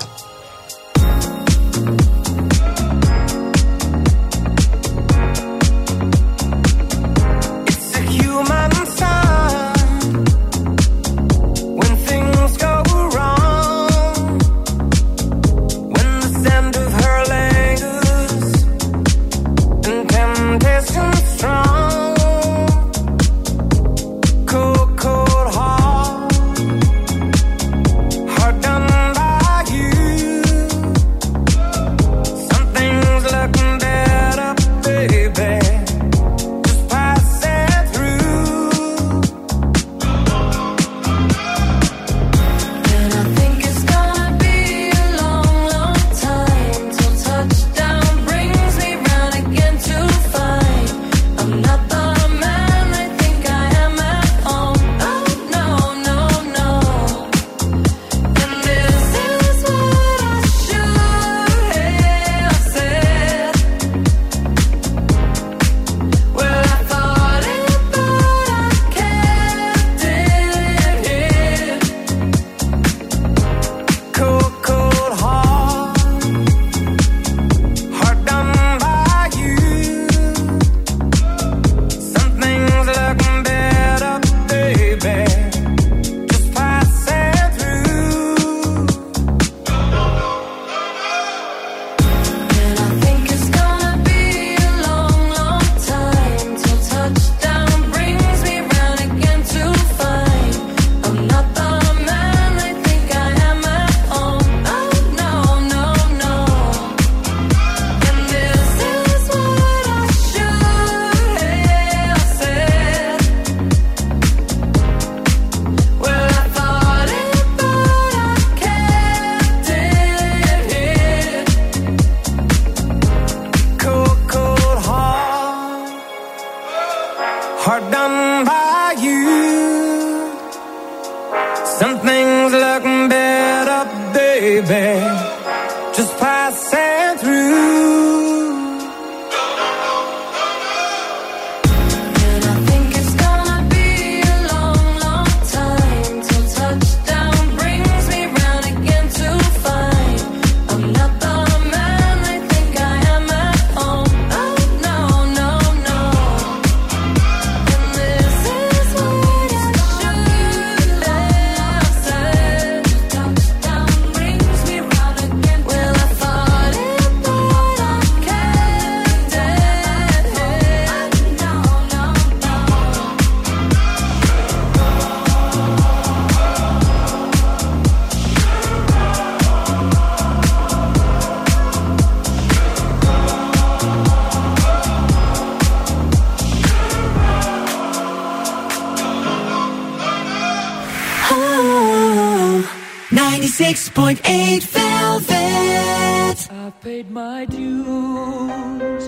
[193.95, 196.49] 106.8 Velvet.
[196.51, 199.07] I paid my dues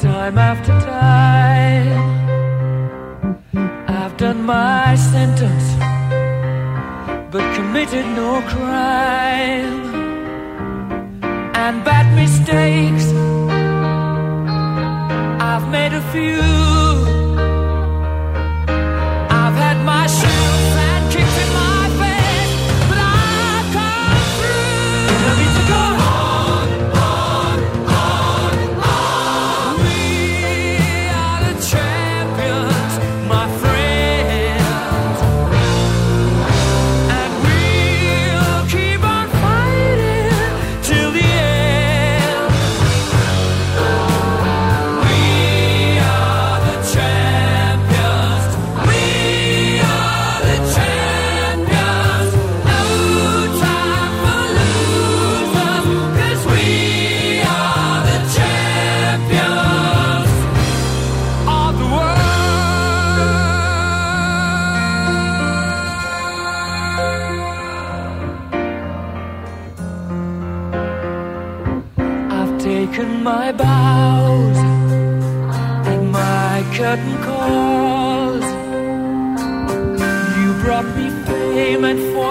[0.00, 2.00] time after time.
[3.86, 5.74] I've done my sentence,
[7.30, 9.90] but committed no crime.
[11.54, 13.12] And bad mistakes,
[15.42, 17.29] I've made a few.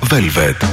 [0.00, 0.64] Velvet.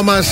[0.00, 0.22] Ρομπ Τόμα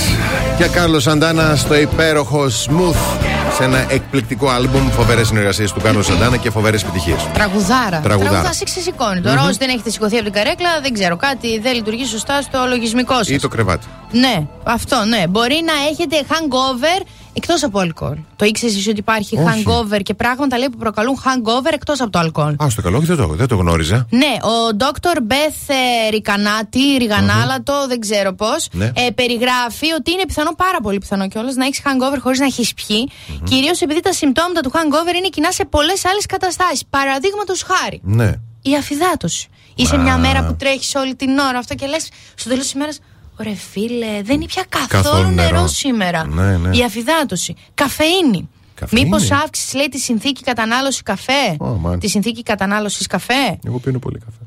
[0.58, 3.18] και Κάρλος Σαντάνα στο υπέροχο Smooth
[3.56, 4.90] σε ένα εκπληκτικό άλμπουμ.
[4.90, 7.26] Φοβερές συνεργασίες του Κάρλο Σαντάνα και φοβερές επιτυχίες.
[7.32, 8.00] Τραγουδάρα.
[8.00, 8.52] Τραγουδάρα.
[8.52, 9.20] σε ξεσηκώνει.
[9.20, 11.16] Τώρα, όσοι δεν έχετε σηκωθεί από την καρέκλα, δεν ξέρω.
[11.16, 13.28] Κάτι δεν λειτουργεί σωστά στο λογισμικό σας.
[13.28, 13.86] Ή το κρεβάτι.
[14.10, 15.26] Ναι, αυτό, ναι.
[15.28, 17.02] Μπορεί να έχετε hangover
[17.32, 18.16] εκτός από αλκοόλ.
[18.36, 19.64] Το ήξερες εσύ ότι υπάρχει Όχι.
[19.66, 22.54] hangover και πράγματα λέει που προκαλούν hangover εκτός από το αλκοόλ.
[22.64, 24.06] Α, στο καλό, όχι, δεν το, δεν το γνώριζα.
[24.10, 25.16] Ναι, ο Dr.
[25.16, 25.74] Beth
[26.06, 28.84] ε, Ρικανάτη, Ριγανάλατο, δεν ξέρω πώς, Ναι.
[28.94, 32.74] ε, περιγράφει ότι είναι πιθανό, πάρα πολύ πιθανό κιόλας, να έχεις hangover χωρίς να έχεις
[32.74, 33.08] πιει.
[33.44, 36.82] Κυρίως επειδή τα συμπτώματα του hangover είναι κοινά σε πολλές άλλες καταστάσεις.
[36.90, 38.32] Παραδείγματος χάρη, Ναι.
[38.62, 39.48] η αφυδάτωση.
[39.74, 39.98] Είσαι Α.
[39.98, 42.90] μια μέρα που τρέχεις όλη την ώρα αυτό και λες στο τέλος της ημέρα.
[43.40, 45.50] Ρε φίλε, δεν είναι πια καθόλου, Καθόλου νερό.
[45.54, 45.66] νερό.
[45.66, 46.26] σήμερα.
[46.26, 46.76] Ναι, ναι.
[46.76, 47.54] Η αφυδάτωση.
[47.74, 48.48] Καφεΐνη.
[48.74, 49.04] Καφεΐνη.
[49.08, 51.98] Μήπως αύξησες, λέει, τη συνθήκη κατανάλωση καφέ; Ω, μάλιστα.
[51.98, 54.38] τη συνθήκη κατανάλωσης καφέ; Εγώ πίνω πολύ καφέ.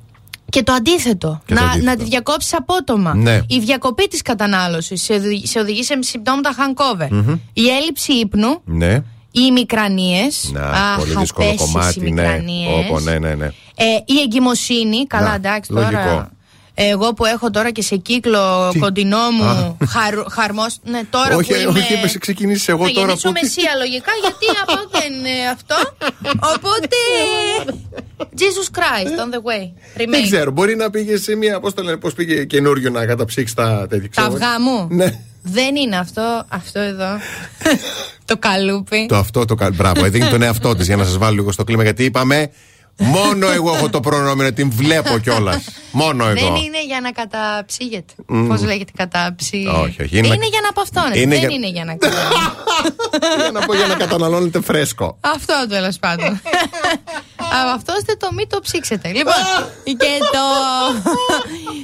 [0.49, 1.41] Και το αντίθετο.
[1.45, 1.89] Και το να, αντίθετο.
[1.91, 3.15] να τη διακόψεις απότομα.
[3.15, 3.41] Ναι.
[3.47, 7.07] Η διακοπή της κατανάλωσης σε, οδηγεί- σε οδηγεί σε συμπτώματα hangover.
[7.09, 7.35] Μμμ.
[7.53, 8.61] Η έλλειψη ύπνου.
[8.65, 8.93] Ναι.
[9.33, 10.21] Οι ημικρανίε.
[10.51, 12.11] Να, πολύ δύσκολο κομμάτι.
[12.11, 12.39] Ναι.
[12.85, 13.45] Όπο, ναι, ναι, ναι.
[13.75, 15.05] Ε, η εγκυμοσύνη.
[15.07, 16.29] Καλά, Να, εντάξει λογικό.
[16.75, 16.89] Τώρα.
[16.89, 19.75] Εγώ που έχω τώρα και σε κύκλο Τι; κοντινό μου Α.
[19.87, 21.79] χαρ, χαρμός Ναι, τώρα όχι, που είμαι.
[21.79, 25.75] όχι, είπες, ξεκινήσεις εγώ θα τώρα γεννήσω που- μεσία λογικά, γιατί από δεν είναι αυτό.
[26.55, 26.95] Οπότε.
[28.37, 29.71] Jesus Christ on the way.
[29.95, 30.23] Δεν Remain.
[30.23, 31.59] ξέρω, μπορεί να πήγε σε μια.
[31.59, 34.09] Πώς το λένε, πώς πήγε καινούριο να καταψύξει τα τέτοια.
[34.09, 34.27] Τα ξέρω.
[34.33, 34.87] αυγά μου.
[34.89, 35.19] Ναι.
[35.43, 37.07] Δεν είναι αυτό, αυτό εδώ.
[38.25, 39.05] το καλούπι.
[39.05, 41.63] Το αυτό το κα- Μπράβο, έδινε τον εαυτό της για να σας βάλω λίγο στο
[41.63, 42.51] κλίμα γιατί είπαμε.
[42.97, 45.63] Μόνο εγώ έχω το προνόμιο να την βλέπω κιόλας.
[45.91, 46.33] Μόνο εγώ.
[46.33, 48.13] Δεν είναι για να καταψύγεται.
[48.27, 48.47] Μμ.
[48.47, 49.65] Πώς λέγεται καταψύ.
[49.83, 51.19] Όχι, όχι, είναι Είναι, να- για να παυτώνεται.
[51.19, 52.17] Είναι Δεν για- είναι για να κατα...
[53.41, 55.17] Για να πω για να καταναλώνετε φρέσκο.
[55.21, 56.41] Αυτό τέλος πάντων.
[57.61, 59.07] Από αυτό είστε το μη το ψήξετε.
[59.11, 59.33] Λοιπόν,
[59.83, 60.43] και το.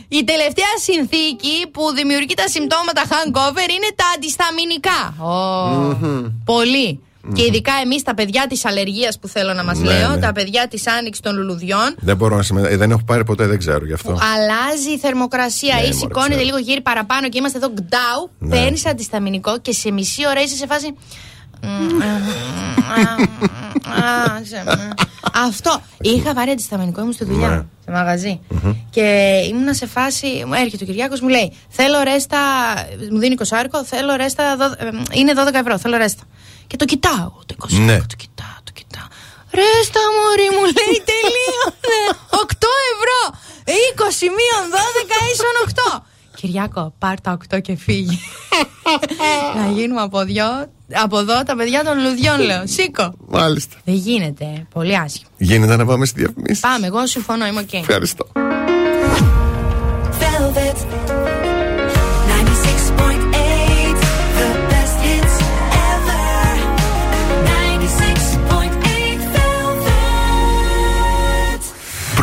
[0.08, 5.16] Η τελευταία συνθήκη που δημιουργεί τα συμπτώματα hangover είναι τα αντισταμινικά.
[5.20, 5.98] Ω,
[6.46, 7.02] Πολύ.
[7.34, 10.18] Και ειδικά εμείς τα παιδιά της αλλεργίας που θέλω να μας Ναι, λέω, ναι.
[10.20, 12.78] τα παιδιά της άνοιξης των λουλουδιών, Δεν μπορώ να συμμετέχω.
[12.78, 14.12] Δεν έχω πάρει ποτέ, δεν ξέρω γι' αυτό.
[14.36, 16.46] αλλάζει η θερμοκρασία Ναι, ή μωρέ, σηκώνεται ξέρω.
[16.46, 18.30] λίγο γύρι παραπάνω και είμαστε εδώ γκντάου.
[18.40, 18.50] Ναι.
[18.50, 20.94] Παίρνεις αντισταμινικό και σε μισή ώρα είσαι σε φάση.
[24.36, 24.94] Άσε με.
[25.34, 25.82] Αυτό.
[26.02, 27.48] Είχα βάλει αντισταμινικό, ήμουν στη δουλειά.
[27.50, 27.56] Ναι.
[27.86, 28.40] Σε μαγαζί.
[28.90, 29.02] Και
[29.50, 30.44] ήμουνα σε φάση.
[30.48, 32.38] Μου έρχεται ο Κυριάκος, μου λέει: Θέλω ρέστα.
[33.12, 34.56] Μου δίνει 20 άρικο, θέλω ρέστα.
[34.58, 36.24] δω- ε, Είναι 12 ευρώ, θέλω ρέστα.
[36.68, 37.32] Και το κοιτάω.
[37.46, 38.00] Το 20 Ναι.
[39.52, 42.44] Ρέστα μωρή μου λέει τελείωνε 8
[42.94, 43.20] ευρώ
[43.66, 45.56] 20 μείον 12 ίσον
[45.96, 46.02] 8
[46.36, 48.20] Κυριάκο πάρ τα 8 και φύγει
[49.58, 50.46] Να γίνουμε από, δυο,
[50.94, 53.76] από εδώ τα παιδιά των λουδιών λέω Σήκω Μάλιστα.
[53.84, 56.62] Δεν γίνεται Πολύ άσχημα Γίνεται να πάμε στη διαφημίση.
[56.62, 58.28] Πάμε εγώ συμφωνώ είμαι οκ Ευχαριστώ.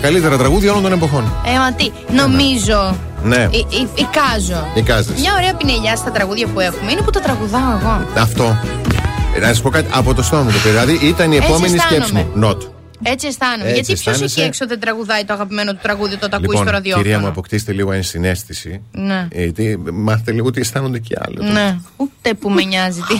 [0.00, 1.32] Τα καλύτερα τραγούδια όλων των εποχών.
[1.46, 2.96] Ε, μα τι, νομίζω.
[3.22, 3.36] Ναι.
[3.36, 4.66] Ε, ε, Εικάζω.
[4.74, 5.20] Εικάζεις.
[5.20, 8.06] Μια ωραία πινελιά στα τραγούδια που έχουμε είναι που τα τραγουδάω εγώ.
[8.18, 8.56] Αυτό.
[9.36, 10.70] Ε, Να σας πω κάτι από το στόμα μου το πήρε.
[10.78, 12.26] Δηλαδή ήταν η Έτσι επόμενη σκέψη αισθάνομαι.
[12.34, 12.48] μου.
[12.48, 12.56] Not.
[13.02, 13.68] Έτσι αισθάνομαι.
[13.70, 14.40] Έτσι Γιατί ποιος αισθάνεσαι.
[14.40, 17.18] εκεί έξω δεν τραγουδάει το αγαπημένο του τραγούδι όταν το ακούεις στο Λοιπόν, ραδιόφωνο; κυρία
[17.18, 18.80] μου, αποκτήστε λίγο ενσυναίσθηση.
[18.92, 19.26] Ναι.
[19.30, 21.52] Ε, τι, μάθετε λίγο τι αισθάνονται και άλλοι.
[21.52, 23.00] Ναι, ούτε που με νοιάζει.
[23.00, 23.16] τι.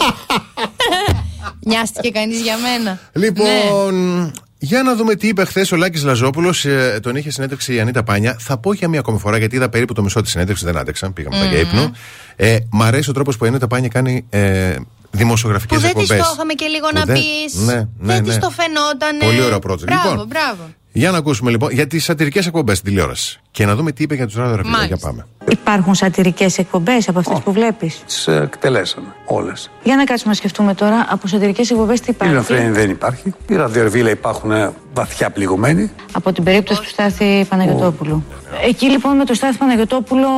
[1.69, 2.99] Νοιάστηκε κανείς για μένα.
[3.13, 4.31] Λοιπόν, Ναι.
[4.59, 6.67] Για να δούμε τι είπε χθες ο Λάκης Λαζόπουλος.
[7.03, 8.37] τον είχε συνέντευξη η Ανίτα Πάνια.
[8.39, 11.11] Θα πω για μία ακόμη φορά, γιατί είδα περίπου το μισό της συνέντευξης, δεν άντεξα.
[11.11, 11.93] Πήγαμε μετά για ύπνο.
[12.37, 14.77] Ε, μ' αρέσει ο τρόπος που η Ανίτα Πάνια κάνει ε,
[15.11, 16.27] δημοσιογραφικές Που δεν της εκπομπές.
[16.27, 17.55] το είχαμε και λίγο να πεις.
[17.55, 18.33] Ναι, ναι, δεν ναι.
[18.33, 19.19] τη το φαινόταν.
[19.19, 19.85] Πολύ ωραίο project.
[19.87, 20.62] Μπράβο, Λοιπόν, μπράβο.
[20.92, 23.41] Για να ακούσουμε λοιπόν για τις σατυρικές εκπομπές στην τηλεόραση.
[23.50, 24.76] Και να δούμε τι είπε για τους ραδιογραφικού.
[24.76, 25.08] Για Μάλιστα.
[25.08, 25.26] πάμε.
[25.50, 29.70] Υπάρχουν σατυρικές εκπομπές από αυτές που βλέπεις; Τις εκτελέσαμε όλες.
[29.83, 33.34] Για να κάτσουμε να σκεφτούμε τώρα, από σατυρικές εκπομπές τι Η υπάρχει; Ραδιοφρένη δεν υπάρχει.
[33.49, 35.91] Η ραδιορβίλα υπάρχουν ε, βαθιά πληγωμένοι.
[36.12, 38.25] Από την περίπτωση του Στάθη Παναγιωτόπουλου.
[38.67, 40.28] Εκεί λοιπόν με το Στάθη Παναγιωτόπουλο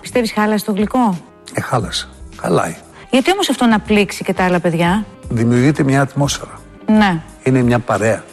[0.00, 1.18] πιστεύεις χάλασε το γλυκό;
[1.54, 2.08] Ε, χάλασε.
[2.40, 2.76] Χαλάει.
[3.10, 6.60] Γιατί όμως αυτό να πλήξει και τα άλλα παιδιά; Δημιουργείται μια ατμόσφαιρα.
[6.86, 7.20] Ναι.
[7.42, 8.24] Είναι μια παρέα.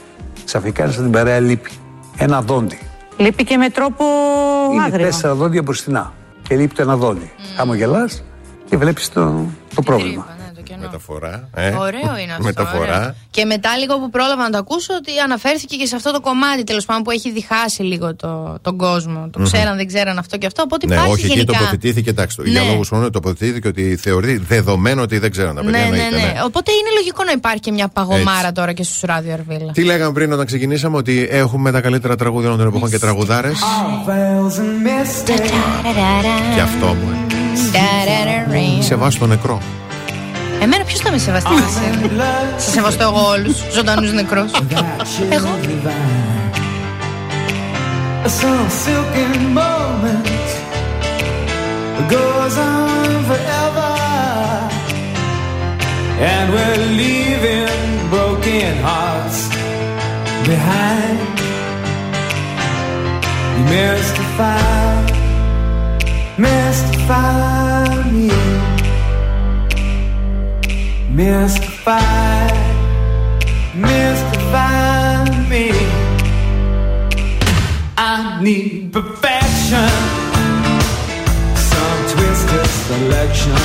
[0.47, 1.71] Ξαφνικά σαν την παρέα λείπει.
[2.17, 2.79] Ένα δόντι.
[3.17, 4.05] Λείπει και με τρόπο
[4.73, 5.05] Είναι άγριο.
[5.05, 6.13] τέσσερα δόντια μπροστινά.
[6.47, 7.31] Και λείπει το ένα δόντι.
[7.57, 8.09] Χαμογελά
[8.69, 9.45] και βλέπεις το,
[9.75, 10.27] το πρόβλημα.
[10.81, 11.49] Μεταφορά.
[11.55, 11.69] Ε.
[11.69, 12.43] Ωραίο είναι αυτό.
[12.43, 12.97] Μεταφορά.
[12.97, 13.15] ωραίο.
[13.31, 16.63] Και μετά λίγο που πρόλαβα να το ακούσω ότι αναφέρθηκε και σε αυτό το κομμάτι
[16.63, 19.29] τέλος πάντων που έχει διχάσει λίγο το, τον κόσμο.
[19.31, 19.45] Το Μμμ.
[19.45, 20.61] ξέραν, δεν ξέραν αυτό και αυτό.
[20.63, 21.53] Οπότε Ναι, υπάρχει όχι, εκεί γενικά.
[21.57, 22.67] τοποθετήθηκε, εντάξει, για Ναι.
[22.69, 25.79] λόγους χρόνου τοποθετήθηκε ότι θεωρεί δεδομένο ότι δεν ξέραν τα παιδιά.
[25.79, 26.33] Ναι, ναι, εννοείται, ναι.
[26.45, 28.51] Οπότε είναι λογικό να υπάρχει και μια παγωμάρα Έτσι.
[28.53, 29.71] τώρα και στους ράδιο Αρβίλα.
[29.71, 33.59] Τι λέγαμε πριν όταν ξεκινήσαμε, ότι έχουμε τα καλύτερα τραγούδια όλων των εποχών και τραγουδάρες;
[36.55, 37.09] Και αυτό μου.
[38.79, 38.81] ε.
[38.81, 39.61] Σε βάζει το νεκρό.
[40.61, 42.23] Εμένα ποιο θα με σεβαστεί εσένα.
[42.57, 43.55] Θα σεβαστώ εγώ όλου.
[43.73, 44.45] Ζωντανού νεκρού.
[45.29, 45.47] Εγώ.
[48.41, 50.47] Some silken moment
[52.13, 53.93] goes on forever,
[56.31, 57.81] and we're leaving
[58.13, 59.39] broken hearts
[60.49, 61.35] behind.
[63.55, 64.95] You mystify,
[66.47, 68.36] mystify me,
[71.17, 72.47] mystify,
[73.73, 75.71] mystify me.
[77.97, 79.89] I need perfection,
[81.71, 83.63] some twisted selection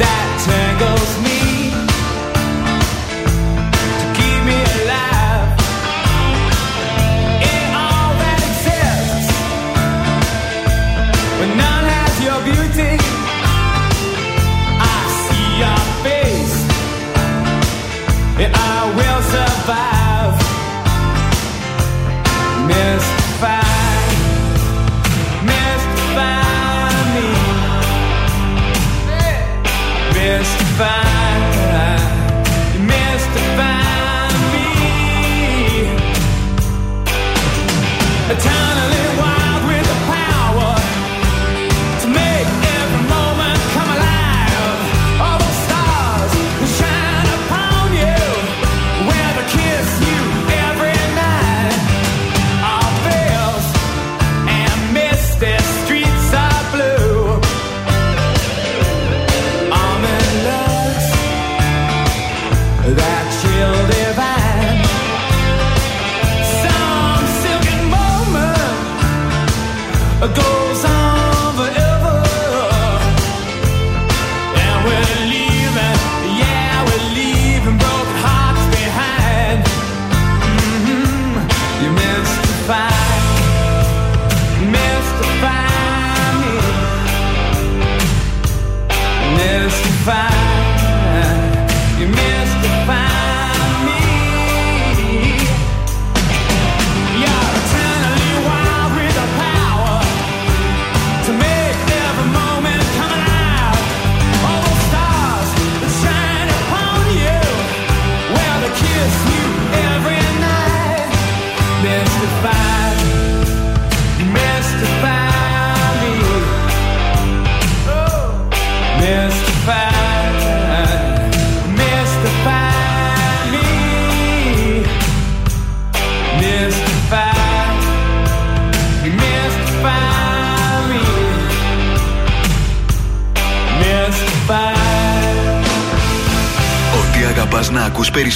[0.00, 1.27] that tangles me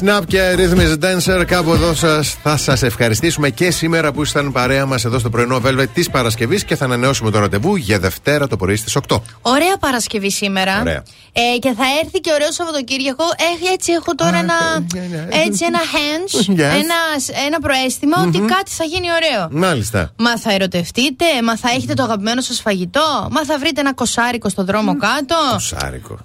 [0.00, 1.44] Snap και Rhythm is Dancer.
[1.46, 5.60] Κάπου εδώ σας, θα σας ευχαριστήσουμε και σήμερα που ήσταν παρέα μας εδώ στο πρωινό
[5.64, 9.20] Velvet της Παρασκευής και θα ανανεώσουμε το ραντεβού για Δευτέρα το πρωί στις 8.
[9.42, 10.80] Ωραία Παρασκευή σήμερα.
[10.80, 11.02] Ωραία.
[11.32, 13.24] Ε, και θα έρθει και ωραίο Σαββατοκύριακο.
[13.24, 14.54] Ε, έτσι έχω τώρα ένα,
[15.44, 16.58] έτσι ένα hunch, Yes.
[16.58, 17.00] ένα,
[17.46, 19.48] ένα προαίσθημα ότι κάτι θα γίνει ωραίο.
[19.50, 20.12] Μάλιστα.
[20.16, 24.48] Μα θα ερωτευτείτε, μα θα έχετε το αγαπημένο σας φαγητό, μα θα βρείτε ένα κοσάρικο
[24.48, 25.36] στο δρόμο κάτω.
[25.52, 26.18] Κοσάρικο.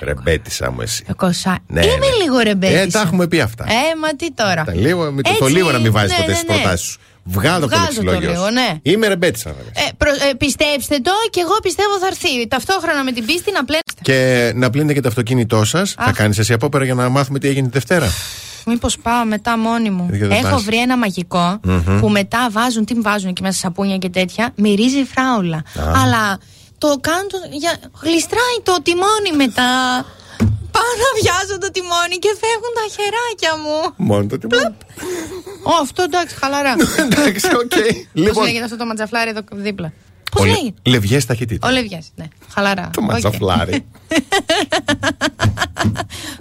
[0.00, 1.04] Ρεμπέτησα μου εσύ.
[1.16, 1.58] Κοσά...
[1.66, 2.24] Ναι, Είμαι ναι.
[2.24, 2.80] λίγο ρεμπέτης.
[2.80, 3.64] Ε, τα έχουμε πει αυτά.
[3.64, 4.64] Ε, μα τι τώρα.
[4.64, 6.54] Τα λίγο, με το, το Έτσι, λίγο να μην βάζεις ναι, ποτέ ναι, στις ναι.
[6.54, 6.98] προτάσεις σου.
[7.24, 8.30] Βγάλω το Βγάζω το λεξιλόγιο.
[8.30, 8.52] λίγο, σου.
[8.52, 8.74] ναι.
[8.82, 9.48] Είμαι ρεμπέτησα.
[9.50, 9.54] Ε,
[9.96, 12.48] προ- ε, πιστέψτε το και εγώ πιστεύω θα έρθει.
[12.48, 14.00] Ταυτόχρονα με την πίστη να πλένεστε.
[14.02, 15.94] Και να πλύνετε και το αυτοκίνητό σας.
[15.98, 18.06] Θα κάνεις εσύ απόπερα για να μάθουμε τι έγινε τη Δευτέρα.
[18.66, 20.06] Μήπως πάω μετά μόνη μου.
[20.10, 20.62] Γιατί δεν Έχω πας.
[20.62, 22.00] βρει ένα μαγικό Μμμ.
[22.00, 24.52] που μετά βάζουν, τι βάζουν εκεί μέσα σαπούνια και τέτοια.
[24.56, 25.56] Μυρίζει φράουλα.
[25.56, 25.62] Α.
[26.02, 26.38] Αλλά
[26.82, 27.28] το κάνουν.
[27.32, 27.72] Το, για,
[28.04, 29.70] γλιστράει το τιμόνι μετά.
[30.74, 33.78] Πάω να βιάζω το τιμόνι και φεύγουν τα χεράκια μου.
[34.10, 34.74] Μόνο το τιμόνι.
[35.70, 36.74] Ω, αυτό εντάξει, χαλαρά.
[37.06, 37.74] εντάξει, οκ.
[37.76, 38.44] Πώς Λοιπόν.
[38.44, 39.92] λέγεται αυτό το ματζαφλάρι εδώ δίπλα;
[40.32, 40.80] Πώς Ο Λε- λέγεται.
[40.90, 41.68] Λευγές ταχύτητα.
[41.68, 42.26] Ο Λευγιάς, ναι.
[42.54, 42.90] Χαλαρά.
[42.92, 43.10] Το Οκ.
[43.10, 43.76] ματζαφλάρι.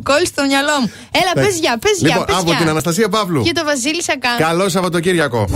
[0.08, 0.92] Κόλλησε στο μυαλό μου.
[1.12, 2.08] Έλα, πες για, πες για.
[2.08, 2.58] Λοιπόν, πες από για.
[2.58, 3.44] την Αναστασία Παύλου.
[3.44, 4.36] Και το Βασίλη Σακά.
[4.38, 5.48] Καλό Σαββατοκύριακο.